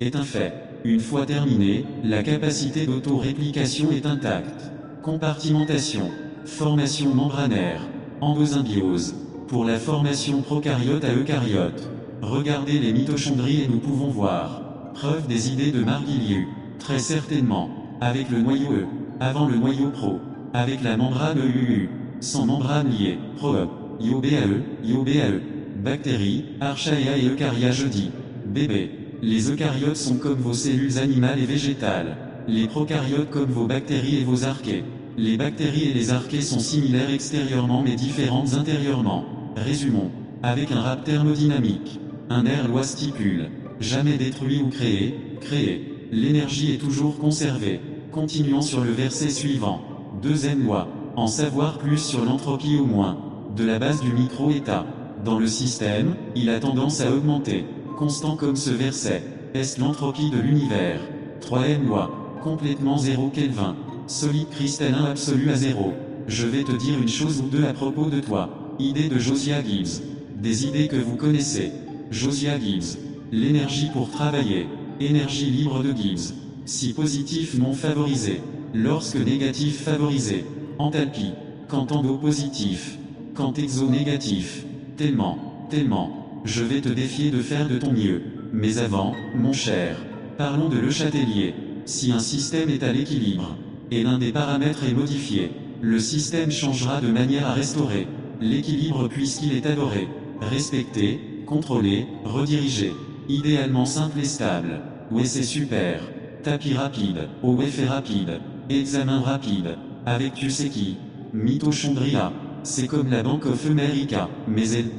est 0.00 0.16
un 0.16 0.22
fait. 0.22 0.54
Une 0.84 1.00
fois 1.00 1.26
terminée, 1.26 1.84
la 2.02 2.22
capacité 2.22 2.86
d'autoréplication 2.86 3.92
est 3.92 4.06
intacte. 4.06 4.70
Compartimentation. 5.02 6.10
Formation 6.46 7.14
membranaire. 7.14 7.82
Endosymbiose. 8.22 9.14
Pour 9.46 9.66
la 9.66 9.78
formation 9.78 10.40
prokaryote 10.40 11.04
à 11.04 11.12
eucaryote. 11.12 11.90
Regardez 12.22 12.78
les 12.78 12.94
mitochondries 12.94 13.60
et 13.60 13.68
nous 13.68 13.80
pouvons 13.80 14.08
voir. 14.08 14.62
Preuve 14.94 15.26
des 15.26 15.50
idées 15.50 15.70
de 15.70 15.84
Marguilieu. 15.84 16.46
Très 16.78 16.98
certainement. 16.98 17.70
Avec 18.00 18.30
le 18.30 18.40
noyau 18.40 18.72
E. 18.72 18.86
Avant 19.20 19.48
le 19.48 19.56
noyau 19.56 19.90
pro. 19.90 20.20
Avec 20.52 20.82
la 20.82 20.96
membrane 20.96 21.38
EUU. 21.38 21.88
Sans 22.20 22.46
membrane 22.46 22.90
liée. 22.90 23.18
Pro 23.36 23.54
E. 23.54 23.68
IOBAE, 24.00 24.62
IOBAE. 24.84 25.40
Bactéries, 25.82 26.44
Archaea 26.60 27.16
et 27.16 27.26
Eucaria 27.26 27.70
jeudi. 27.70 28.10
Bébé. 28.46 28.90
Les 29.22 29.50
eucaryotes 29.50 29.96
sont 29.96 30.16
comme 30.16 30.38
vos 30.38 30.52
cellules 30.52 30.98
animales 30.98 31.38
et 31.38 31.46
végétales. 31.46 32.16
Les 32.48 32.66
prokaryotes 32.66 33.30
comme 33.30 33.50
vos 33.50 33.66
bactéries 33.66 34.16
et 34.20 34.24
vos 34.24 34.44
archées. 34.44 34.84
Les 35.16 35.36
bactéries 35.36 35.90
et 35.90 35.94
les 35.94 36.10
archées 36.10 36.42
sont 36.42 36.58
similaires 36.58 37.10
extérieurement 37.10 37.82
mais 37.82 37.94
différentes 37.94 38.54
intérieurement. 38.54 39.24
Résumons. 39.56 40.10
Avec 40.42 40.70
un 40.70 40.80
rap 40.80 41.04
thermodynamique. 41.04 42.00
Un 42.28 42.44
air 42.44 42.68
loi 42.68 42.82
stipule. 42.82 43.50
Jamais 43.80 44.16
détruit 44.16 44.62
ou 44.62 44.68
créé, 44.68 45.14
créé. 45.40 45.95
L'énergie 46.12 46.72
est 46.72 46.78
toujours 46.78 47.18
conservée. 47.18 47.80
Continuons 48.12 48.62
sur 48.62 48.84
le 48.84 48.92
verset 48.92 49.28
suivant. 49.28 49.80
Deuxième 50.22 50.64
loi. 50.64 50.88
En 51.16 51.26
savoir 51.26 51.78
plus 51.78 51.98
sur 51.98 52.24
l'entropie 52.24 52.76
au 52.78 52.86
moins. 52.86 53.18
De 53.56 53.64
la 53.64 53.78
base 53.78 54.00
du 54.00 54.12
micro-état. 54.12 54.86
Dans 55.24 55.38
le 55.38 55.48
système, 55.48 56.14
il 56.36 56.48
a 56.50 56.60
tendance 56.60 57.00
à 57.00 57.10
augmenter. 57.10 57.64
Constant 57.98 58.36
comme 58.36 58.56
ce 58.56 58.70
verset. 58.70 59.22
est 59.54 59.78
l'entropie 59.78 60.30
de 60.30 60.38
l'univers? 60.38 61.00
3M 61.40 61.86
loi. 61.86 62.38
Complètement 62.42 62.98
zéro 62.98 63.28
Kelvin. 63.28 63.74
Solide 64.06 64.50
cristallin 64.50 65.06
absolu 65.06 65.50
à 65.50 65.56
zéro. 65.56 65.92
Je 66.28 66.46
vais 66.46 66.62
te 66.62 66.72
dire 66.72 66.98
une 67.00 67.08
chose 67.08 67.42
ou 67.44 67.48
deux 67.48 67.64
à 67.64 67.72
propos 67.72 68.10
de 68.10 68.20
toi. 68.20 68.76
Idée 68.78 69.08
de 69.08 69.18
Josiah 69.18 69.62
Gibbs. 69.64 70.02
Des 70.40 70.66
idées 70.66 70.86
que 70.86 70.96
vous 70.96 71.16
connaissez. 71.16 71.72
Josiah 72.12 72.60
Gibbs. 72.60 72.98
L'énergie 73.32 73.88
pour 73.92 74.10
travailler. 74.10 74.68
Énergie 75.00 75.50
libre 75.50 75.82
de 75.82 75.92
Gibbs. 75.92 76.32
Si 76.64 76.94
positif 76.94 77.58
non 77.58 77.74
favorisé. 77.74 78.40
Lorsque 78.72 79.16
négatif 79.16 79.82
favorisé. 79.82 80.46
Enthalpie. 80.78 81.32
Quand 81.68 81.92
endo 81.92 82.16
positif. 82.16 82.98
Quand 83.34 83.58
exo 83.58 83.90
négatif. 83.90 84.64
Tellement, 84.96 85.66
tellement. 85.68 86.40
Je 86.44 86.64
vais 86.64 86.80
te 86.80 86.88
défier 86.88 87.30
de 87.30 87.42
faire 87.42 87.68
de 87.68 87.76
ton 87.76 87.92
mieux. 87.92 88.22
Mais 88.54 88.78
avant, 88.78 89.12
mon 89.34 89.52
cher. 89.52 89.98
Parlons 90.38 90.70
de 90.70 90.78
Le 90.78 90.90
Châtelier. 90.90 91.54
Si 91.84 92.10
un 92.10 92.18
système 92.18 92.70
est 92.70 92.82
à 92.82 92.92
l'équilibre, 92.92 93.56
et 93.90 94.02
l'un 94.02 94.18
des 94.18 94.32
paramètres 94.32 94.84
est 94.84 94.94
modifié, 94.94 95.50
le 95.82 95.98
système 95.98 96.50
changera 96.50 97.00
de 97.02 97.08
manière 97.08 97.46
à 97.46 97.52
restaurer 97.52 98.08
l'équilibre 98.40 99.08
puisqu'il 99.08 99.54
est 99.54 99.66
adoré, 99.66 100.08
respecté, 100.40 101.20
contrôlé, 101.46 102.06
redirigé. 102.24 102.92
Idéalement 103.28 103.86
simple 103.86 104.20
et 104.20 104.24
stable. 104.24 104.80
Ouais 105.10 105.24
c'est 105.24 105.42
super. 105.42 106.00
Tapis 106.44 106.74
rapide, 106.74 107.28
au 107.42 107.56
fait 107.58 107.86
rapide. 107.86 108.40
Examen 108.70 109.20
rapide. 109.20 109.76
Avec 110.04 110.34
tu 110.34 110.50
sais 110.50 110.68
qui? 110.68 110.96
Mitochondria. 111.32 112.32
C'est 112.62 112.86
comme 112.86 113.10
la 113.10 113.24
Banque 113.24 113.46
of 113.46 113.68
America, 113.68 114.28
mais 114.46 114.68
elle... 114.70 114.90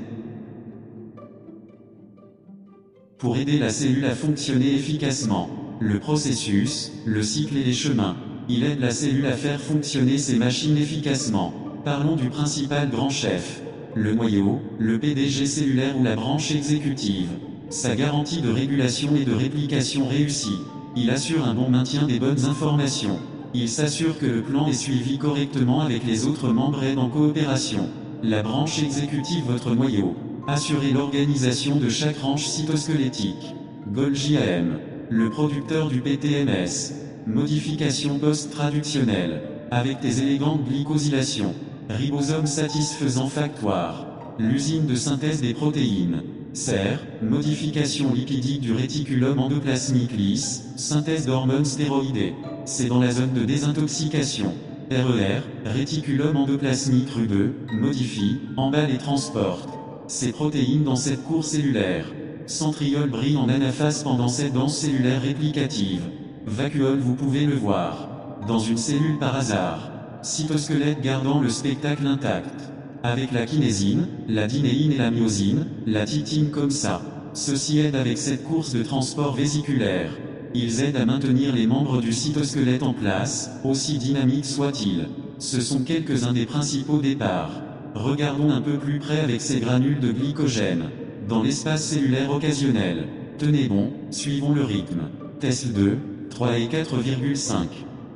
Pour 3.18 3.38
aider 3.38 3.60
la 3.60 3.70
cellule 3.70 4.06
à 4.06 4.16
fonctionner 4.16 4.74
efficacement. 4.76 5.50
Le 5.80 6.00
processus, 6.00 6.92
le 7.06 7.24
cycle 7.24 7.56
et 7.56 7.64
les 7.64 7.74
chemins. 7.74 8.18
Il 8.50 8.64
aide 8.64 8.80
la 8.80 8.92
cellule 8.92 9.26
à 9.26 9.34
faire 9.34 9.62
fonctionner 9.62 10.18
ses 10.18 10.38
machines 10.38 10.78
efficacement. 10.78 11.54
Parlons 11.86 12.16
du 12.16 12.30
principal 12.30 12.90
grand 12.90 13.10
chef. 13.10 13.62
Le 13.96 14.14
noyau, 14.14 14.60
le 14.80 15.00
PDG 15.00 15.46
cellulaire 15.46 15.98
ou 15.98 16.04
la 16.04 16.16
branche 16.16 16.52
exécutive. 16.52 17.30
Sa 17.70 17.96
garantie 17.96 18.42
de 18.42 18.50
régulation 18.50 19.10
et 19.18 19.26
de 19.26 19.34
réplication 19.34 20.08
réussie. 20.08 20.60
Il 20.96 21.10
assure 21.10 21.46
un 21.46 21.54
bon 21.54 21.70
maintien 21.70 22.08
des 22.08 22.18
bonnes 22.18 22.46
informations. 22.46 23.20
Il 23.54 23.68
s'assure 23.68 24.18
que 24.18 24.26
le 24.26 24.42
plan 24.42 24.68
est 24.68 24.74
suivi 24.74 25.18
correctement 25.18 25.82
avec 25.82 26.06
les 26.06 26.26
autres 26.26 26.48
membres 26.48 26.82
en 26.96 27.10
coopération. 27.10 27.90
La 28.24 28.42
branche 28.42 28.82
exécutive 28.82 29.44
votre 29.48 29.76
noyau. 29.76 30.16
Assurez 30.48 30.92
l'organisation 30.92 31.76
de 31.76 31.90
chaque 31.90 32.20
range 32.20 32.48
cytosquelettique. 32.48 33.54
Golgi 33.92 34.38
AM. 34.38 34.80
Le 35.10 35.30
producteur 35.30 35.90
du 35.90 36.00
PTMS. 36.00 36.94
Modification 37.28 38.18
post-traductionnelle. 38.18 39.42
Avec 39.72 40.00
des 40.00 40.22
élégantes 40.22 40.64
glycosylations. 40.64 41.54
Ribosome 41.90 42.48
satisfaisant 42.48 43.28
factoire. 43.28 44.06
L'usine 44.40 44.86
de 44.86 44.96
synthèse 44.96 45.42
des 45.42 45.54
protéines. 45.54 46.24
Serre, 46.54 47.00
modification 47.22 48.14
lipidique 48.14 48.62
du 48.62 48.74
réticulum 48.74 49.40
endoplasmique 49.40 50.16
lisse, 50.16 50.66
synthèse 50.76 51.26
d'hormones 51.26 51.66
stéroïdées. 51.66 52.34
C'est 52.66 52.88
dans 52.88 53.00
la 53.00 53.12
zone 53.12 53.34
de 53.34 53.46
désintoxication. 53.46 54.54
RER, 54.90 55.42
réticulum 55.66 56.36
endoplasmique 56.38 57.10
rubeux, 57.10 57.54
modifie, 57.72 58.40
emballe 58.56 58.92
et 58.92 58.98
transporte 58.98 59.78
ces 60.08 60.32
protéines 60.32 60.84
dans 60.84 60.96
cette 60.96 61.24
cour 61.26 61.44
cellulaire. 61.44 62.06
Centriole 62.46 63.10
brille 63.10 63.38
en 63.38 63.50
anaphase 63.50 64.04
pendant 64.04 64.30
cette 64.30 64.54
danse 64.54 64.78
cellulaire 64.78 65.22
réplicative. 65.22 66.10
Vacuole 66.46 67.00
vous 67.00 67.16
pouvez 67.16 67.46
le 67.46 67.56
voir. 67.56 68.08
Dans 68.48 68.60
une 68.60 68.78
cellule 68.78 69.18
par 69.20 69.36
hasard. 69.36 69.92
Cytosquelette 70.22 71.02
gardant 71.02 71.42
le 71.42 71.50
spectacle 71.50 72.08
intact. 72.08 72.72
Avec 73.04 73.32
la 73.32 73.46
kinésine, 73.46 74.08
la 74.28 74.48
dinéine 74.48 74.92
et 74.92 74.98
la 74.98 75.12
myosine, 75.12 75.66
la 75.86 76.06
titine 76.06 76.50
comme 76.50 76.72
ça. 76.72 77.02
Ceci 77.34 77.80
aide 77.80 77.96
avec 77.96 78.18
cette 78.18 78.44
course 78.44 78.74
de 78.74 78.82
transport 78.82 79.36
vésiculaire. 79.36 80.12
Ils 80.56 80.82
aident 80.82 80.98
à 80.98 81.06
maintenir 81.06 81.54
les 81.54 81.68
membres 81.68 82.02
du 82.02 82.12
cytosquelette 82.12 82.82
en 82.82 82.94
place, 82.94 83.52
aussi 83.64 84.00
dynamiques 84.00 84.46
soient-ils. 84.46 85.08
Ce 85.38 85.62
sont 85.62 85.84
quelques-uns 85.84 86.34
des 86.34 86.48
principaux 86.48 87.00
départs. 87.00 87.62
Regardons 87.94 88.50
un 88.50 88.62
peu 88.62 88.78
plus 88.78 88.98
près 88.98 89.20
avec 89.20 89.42
ces 89.42 89.60
granules 89.60 90.00
de 90.00 90.12
glycogène. 90.12 90.86
Dans 91.30 91.44
l'espace 91.44 91.84
cellulaire 91.84 92.32
occasionnel. 92.32 93.08
Tenez 93.38 93.68
bon, 93.68 93.92
suivons 94.10 94.54
le 94.54 94.64
rythme. 94.64 95.02
Test 95.40 95.74
2, 95.74 95.98
3 96.32 96.58
et 96.58 96.66
4,5. 96.66 97.68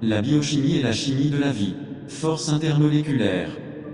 La 0.02 0.24
biochimie 0.24 0.78
et 0.78 0.82
la 0.82 0.94
chimie 0.94 1.30
de 1.30 1.38
la 1.38 1.52
vie. 1.52 1.76
Force 2.08 2.50
intermoléculaire. 2.50 3.50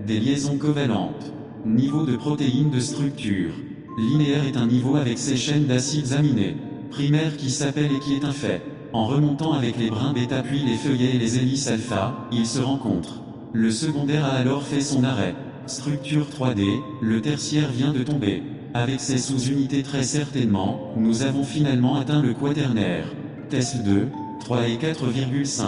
Des 0.06 0.20
liaisons 0.20 0.56
covalentes. 0.56 1.32
Niveau 1.66 2.06
de 2.06 2.16
protéines 2.16 2.70
de 2.70 2.80
structure. 2.80 3.52
Linéaire 3.98 4.44
est 4.46 4.56
un 4.56 4.66
niveau 4.66 4.96
avec 4.96 5.18
ses 5.18 5.36
chaînes 5.36 5.66
d'acides 5.66 6.12
aminés. 6.12 6.56
Primaire 6.90 7.36
qui 7.36 7.50
s'appelle 7.50 7.90
et 7.94 7.98
qui 7.98 8.14
est 8.14 8.24
un 8.24 8.32
fait. 8.32 8.62
En 8.92 9.06
remontant 9.06 9.52
avec 9.52 9.76
les 9.76 9.90
brins 9.90 10.12
bêta 10.12 10.42
puis 10.42 10.60
les 10.60 10.76
feuillets 10.76 11.16
et 11.16 11.18
les 11.18 11.38
hélices 11.38 11.66
alpha, 11.66 12.28
ils 12.32 12.46
se 12.46 12.60
rencontrent. 12.60 13.22
Le 13.52 13.70
secondaire 13.70 14.24
a 14.24 14.36
alors 14.36 14.62
fait 14.62 14.80
son 14.80 15.04
arrêt. 15.04 15.34
Structure 15.66 16.26
3D, 16.28 16.64
le 17.02 17.20
tertiaire 17.20 17.70
vient 17.70 17.92
de 17.92 18.02
tomber. 18.02 18.42
Avec 18.74 19.00
ses 19.00 19.18
sous-unités 19.18 19.82
très 19.82 20.04
certainement, 20.04 20.92
nous 20.96 21.22
avons 21.22 21.44
finalement 21.44 21.96
atteint 21.96 22.22
le 22.22 22.34
quaternaire. 22.34 23.12
Test 23.50 23.82
2, 23.84 24.08
3 24.40 24.68
et 24.68 24.76
4,5. 24.76 25.64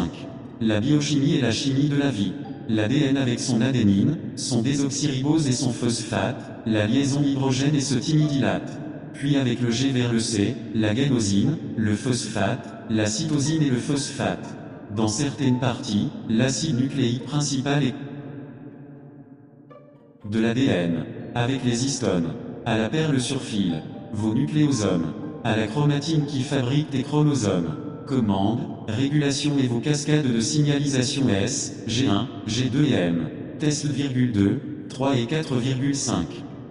La 0.61 0.81
biochimie 0.81 1.35
et 1.35 1.41
la 1.41 1.51
chimie 1.51 1.89
de 1.89 1.97
la 1.97 2.11
vie. 2.11 2.33
L'ADN 2.71 3.17
avec 3.17 3.41
son 3.41 3.63
adénine, 3.63 4.17
son 4.37 4.63
désoxyribose 4.63 5.49
et 5.49 5.53
son 5.53 5.73
phosphate, 5.73 6.63
la 6.67 6.87
liaison 6.87 7.21
hydrogène 7.21 7.75
et 7.75 7.81
ce 7.81 7.97
timidylate. 7.97 8.81
Puis 9.13 9.37
avec 9.37 9.61
le 9.61 9.73
G 9.73 9.91
vers 9.91 10.13
le 10.13 10.21
C, 10.21 10.55
la 10.73 10.95
génosine, 10.95 11.57
le 11.77 11.97
phosphate, 11.97 12.85
la 12.89 13.07
cytosine 13.07 13.63
et 13.63 13.71
le 13.71 13.77
phosphate. 13.77 14.57
Dans 14.95 15.09
certaines 15.09 15.59
parties, 15.59 16.11
l'acide 16.29 16.81
nucléique 16.81 17.25
principal 17.25 17.83
est 17.83 17.95
de 20.31 20.39
l'ADN, 20.39 21.07
avec 21.35 21.65
les 21.65 21.85
histones, 21.85 22.35
à 22.67 22.79
la 22.79 22.89
perle 22.89 23.21
sur 23.21 23.43
fil, 23.43 23.83
vos 24.13 24.33
nucléosomes, 24.33 25.13
à 25.43 25.57
la 25.57 25.67
chromatine 25.67 26.25
qui 26.25 26.43
fabrique 26.43 26.91
des 26.91 27.03
chromosomes, 27.03 27.75
commande, 28.11 28.59
régulation 28.89 29.53
et 29.63 29.69
vos 29.69 29.79
cascades 29.79 30.27
de 30.27 30.41
signalisation 30.41 31.29
S, 31.29 31.85
G1, 31.87 32.27
G2 32.49 32.91
et 32.91 32.95
M, 32.95 33.29
test 33.61 33.87
2, 33.87 34.61
3 34.89 35.17
et 35.17 35.27
4,5. 35.27 36.25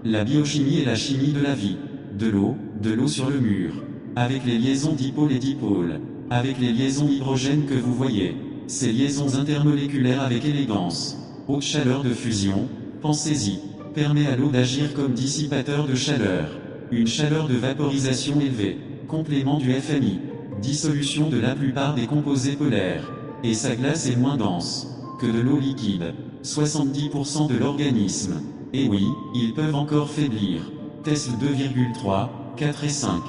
La 0.03 0.25
biochimie 0.25 0.79
et 0.79 0.85
la 0.85 0.95
chimie 0.95 1.31
de 1.31 1.39
la 1.39 1.55
vie. 1.55 1.77
De 2.17 2.27
l'eau, 2.27 2.55
de 2.83 2.91
l'eau 2.91 3.07
sur 3.07 3.29
le 3.29 3.39
mur. 3.39 3.71
Avec 4.17 4.45
les 4.45 4.57
liaisons 4.57 4.91
dipôles 4.91 5.31
et 5.31 5.39
dipôles. 5.39 6.01
Avec 6.29 6.59
les 6.59 6.73
liaisons 6.73 7.07
hydrogènes 7.07 7.67
que 7.67 7.73
vous 7.73 7.93
voyez. 7.93 8.35
Ces 8.67 8.91
liaisons 8.91 9.39
intermoléculaires 9.39 10.21
avec 10.21 10.43
élégance. 10.43 11.17
Haute 11.47 11.61
chaleur 11.61 12.03
de 12.03 12.09
fusion, 12.09 12.67
pensez-y. 13.01 13.59
Permet 13.95 14.27
à 14.27 14.35
l'eau 14.35 14.49
d'agir 14.49 14.93
comme 14.93 15.13
dissipateur 15.13 15.87
de 15.87 15.95
chaleur. 15.95 16.49
Une 16.91 17.07
chaleur 17.07 17.47
de 17.47 17.55
vaporisation 17.55 18.41
élevée. 18.41 18.77
Complément 19.07 19.57
du 19.57 19.71
FMI 19.71 20.19
dissolution 20.59 21.29
de 21.29 21.39
la 21.39 21.55
plupart 21.55 21.95
des 21.95 22.07
composés 22.07 22.55
polaires, 22.55 23.11
et 23.43 23.53
sa 23.53 23.75
glace 23.75 24.07
est 24.07 24.15
moins 24.15 24.37
dense 24.37 24.87
que 25.19 25.27
de 25.27 25.39
l'eau 25.39 25.59
liquide. 25.59 26.13
70% 26.43 27.49
de 27.49 27.57
l'organisme. 27.57 28.41
Et 28.73 28.87
oui, 28.87 29.05
ils 29.35 29.53
peuvent 29.53 29.75
encore 29.75 30.09
faiblir. 30.09 30.71
Test 31.03 31.31
2,3, 31.41 32.29
4 32.55 32.83
et 32.83 32.89
5. 32.89 33.21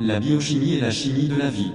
La 0.00 0.20
biochimie 0.20 0.74
et 0.74 0.80
la 0.80 0.90
chimie 0.90 1.28
de 1.28 1.36
la 1.36 1.48
vie. 1.48 1.72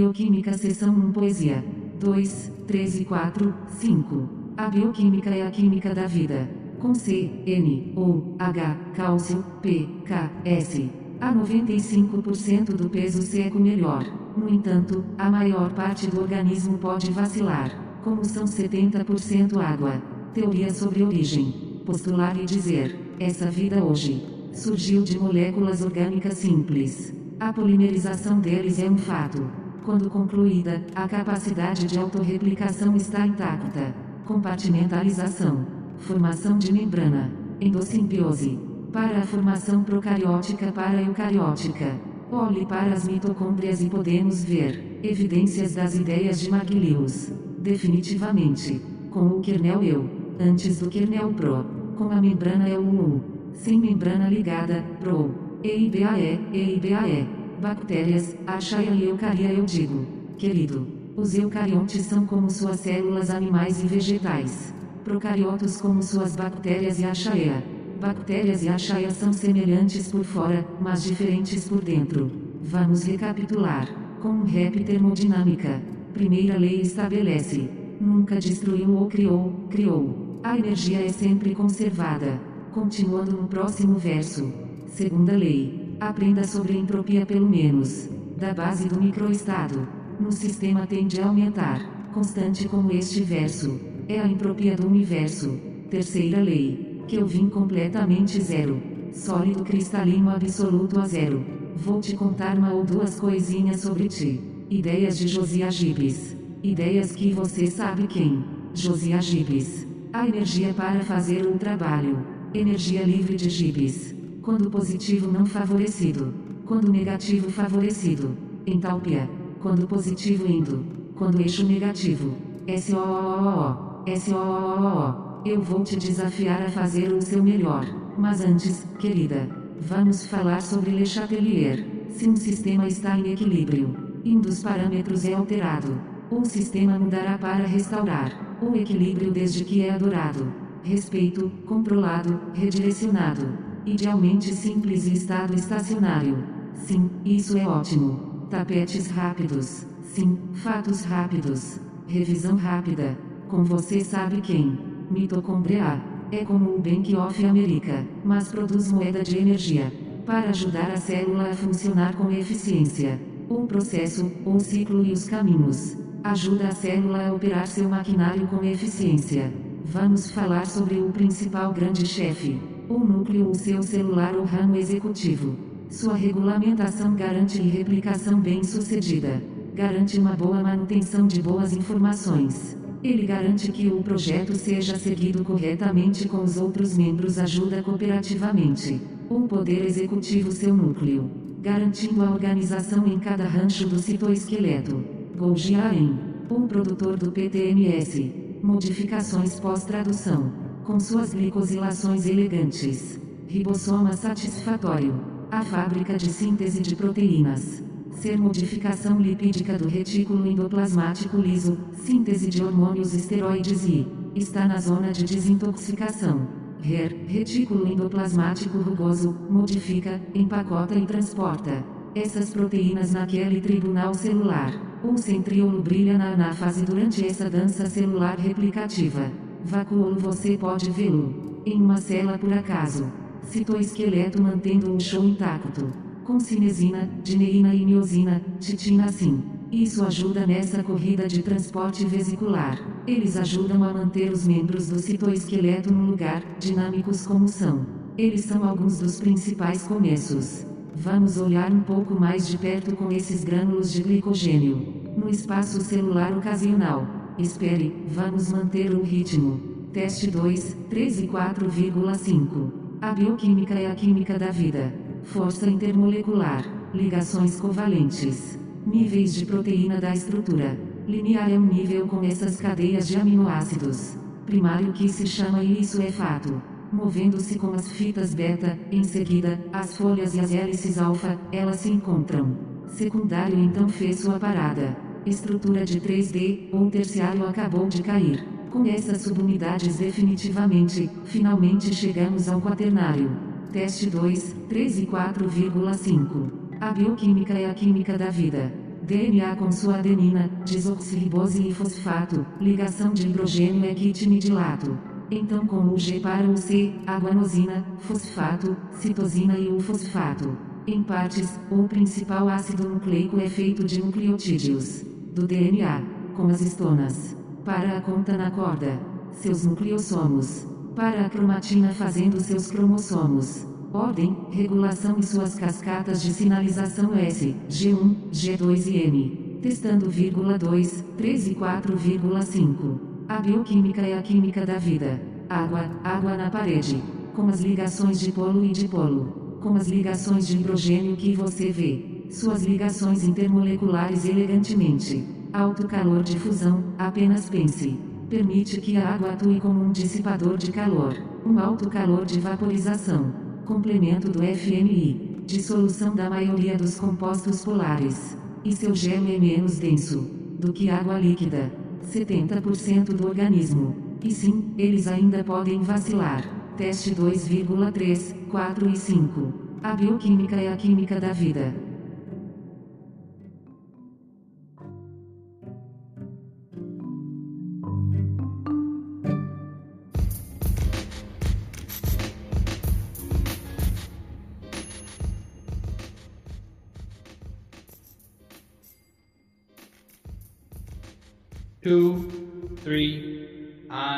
Bioquímica 0.00 0.56
Seção 0.56 0.94
1 0.94 1.12
Poesia. 1.12 1.62
2, 1.98 2.52
3 2.66 3.00
e 3.00 3.04
4, 3.04 3.54
5. 3.68 4.28
A 4.56 4.70
bioquímica 4.70 5.28
é 5.28 5.46
a 5.46 5.50
química 5.50 5.94
da 5.94 6.06
vida. 6.06 6.48
com 6.78 6.94
C, 6.94 7.30
N, 7.44 7.92
O, 7.94 8.34
H, 8.38 8.78
cálcio, 8.94 9.44
P, 9.60 9.86
K, 10.06 10.30
S. 10.42 10.90
A 11.20 11.30
95% 11.34 12.74
do 12.74 12.88
peso 12.88 13.20
seco 13.20 13.58
melhor. 13.58 14.06
No 14.34 14.48
entanto, 14.48 15.04
a 15.18 15.30
maior 15.30 15.70
parte 15.74 16.06
do 16.06 16.22
organismo 16.22 16.78
pode 16.78 17.10
vacilar, 17.10 17.70
como 18.02 18.24
são 18.24 18.46
70% 18.46 19.58
água. 19.58 20.00
Teoria 20.32 20.72
sobre 20.72 21.02
origem. 21.02 21.82
Postular 21.84 22.40
e 22.40 22.46
dizer: 22.46 22.98
essa 23.20 23.50
vida 23.50 23.84
hoje 23.84 24.26
surgiu 24.54 25.02
de 25.02 25.18
moléculas 25.18 25.82
orgânicas 25.82 26.38
simples. 26.38 27.12
A 27.38 27.52
polimerização 27.52 28.40
deles 28.40 28.78
é 28.78 28.88
um 28.88 28.96
fato. 28.96 29.59
Quando 29.84 30.10
concluída, 30.10 30.82
a 30.94 31.08
capacidade 31.08 31.86
de 31.86 31.98
autorreplicação 31.98 32.94
está 32.96 33.26
intacta. 33.26 33.94
Compartimentalização. 34.26 35.64
Formação 35.98 36.58
de 36.58 36.72
membrana. 36.72 37.30
Endossimbiose. 37.60 38.58
Para 38.92 39.18
a 39.18 39.22
formação 39.22 39.82
procariótica 39.82 40.70
para 40.70 41.00
eucariótica. 41.00 41.94
Olhe 42.30 42.66
para 42.66 42.92
as 42.92 43.08
mitocôndrias 43.08 43.80
e 43.80 43.88
podemos 43.88 44.44
ver 44.44 45.00
evidências 45.02 45.74
das 45.74 45.94
ideias 45.94 46.40
de 46.40 46.50
Maglius. 46.50 47.32
Definitivamente. 47.58 48.80
Com 49.10 49.26
o 49.28 49.40
kernel 49.40 49.82
eu, 49.82 50.08
antes 50.38 50.78
do 50.78 50.88
kernel 50.88 51.32
pro 51.32 51.80
com 51.96 52.10
a 52.10 52.20
membrana 52.20 52.66
é 52.66 52.78
o 52.78 52.82
U. 52.82 53.20
Sem 53.52 53.78
membrana 53.78 54.28
ligada, 54.28 54.82
PRO. 55.00 55.34
EIBAE, 55.62 56.40
EIBAE. 56.50 57.39
Bactérias, 57.60 58.34
Achaia 58.46 58.90
e 58.90 59.04
Eucaria 59.04 59.52
eu 59.52 59.66
digo. 59.66 60.06
Querido. 60.38 60.86
Os 61.14 61.34
eucariontes 61.34 62.06
são 62.06 62.24
como 62.24 62.50
suas 62.50 62.80
células 62.80 63.28
animais 63.28 63.84
e 63.84 63.86
vegetais. 63.86 64.72
Procariotos 65.04 65.78
como 65.78 66.02
suas 66.02 66.34
bactérias 66.34 66.98
e 66.98 67.04
Achaia. 67.04 67.62
Bactérias 68.00 68.62
e 68.62 68.70
Achaia 68.70 69.10
são 69.10 69.30
semelhantes 69.30 70.08
por 70.08 70.24
fora, 70.24 70.66
mas 70.80 71.02
diferentes 71.02 71.68
por 71.68 71.82
dentro. 71.82 72.30
Vamos 72.62 73.02
recapitular. 73.02 73.86
Com 74.22 74.42
rap 74.44 74.82
termodinâmica. 74.82 75.82
Primeira 76.14 76.56
lei 76.56 76.80
estabelece. 76.80 77.68
Nunca 78.00 78.36
destruiu 78.36 78.94
ou 78.94 79.06
criou, 79.06 79.66
criou. 79.68 80.40
A 80.42 80.56
energia 80.56 81.04
é 81.04 81.10
sempre 81.10 81.54
conservada. 81.54 82.40
Continuando 82.72 83.32
no 83.32 83.46
próximo 83.46 83.98
verso. 83.98 84.50
Segunda 84.86 85.36
lei. 85.36 85.79
Aprenda 86.00 86.44
sobre 86.44 86.78
entropia 86.78 87.26
pelo 87.26 87.46
menos. 87.46 88.08
Da 88.38 88.54
base 88.54 88.88
do 88.88 88.98
microestado. 88.98 89.86
No 90.18 90.32
sistema 90.32 90.86
tende 90.86 91.20
a 91.20 91.26
aumentar. 91.26 92.08
Constante 92.14 92.66
como 92.66 92.90
este 92.90 93.20
verso. 93.20 93.78
É 94.08 94.18
a 94.18 94.26
entropia 94.26 94.74
do 94.74 94.86
universo. 94.86 95.60
Terceira 95.90 96.40
lei. 96.40 97.02
Que 97.06 97.16
eu 97.16 97.26
vim 97.26 97.50
completamente 97.50 98.40
zero. 98.40 98.80
Sólido 99.12 99.62
cristalino 99.62 100.30
absoluto 100.30 100.98
a 100.98 101.06
zero. 101.06 101.44
Vou 101.76 102.00
te 102.00 102.16
contar 102.16 102.56
uma 102.56 102.72
ou 102.72 102.82
duas 102.82 103.20
coisinhas 103.20 103.82
sobre 103.82 104.08
ti. 104.08 104.40
Ideias 104.70 105.18
de 105.18 105.28
Josias 105.28 105.74
Gibes. 105.74 106.34
Ideias 106.62 107.12
que 107.12 107.30
você 107.34 107.66
sabe 107.66 108.06
quem. 108.06 108.42
Josias 108.72 109.26
Gibes. 109.26 109.86
A 110.14 110.26
energia 110.26 110.72
para 110.72 111.00
fazer 111.00 111.46
um 111.46 111.58
trabalho. 111.58 112.24
Energia 112.54 113.02
livre 113.02 113.36
de 113.36 113.50
gibes. 113.50 114.18
Quando 114.42 114.70
positivo 114.70 115.30
não 115.30 115.44
favorecido. 115.44 116.32
Quando 116.64 116.90
negativo 116.90 117.50
favorecido. 117.50 118.34
Entalpia. 118.66 119.28
Quando 119.60 119.86
positivo 119.86 120.50
indo. 120.50 120.82
Quando 121.14 121.40
eixo 121.40 121.62
negativo. 121.66 122.34
S-O-O-O-O. 122.66 124.02
S-O-O-O-O. 124.06 125.46
Eu 125.46 125.60
vou 125.60 125.84
te 125.84 125.96
desafiar 125.96 126.62
a 126.62 126.70
fazer 126.70 127.12
o 127.12 127.20
seu 127.20 127.42
melhor. 127.42 127.84
Mas 128.16 128.40
antes, 128.40 128.86
querida, 128.98 129.46
vamos 129.78 130.24
falar 130.24 130.62
sobre 130.62 130.90
Le 130.90 131.04
Chatelier. 131.04 131.84
Se 132.08 132.26
um 132.26 132.34
sistema 132.34 132.88
está 132.88 133.18
em 133.18 133.32
equilíbrio, 133.32 133.94
um 134.24 134.40
dos 134.40 134.62
parâmetros 134.62 135.26
é 135.26 135.34
alterado, 135.34 136.00
o 136.30 136.44
sistema 136.46 136.98
mudará 136.98 137.36
para 137.36 137.66
restaurar 137.66 138.58
o 138.62 138.74
equilíbrio 138.74 139.30
desde 139.30 139.64
que 139.64 139.82
é 139.82 139.90
adorado. 139.90 140.50
Respeito, 140.82 141.50
controlado, 141.66 142.40
redirecionado. 142.54 143.69
Idealmente 143.90 144.54
simples 144.54 145.08
e 145.08 145.14
estado 145.14 145.52
estacionário. 145.52 146.38
Sim, 146.74 147.10
isso 147.24 147.58
é 147.58 147.66
ótimo. 147.66 148.46
Tapetes 148.48 149.10
rápidos. 149.10 149.84
Sim, 150.04 150.38
fatos 150.52 151.02
rápidos. 151.02 151.80
Revisão 152.06 152.54
rápida. 152.54 153.18
Com 153.48 153.64
você 153.64 154.00
sabe 154.04 154.42
quem. 154.42 154.78
Mitocôndria. 155.10 156.00
É 156.30 156.44
como 156.44 156.70
o 156.70 156.78
Bank 156.78 157.16
of 157.16 157.44
America, 157.44 158.06
mas 158.24 158.46
produz 158.46 158.92
moeda 158.92 159.24
de 159.24 159.36
energia. 159.38 159.92
Para 160.24 160.50
ajudar 160.50 160.92
a 160.92 160.96
célula 160.96 161.50
a 161.50 161.54
funcionar 161.54 162.14
com 162.14 162.30
eficiência. 162.30 163.20
O 163.48 163.66
processo, 163.66 164.30
o 164.46 164.60
ciclo 164.60 165.04
e 165.04 165.10
os 165.10 165.28
caminhos. 165.28 165.96
Ajuda 166.22 166.68
a 166.68 166.72
célula 166.72 167.26
a 167.26 167.32
operar 167.32 167.66
seu 167.66 167.88
maquinário 167.88 168.46
com 168.46 168.64
eficiência. 168.64 169.52
Vamos 169.84 170.30
falar 170.30 170.66
sobre 170.66 171.00
o 171.00 171.10
principal 171.10 171.72
grande 171.72 172.06
chefe, 172.06 172.56
o 172.90 172.98
núcleo 172.98 173.46
ou 173.46 173.54
seu 173.54 173.80
celular 173.84 174.34
ou 174.34 174.44
ramo 174.44 174.74
executivo. 174.74 175.54
Sua 175.88 176.14
regulamentação 176.14 177.14
garante 177.14 177.60
replicação 177.62 178.40
bem-sucedida. 178.40 179.40
Garante 179.72 180.18
uma 180.18 180.32
boa 180.32 180.60
manutenção 180.60 181.26
de 181.28 181.40
boas 181.40 181.72
informações. 181.72 182.76
Ele 183.02 183.24
garante 183.24 183.70
que 183.70 183.86
o 183.86 184.02
projeto 184.02 184.56
seja 184.56 184.98
seguido 184.98 185.44
corretamente 185.44 186.28
com 186.28 186.42
os 186.42 186.56
outros 186.56 186.98
membros 186.98 187.38
ajuda 187.38 187.80
cooperativamente. 187.80 189.00
O 189.30 189.42
poder 189.42 189.84
executivo 189.84 190.50
seu 190.50 190.74
núcleo. 190.76 191.30
Garantindo 191.62 192.24
a 192.24 192.30
organização 192.30 193.06
em 193.06 193.20
cada 193.20 193.44
rancho 193.44 193.86
do 193.86 194.00
citoesqueleto. 194.00 195.00
Golgiaem, 195.36 196.18
um 196.50 196.66
produtor 196.66 197.16
do 197.16 197.30
PTMS. 197.30 198.32
Modificações 198.62 199.60
pós-tradução. 199.60 200.69
Com 200.84 200.98
suas 200.98 201.32
glicosilações 201.34 202.26
elegantes. 202.26 203.20
Ribossoma 203.46 204.14
satisfatório. 204.14 205.14
A 205.50 205.62
fábrica 205.62 206.16
de 206.16 206.30
síntese 206.30 206.80
de 206.80 206.96
proteínas. 206.96 207.82
Ser 208.12 208.38
modificação 208.38 209.20
lipídica 209.20 209.78
do 209.78 209.88
retículo 209.88 210.46
endoplasmático 210.46 211.36
liso, 211.36 211.78
síntese 212.04 212.48
de 212.48 212.62
hormônios 212.62 213.14
esteroides 213.14 213.84
e 213.84 214.06
está 214.34 214.66
na 214.66 214.78
zona 214.78 215.12
de 215.12 215.24
desintoxicação. 215.24 216.48
RER, 216.80 217.14
retículo 217.26 217.86
endoplasmático 217.86 218.78
rugoso, 218.78 219.36
modifica, 219.48 220.20
empacota 220.34 220.94
e 220.94 221.06
transporta 221.06 221.84
essas 222.14 222.50
proteínas 222.50 223.12
naquele 223.12 223.60
tribunal 223.60 224.14
celular. 224.14 224.72
Um 225.04 225.16
centríolo 225.16 225.80
brilha 225.80 226.18
na 226.18 226.32
anáfase 226.32 226.84
durante 226.84 227.24
essa 227.24 227.48
dança 227.48 227.86
celular 227.86 228.38
replicativa. 228.38 229.30
Vacúolo 229.64 230.18
você 230.18 230.56
pode 230.56 230.90
vê-lo. 230.90 231.62
Em 231.66 231.80
uma 231.80 231.98
cela 231.98 232.38
por 232.38 232.52
acaso. 232.52 233.06
Citoesqueleto 233.42 234.42
mantendo 234.42 234.90
um 234.90 234.98
show 234.98 235.22
intacto. 235.24 235.92
Com 236.24 236.40
cinesina, 236.40 237.08
dineína 237.22 237.74
e 237.74 237.84
miosina, 237.84 238.40
titina 238.58 239.10
sim. 239.12 239.42
Isso 239.70 240.04
ajuda 240.04 240.46
nessa 240.46 240.82
corrida 240.82 241.28
de 241.28 241.42
transporte 241.42 242.04
vesicular. 242.04 242.78
Eles 243.06 243.36
ajudam 243.36 243.84
a 243.84 243.92
manter 243.92 244.32
os 244.32 244.46
membros 244.46 244.88
do 244.88 244.98
citoesqueleto 244.98 245.92
no 245.92 246.10
lugar, 246.10 246.42
dinâmicos 246.58 247.26
como 247.26 247.46
são. 247.46 247.86
Eles 248.16 248.42
são 248.42 248.64
alguns 248.64 248.98
dos 248.98 249.20
principais 249.20 249.82
começos. 249.86 250.66
Vamos 250.94 251.38
olhar 251.38 251.72
um 251.72 251.80
pouco 251.80 252.18
mais 252.18 252.48
de 252.48 252.58
perto 252.58 252.96
com 252.96 253.12
esses 253.12 253.44
grânulos 253.44 253.92
de 253.92 254.02
glicogênio. 254.02 255.12
No 255.16 255.28
espaço 255.28 255.80
celular 255.80 256.36
ocasional. 256.36 257.19
Espere, 257.40 258.04
vamos 258.06 258.52
manter 258.52 258.92
o 258.92 259.02
ritmo. 259.02 259.58
Teste 259.92 260.30
2, 260.30 260.76
13,4,5. 260.90 262.70
A 263.00 263.12
bioquímica 263.12 263.74
é 263.74 263.90
a 263.90 263.94
química 263.94 264.38
da 264.38 264.50
vida. 264.50 264.94
Força 265.22 265.68
intermolecular. 265.68 266.64
Ligações 266.92 267.58
covalentes. 267.58 268.58
Níveis 268.86 269.34
de 269.34 269.46
proteína 269.46 270.00
da 270.00 270.12
estrutura. 270.12 270.78
Linear 271.08 271.50
é 271.50 271.58
um 271.58 271.66
nível 271.66 272.06
com 272.06 272.22
essas 272.22 272.60
cadeias 272.60 273.08
de 273.08 273.16
aminoácidos. 273.16 274.16
Primário 274.44 274.92
que 274.92 275.08
se 275.08 275.26
chama 275.26 275.64
e 275.64 275.80
isso 275.80 276.02
é 276.02 276.10
fato 276.10 276.60
movendo-se 276.92 277.56
com 277.58 277.72
as 277.72 277.90
fitas 277.92 278.34
beta, 278.34 278.76
em 278.90 279.04
seguida, 279.04 279.60
as 279.72 279.96
folhas 279.96 280.34
e 280.34 280.40
as 280.40 280.52
hélices 280.52 280.98
alfa, 280.98 281.38
elas 281.52 281.76
se 281.76 281.90
encontram. 281.90 282.56
Secundário 282.88 283.58
então 283.58 283.88
fez 283.88 284.18
sua 284.18 284.38
parada. 284.38 284.96
Estrutura 285.26 285.84
de 285.84 286.00
3D, 286.00 286.70
ou 286.72 286.90
terciário 286.90 287.46
acabou 287.46 287.86
de 287.88 288.02
cair. 288.02 288.42
Com 288.70 288.86
essas 288.86 289.20
subunidades 289.20 289.96
definitivamente, 289.96 291.10
finalmente 291.24 291.94
chegamos 291.94 292.48
ao 292.48 292.58
quaternário. 292.58 293.30
Teste 293.70 294.08
2, 294.08 294.56
13,4,5. 294.70 296.50
A 296.80 296.90
bioquímica 296.92 297.52
é 297.52 297.68
a 297.68 297.74
química 297.74 298.16
da 298.16 298.30
vida. 298.30 298.72
DNA 299.02 299.56
com 299.56 299.70
sua 299.70 299.98
adenina, 299.98 300.50
desoxirribose 300.64 301.68
e 301.68 301.74
fosfato, 301.74 302.46
ligação 302.58 303.12
de 303.12 303.26
hidrogênio 303.28 303.84
é 303.84 303.92
dilato. 303.92 304.96
Então 305.30 305.66
como 305.66 305.92
o 305.92 305.98
G 305.98 306.18
para 306.18 306.48
o 306.48 306.56
C, 306.56 306.94
guanosina, 307.06 307.84
fosfato, 307.98 308.74
citosina 308.94 309.58
e 309.58 309.68
o 309.68 309.80
fosfato. 309.80 310.56
Em 310.86 311.02
partes, 311.02 311.60
o 311.70 311.82
principal 311.86 312.48
ácido 312.48 312.88
nucleico 312.88 313.38
é 313.38 313.48
feito 313.50 313.84
de 313.84 314.02
nucleotídeos 314.02 315.09
do 315.32 315.46
DNA, 315.46 316.02
com 316.36 316.48
as 316.48 316.60
estonas. 316.60 317.36
Para 317.64 317.98
a 317.98 318.00
conta 318.00 318.36
na 318.36 318.50
corda, 318.50 318.98
seus 319.32 319.64
nucleossomos. 319.64 320.66
Para 320.96 321.26
a 321.26 321.30
cromatina 321.30 321.90
fazendo 321.90 322.40
seus 322.40 322.70
cromossomos. 322.70 323.64
Ordem, 323.92 324.36
regulação 324.50 325.18
e 325.18 325.22
suas 325.22 325.54
cascatas 325.54 326.22
de 326.22 326.32
sinalização 326.32 327.14
S, 327.14 327.54
G1, 327.68 328.16
G2 328.32 328.86
e 328.86 328.96
N. 328.98 329.58
Testando, 329.62 330.08
vírgula 330.08 330.58
2, 330.58 331.04
3 331.16 331.48
e 331.48 331.54
4,5. 331.54 332.98
A 333.28 333.38
bioquímica 333.38 334.00
é 334.00 334.18
a 334.18 334.22
química 334.22 334.66
da 334.66 334.78
vida. 334.78 335.20
Água, 335.48 335.90
água 336.02 336.36
na 336.36 336.50
parede. 336.50 337.02
Com 337.34 337.46
as 337.48 337.60
ligações 337.60 338.18
de 338.18 338.32
polo 338.32 338.64
e 338.64 338.72
dipolo. 338.72 339.58
Com 339.60 339.76
as 339.76 339.88
ligações 339.88 340.46
de 340.46 340.56
hidrogênio 340.56 341.16
que 341.16 341.34
você 341.34 341.70
vê. 341.70 342.09
Suas 342.30 342.64
ligações 342.64 343.24
intermoleculares 343.24 344.24
elegantemente. 344.24 345.24
Alto 345.52 345.86
calor 345.86 346.22
de 346.22 346.38
fusão, 346.38 346.84
apenas 346.96 347.50
pense. 347.50 347.98
Permite 348.28 348.80
que 348.80 348.96
a 348.96 349.14
água 349.14 349.32
atue 349.32 349.60
como 349.60 349.84
um 349.84 349.90
dissipador 349.90 350.56
de 350.56 350.70
calor. 350.70 351.14
Um 351.44 351.58
alto 351.58 351.90
calor 351.90 352.24
de 352.24 352.38
vaporização 352.38 353.50
complemento 353.70 354.28
do 354.28 354.40
FMI, 354.40 355.44
dissolução 355.46 356.12
da 356.12 356.28
maioria 356.28 356.76
dos 356.76 356.98
compostos 356.98 357.64
polares. 357.64 358.36
E 358.64 358.74
seu 358.74 358.92
gelo 358.96 359.32
é 359.32 359.38
menos 359.38 359.78
denso 359.78 360.28
do 360.58 360.72
que 360.72 360.90
água 360.90 361.16
líquida. 361.16 361.72
70% 362.12 363.12
do 363.12 363.28
organismo. 363.28 363.94
E 364.24 364.32
sim, 364.32 364.74
eles 364.76 365.06
ainda 365.06 365.44
podem 365.44 365.82
vacilar. 365.82 366.44
Teste 366.76 367.14
2,3, 367.14 368.34
4 368.50 368.90
e 368.90 368.96
5. 368.96 369.54
A 369.84 369.94
bioquímica 369.94 370.56
é 370.56 370.72
a 370.72 370.76
química 370.76 371.20
da 371.20 371.32
vida. 371.32 371.72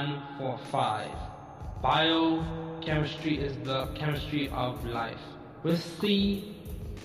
945. 0.02 1.10
Biochemistry 1.80 3.38
is 3.38 3.56
the 3.58 3.86
chemistry 3.94 4.48
of 4.48 4.84
life. 4.84 5.20
With 5.62 5.80
C, 6.00 6.56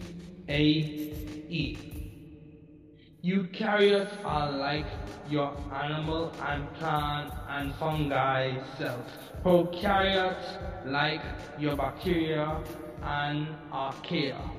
Eukaryotes 3.24 4.24
are 4.24 4.52
like 4.52 4.86
your 5.28 5.52
animal 5.74 6.32
and 6.44 6.72
plant 6.76 7.34
and 7.50 7.74
fungi 7.76 8.54
cells. 8.78 9.10
Prokaryotes 9.44 10.86
like 10.86 11.24
your 11.58 11.76
bacteria 11.76 12.62
and 13.02 13.48
archaea. 13.74 14.55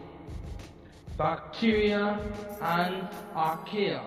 Bacteria 1.17 2.19
and 2.61 3.09
archaea 3.35 4.03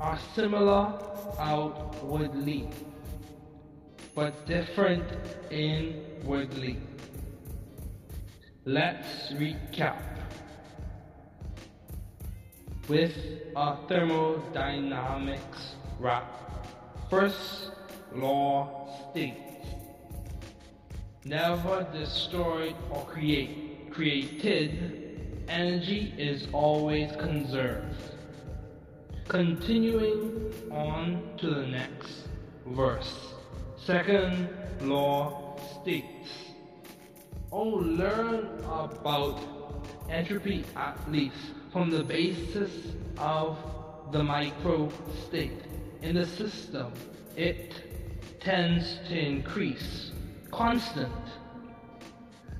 are 0.00 0.18
similar 0.34 0.92
outwardly, 1.38 2.68
but 4.16 4.46
different 4.46 5.04
inwardly. 5.50 6.76
Let's 8.64 9.32
recap 9.34 10.02
with 12.88 13.14
a 13.54 13.76
thermodynamics 13.86 15.76
wrap. 16.00 16.66
First 17.08 17.70
law 18.12 18.88
states 19.12 19.68
never 21.24 21.86
destroyed 21.92 22.74
or 22.90 23.04
create, 23.04 23.92
created, 23.92 25.09
energy 25.50 26.14
is 26.16 26.46
always 26.52 27.10
conserved. 27.16 27.96
Continuing 29.26 30.52
on 30.70 31.36
to 31.38 31.50
the 31.50 31.66
next 31.66 32.28
verse. 32.66 33.34
Second 33.76 34.48
law 34.80 35.56
states, 35.80 36.30
Oh, 37.52 37.64
learn 37.64 38.46
about 38.64 39.40
entropy 40.08 40.64
at 40.76 40.96
least 41.10 41.36
from 41.72 41.90
the 41.90 42.04
basis 42.04 42.70
of 43.18 43.58
the 44.12 44.22
micro 44.22 44.88
state. 45.26 45.62
In 46.02 46.14
the 46.14 46.26
system, 46.26 46.92
it 47.36 47.74
tends 48.40 48.98
to 49.08 49.18
increase 49.18 50.12
constant 50.50 51.12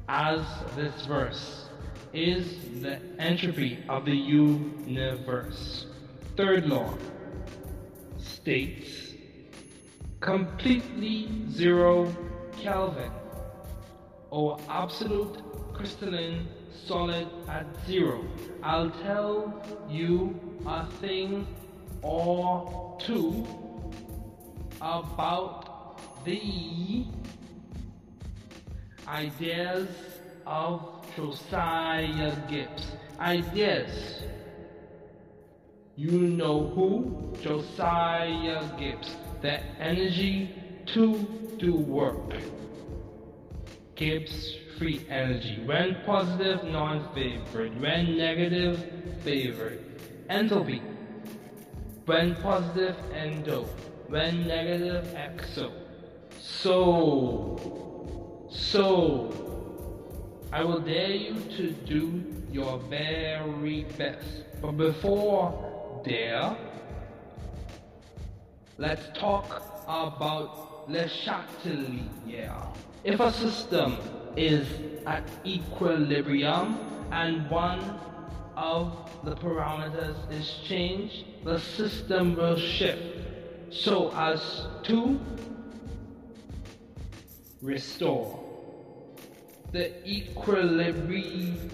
as 0.08 0.40
this 0.76 1.06
verse 1.06 1.59
is 2.12 2.80
the 2.80 3.00
entropy 3.18 3.78
of 3.88 4.04
the 4.04 4.16
universe. 4.16 5.86
Third 6.36 6.66
law 6.66 6.94
states 8.18 9.14
completely 10.20 11.28
zero 11.50 12.14
Kelvin 12.58 13.10
or 14.30 14.58
absolute 14.68 15.42
crystalline 15.74 16.48
solid 16.86 17.28
at 17.48 17.66
zero. 17.86 18.24
I'll 18.62 18.90
tell 18.90 19.62
you 19.88 20.38
a 20.66 20.86
thing 21.00 21.46
or 22.02 22.96
two 23.00 23.46
about 24.80 26.24
the 26.24 27.04
Ideas 29.10 29.88
of 30.46 30.99
Josiah 31.16 32.34
Gibbs. 32.48 32.86
Ideas. 33.18 34.22
you 35.96 36.12
know 36.12 36.68
who? 36.68 37.36
Josiah 37.42 38.62
Gibbs. 38.78 39.16
The 39.42 39.60
energy 39.78 40.54
to 40.86 41.54
do 41.58 41.74
work. 41.74 42.32
Gibbs 43.96 44.56
free 44.78 45.04
energy. 45.10 45.62
When 45.66 45.96
positive, 46.06 46.64
non-favored. 46.64 47.80
When 47.80 48.16
negative, 48.16 49.20
favored. 49.22 49.84
Enthalpy. 50.30 50.80
When 52.06 52.34
positive, 52.36 52.96
endo. 53.14 53.64
When 54.08 54.46
negative, 54.46 55.04
exo. 55.14 55.70
So, 56.40 58.46
so, 58.48 59.49
I 60.52 60.64
will 60.64 60.81
dare 60.81 61.10
you 61.10 61.35
to 61.56 61.70
do 61.70 62.24
your 62.51 62.78
very 62.90 63.86
best. 63.97 64.44
But 64.60 64.72
before 64.72 66.02
dare, 66.05 66.56
let's 68.77 69.06
talk 69.16 69.62
about 69.86 70.90
Le 70.90 71.09
Chatelier. 71.09 72.52
If 73.05 73.20
a 73.20 73.32
system 73.32 73.97
is 74.36 74.66
at 75.06 75.22
equilibrium 75.47 76.78
and 77.12 77.48
one 77.48 78.01
of 78.56 79.09
the 79.22 79.36
parameters 79.36 80.16
is 80.32 80.59
changed, 80.64 81.44
the 81.44 81.60
system 81.60 82.35
will 82.35 82.59
shift 82.59 83.02
so 83.70 84.10
as 84.16 84.66
to 84.82 85.20
restore 87.62 88.39
the 89.72 90.09
equilibrium 90.09 91.70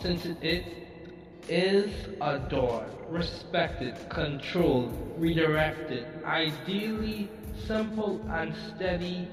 since 0.00 0.24
it 0.26 0.64
is 1.48 1.90
adored, 2.20 2.86
respected, 3.08 3.96
controlled, 4.08 4.92
redirected, 5.16 6.06
ideally 6.24 7.28
simple 7.66 8.20
and 8.30 8.54
steady 8.74 9.28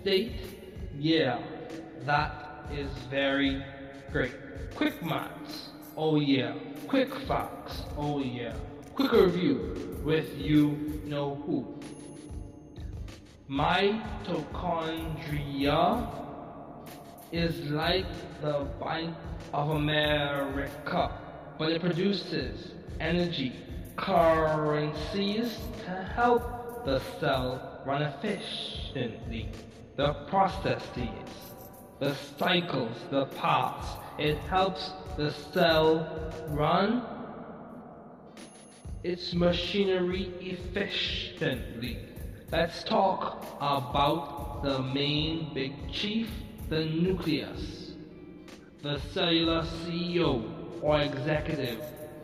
state, 0.00 0.32
yeah, 0.98 1.38
that 2.04 2.66
is 2.72 2.88
very 3.10 3.62
great. 4.10 4.34
Quick 4.74 5.04
maths, 5.04 5.68
oh 5.96 6.16
yeah. 6.16 6.54
Quick 6.86 7.14
facts, 7.26 7.82
oh 7.96 8.20
yeah. 8.20 8.54
Quick 8.94 9.12
review 9.12 10.00
with 10.04 10.38
you 10.38 11.00
know 11.04 11.34
who. 11.46 11.66
Mitochondria 13.50 16.25
is 17.36 17.70
like 17.70 18.06
the 18.40 18.66
Bank 18.80 19.14
of 19.52 19.70
America, 19.70 21.10
but 21.58 21.70
it 21.70 21.82
produces 21.82 22.72
energy, 22.98 23.52
currencies 23.96 25.58
to 25.84 25.90
help 26.14 26.84
the 26.86 27.00
cell 27.20 27.82
run 27.84 28.02
efficiently. 28.02 29.50
The 29.96 30.14
processes, 30.28 31.28
the 32.00 32.14
cycles, 32.38 32.96
the 33.10 33.26
parts, 33.26 33.86
it 34.18 34.38
helps 34.38 34.90
the 35.16 35.30
cell 35.52 36.32
run 36.48 37.02
its 39.04 39.34
machinery 39.34 40.32
efficiently. 40.40 41.98
Let's 42.50 42.82
talk 42.84 43.56
about 43.60 44.62
the 44.62 44.80
main 44.80 45.52
big 45.54 45.72
chief, 45.92 46.30
the 46.68 46.84
nucleus, 46.84 47.92
the 48.82 49.00
cellular 49.12 49.62
CEO 49.62 50.82
or 50.82 51.00
executive 51.00 51.80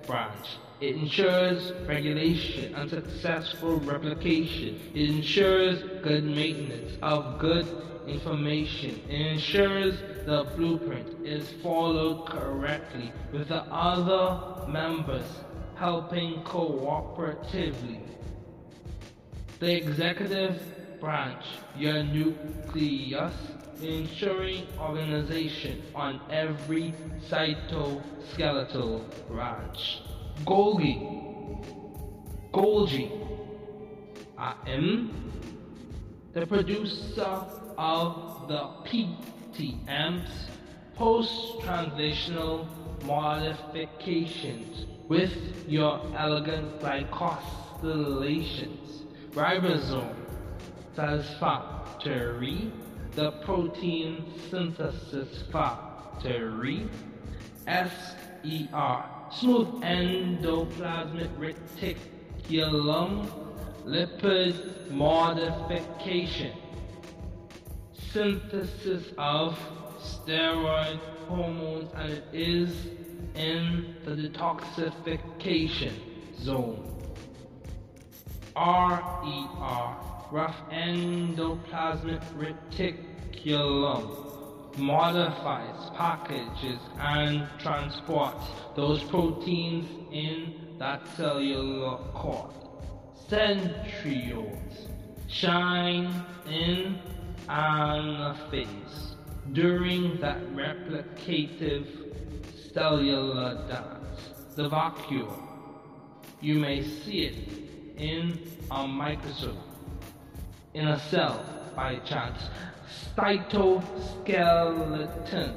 branch. 0.06 0.46
It 0.80 0.96
ensures 0.96 1.72
regulation 1.86 2.74
and 2.74 2.90
successful 2.90 3.76
replication. 3.76 4.80
It 4.94 5.10
ensures 5.10 5.80
good 6.02 6.24
maintenance 6.24 6.98
of 7.02 7.38
good 7.38 7.66
information. 8.08 9.00
It 9.08 9.34
ensures 9.34 10.00
the 10.26 10.44
blueprint 10.56 11.24
is 11.24 11.48
followed 11.62 12.26
correctly 12.26 13.12
with 13.32 13.48
the 13.48 13.62
other 13.70 14.68
members 14.68 15.26
helping 15.76 16.42
cooperatively. 16.42 18.00
The 19.60 19.76
executive 19.76 20.60
branch, 21.00 21.44
your 21.76 22.02
nucleus, 22.02 23.34
ensuring 23.82 24.66
organization 24.78 25.82
on 25.94 26.20
every 26.30 26.94
cytoskeletal 27.28 29.02
branch. 29.28 30.00
Golgi, 30.44 30.98
Golgi, 32.52 33.10
I 34.38 34.54
am 34.66 35.32
the 36.32 36.46
producer 36.46 37.44
of 37.78 38.48
the 38.48 38.68
PTMs, 38.88 40.30
post-translational 40.94 42.66
modifications 43.04 44.86
with 45.08 45.32
your 45.68 46.00
elegant 46.16 46.80
glycosylations 46.80 49.02
ribosome 49.32 50.14
satisfactory, 50.94 52.70
the 53.14 53.30
protein 53.44 54.24
synthesis 54.50 55.42
factory, 55.52 56.88
SER, 57.66 59.04
smooth 59.30 59.68
endoplasmic 59.82 61.30
reticulum, 62.48 63.30
lipid 63.84 64.90
modification, 64.90 66.52
synthesis 68.12 69.12
of 69.18 69.58
steroid 70.00 70.98
hormones, 71.28 71.90
and 71.94 72.12
it 72.12 72.24
is 72.32 72.86
in 73.34 73.94
the 74.04 74.12
detoxification 74.12 75.92
zone. 76.40 76.88
RER, 78.56 80.11
rough 80.32 80.56
endoplasmic 80.70 82.22
reticulum, 82.34 84.08
modifies, 84.78 85.90
packages, 85.94 86.78
and 86.98 87.46
transports 87.58 88.42
those 88.74 89.02
proteins 89.04 89.86
in 90.10 90.54
that 90.78 91.06
cellular 91.16 91.98
cord. 92.14 92.50
Centrioles 93.28 94.88
shine 95.28 96.24
in 96.48 96.98
anaphase 97.48 99.14
during 99.52 100.18
that 100.20 100.40
replicative 100.54 101.86
cellular 102.72 103.54
dance, 103.68 104.30
the 104.56 104.66
vacuole. 104.70 105.42
You 106.40 106.54
may 106.58 106.82
see 106.82 107.26
it 107.26 107.98
in 107.98 108.38
a 108.70 108.86
microscope, 108.86 109.56
in 110.74 110.88
a 110.88 110.98
cell 111.10 111.44
by 111.76 111.96
chance, 111.96 112.48
cytoskeleton, 113.16 115.54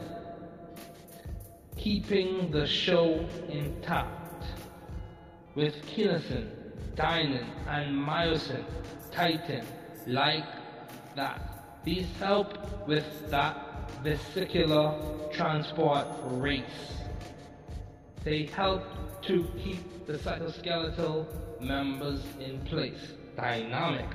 keeping 1.77 2.51
the 2.51 2.67
show 2.67 3.25
intact. 3.49 4.11
With 5.55 5.75
kinesin, 5.85 6.49
dynein, 6.95 7.47
and 7.67 7.95
myosin, 7.95 8.63
titin, 9.11 9.65
like 10.05 10.45
that. 11.15 11.41
These 11.85 12.07
help 12.19 12.87
with 12.87 13.29
that 13.29 13.89
vesicular 14.03 14.99
transport 15.31 16.07
race. 16.23 16.91
They 18.23 18.47
help 18.47 18.83
to 19.23 19.47
keep 19.63 20.07
the 20.07 20.17
cytoskeletal 20.17 21.25
members 21.61 22.21
in 22.39 22.59
place, 22.61 23.13
dynamic 23.37 24.07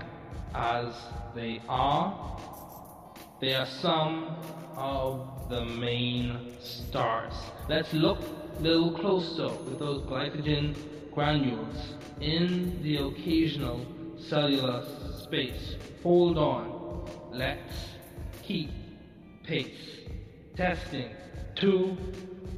as 0.55 0.95
they 1.35 1.61
are. 1.69 2.39
They 3.41 3.55
are 3.55 3.67
some 3.67 4.37
of 4.77 5.49
the 5.49 5.65
main 5.65 6.57
stars. 6.61 7.33
Let's 7.69 7.93
look 7.93 8.19
a 8.59 8.63
little 8.63 8.93
closer 8.93 9.49
with 9.49 9.79
those 9.79 10.03
glycogen 10.03 10.77
granules 11.13 11.95
in 12.21 12.83
the 12.83 12.97
occasional 12.99 13.87
cellular 14.29 14.85
space. 15.23 15.77
Hold 16.03 16.39
on. 16.39 17.09
Let's 17.33 17.75
keep 18.43 18.71
pace. 19.45 20.01
Testing. 20.57 21.11
Two, 21.55 21.97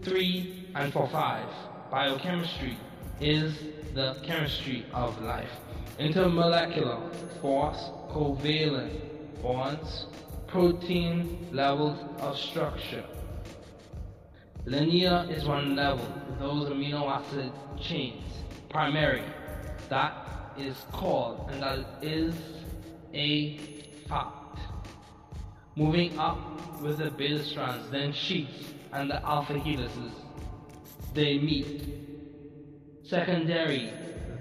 three, 0.02 0.68
and 0.74 0.92
four, 0.92 1.08
five. 1.08 1.46
Biochemistry 1.90 2.76
is 3.20 3.58
the 3.94 4.14
chemistry 4.24 4.84
of 4.92 5.20
life. 5.22 5.50
Intermolecular 5.98 7.40
force, 7.40 7.90
covalent 8.10 9.42
bonds, 9.42 10.06
protein 10.46 11.48
levels 11.52 11.98
of 12.20 12.36
structure. 12.38 13.04
Linear 14.64 15.26
is 15.30 15.44
one 15.44 15.76
level, 15.76 16.06
those 16.38 16.68
amino 16.70 17.08
acid 17.10 17.52
chains. 17.80 18.22
primary. 18.70 19.22
That 19.90 20.14
is 20.56 20.76
called, 20.92 21.50
and 21.50 21.62
that 21.62 21.84
is 22.00 22.34
a 23.12 23.58
fact. 24.08 24.60
Moving 25.76 26.18
up 26.18 26.38
with 26.80 26.98
the 26.98 27.10
beta 27.10 27.44
strands, 27.44 27.90
then 27.90 28.12
sheets 28.12 28.72
and 28.92 29.10
the 29.10 29.22
alpha 29.26 29.58
helices, 29.58 30.12
they 31.12 31.38
meet. 31.38 31.84
Secondary 33.04 33.92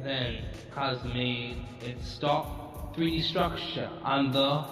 then 0.03 0.43
has 0.75 1.03
made 1.03 1.57
its 1.81 2.07
stock 2.07 2.95
3D 2.95 3.23
structure 3.23 3.89
and 4.03 4.33
the 4.33 4.65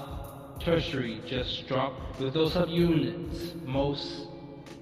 tertiary 0.59 1.21
just 1.25 1.67
dropped 1.67 2.19
with 2.19 2.33
those 2.33 2.53
subunits. 2.53 3.55
Most 3.65 4.27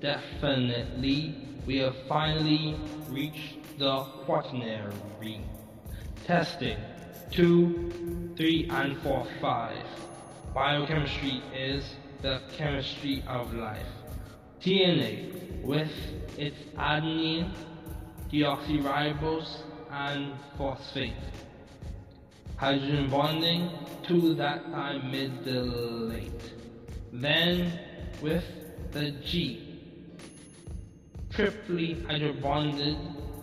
definitely, 0.02 1.36
we 1.66 1.78
have 1.78 1.96
finally 2.08 2.76
reached 3.10 3.78
the 3.78 4.04
quaternary. 4.26 5.42
Testing 6.26 6.78
2, 7.32 8.34
3, 8.36 8.70
and 8.72 8.98
4, 9.02 9.28
5. 9.40 9.78
Biochemistry 10.54 11.44
is 11.56 11.84
the 12.22 12.42
chemistry 12.58 13.24
of 13.28 13.54
life. 13.54 13.86
DNA 14.62 15.62
with 15.62 15.92
its 16.38 16.58
adenine, 16.78 17.54
deoxyribose, 18.32 19.58
and 19.92 20.34
phosphate. 20.58 21.14
Hydrogen 22.58 23.10
bonding 23.10 23.70
to 24.08 24.34
that 24.36 24.66
amylate. 24.72 26.32
Then 27.14 27.80
with 28.22 28.46
the 28.92 29.12
G, 29.12 29.80
triply 31.30 32.04
hydrobonded 32.08 32.98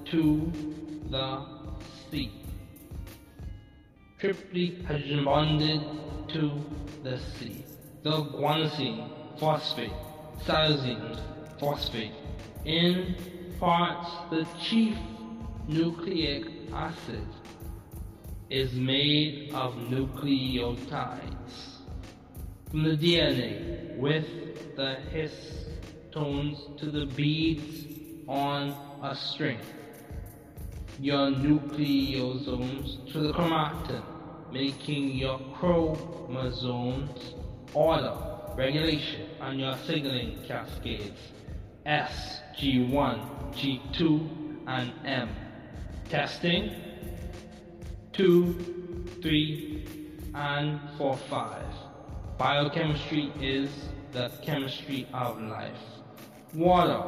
to 0.07 0.53
the 1.11 1.47
C. 2.11 2.33
Triply 4.19 4.85
hydrogen 4.85 5.25
bonded 5.25 5.81
to 6.29 6.51
the 7.03 7.19
C. 7.19 7.65
The 8.03 8.23
guanosine 8.25 9.09
phosphate, 9.39 9.93
cytosine 10.45 11.21
phosphate 11.59 12.13
in 12.65 13.15
parts 13.61 14.11
the 14.31 14.47
chief 14.61 14.97
nucleic 15.69 16.45
acid 16.73 17.27
is 18.51 18.73
made 18.75 19.53
of 19.55 19.75
nucleotides 19.75 21.79
from 22.71 22.85
the 22.85 22.97
DNA 22.97 23.97
with 23.97 24.77
the 24.77 24.97
histones 25.13 26.79
to 26.79 26.91
the 26.91 27.07
beads 27.07 27.87
on 28.29 28.75
a 29.03 29.15
string. 29.15 29.59
Your 31.01 31.31
nucleosomes 31.31 33.11
to 33.13 33.21
the 33.21 33.33
chromatin, 33.33 34.03
making 34.53 35.13
your 35.13 35.39
chromosomes 35.55 37.35
order, 37.73 38.15
regulation, 38.55 39.29
and 39.41 39.61
your 39.61 39.77
signaling 39.79 40.39
cascades 40.47 41.19
S, 41.87 42.41
G1, 42.59 43.55
G2, 43.55 44.45
and 44.67 44.93
M. 45.05 45.29
Testing 46.09 46.71
2, 48.13 49.17
3, 49.23 49.87
and 50.35 50.81
4, 50.99 51.17
5. 51.17 51.63
Biochemistry 52.39 53.33
is 53.41 53.71
the 54.13 54.31
chemistry 54.43 55.07
of 55.13 55.41
life. 55.41 55.73
Water, 56.53 57.03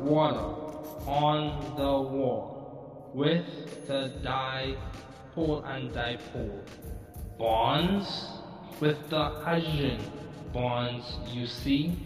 water 0.00 0.68
on 1.06 1.76
the 1.76 1.82
wall 1.82 3.10
with 3.14 3.86
the 3.86 4.12
dipole 4.22 5.64
and 5.66 5.90
dipole. 5.92 6.60
Bonds 7.38 8.26
with 8.80 9.08
the 9.10 9.24
hydrogen 9.44 10.00
bonds 10.52 11.04
you 11.32 11.46
see. 11.46 11.96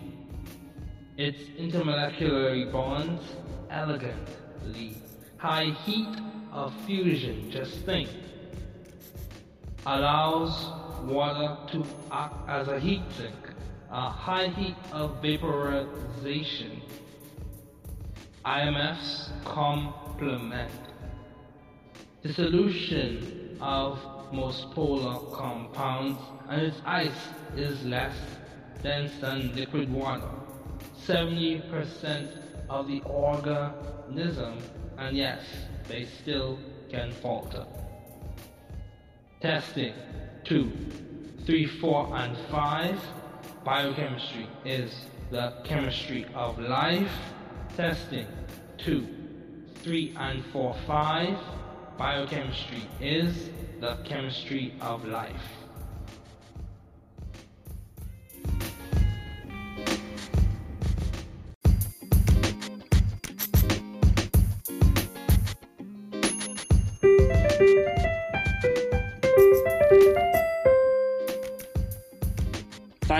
Its 1.16 1.43
intermolecular 1.59 2.70
bonds 2.73 3.23
elegantly. 3.70 4.97
High 5.36 5.70
heat 5.85 6.16
of 6.53 6.73
fusion, 6.85 7.51
just 7.51 7.79
think 7.87 8.09
allows 9.87 10.70
water 11.05 11.57
to 11.73 11.85
act 12.12 12.35
as 12.49 12.69
a 12.69 12.79
heat 12.79 13.03
sink, 13.16 13.35
a 13.91 14.09
high 14.09 14.49
heat 14.49 14.77
of 14.93 15.20
vaporization. 15.20 16.81
IMFs 18.45 19.31
complement. 19.45 20.70
Dissolution 22.23 23.57
of 23.61 23.99
most 24.33 24.70
polar 24.70 25.19
compounds 25.35 26.19
and 26.49 26.62
its 26.62 26.77
ice 26.85 27.29
is 27.57 27.85
less 27.85 28.15
dense 28.83 29.12
than 29.20 29.55
liquid 29.55 29.93
water. 29.93 30.31
70% 31.07 32.29
of 32.69 32.87
the 32.87 33.01
organism, 33.03 34.59
and 34.99 35.16
yes, 35.16 35.41
they 35.93 36.06
still 36.23 36.59
can 36.90 37.12
falter. 37.12 37.66
Testing 39.43 39.93
2, 40.44 40.73
3, 41.44 41.66
4, 41.66 42.16
and 42.16 42.36
5. 42.51 43.01
Biochemistry 43.62 44.48
is 44.64 45.05
the 45.31 45.52
chemistry 45.64 46.24
of 46.35 46.59
life. 46.59 47.12
Testing 47.77 48.27
2, 48.78 49.06
3, 49.82 50.14
and 50.19 50.44
4, 50.47 50.74
5. 50.86 51.39
Biochemistry 51.98 52.82
is 52.98 53.51
the 53.81 53.97
chemistry 54.05 54.74
of 54.81 55.05
life. 55.05 55.62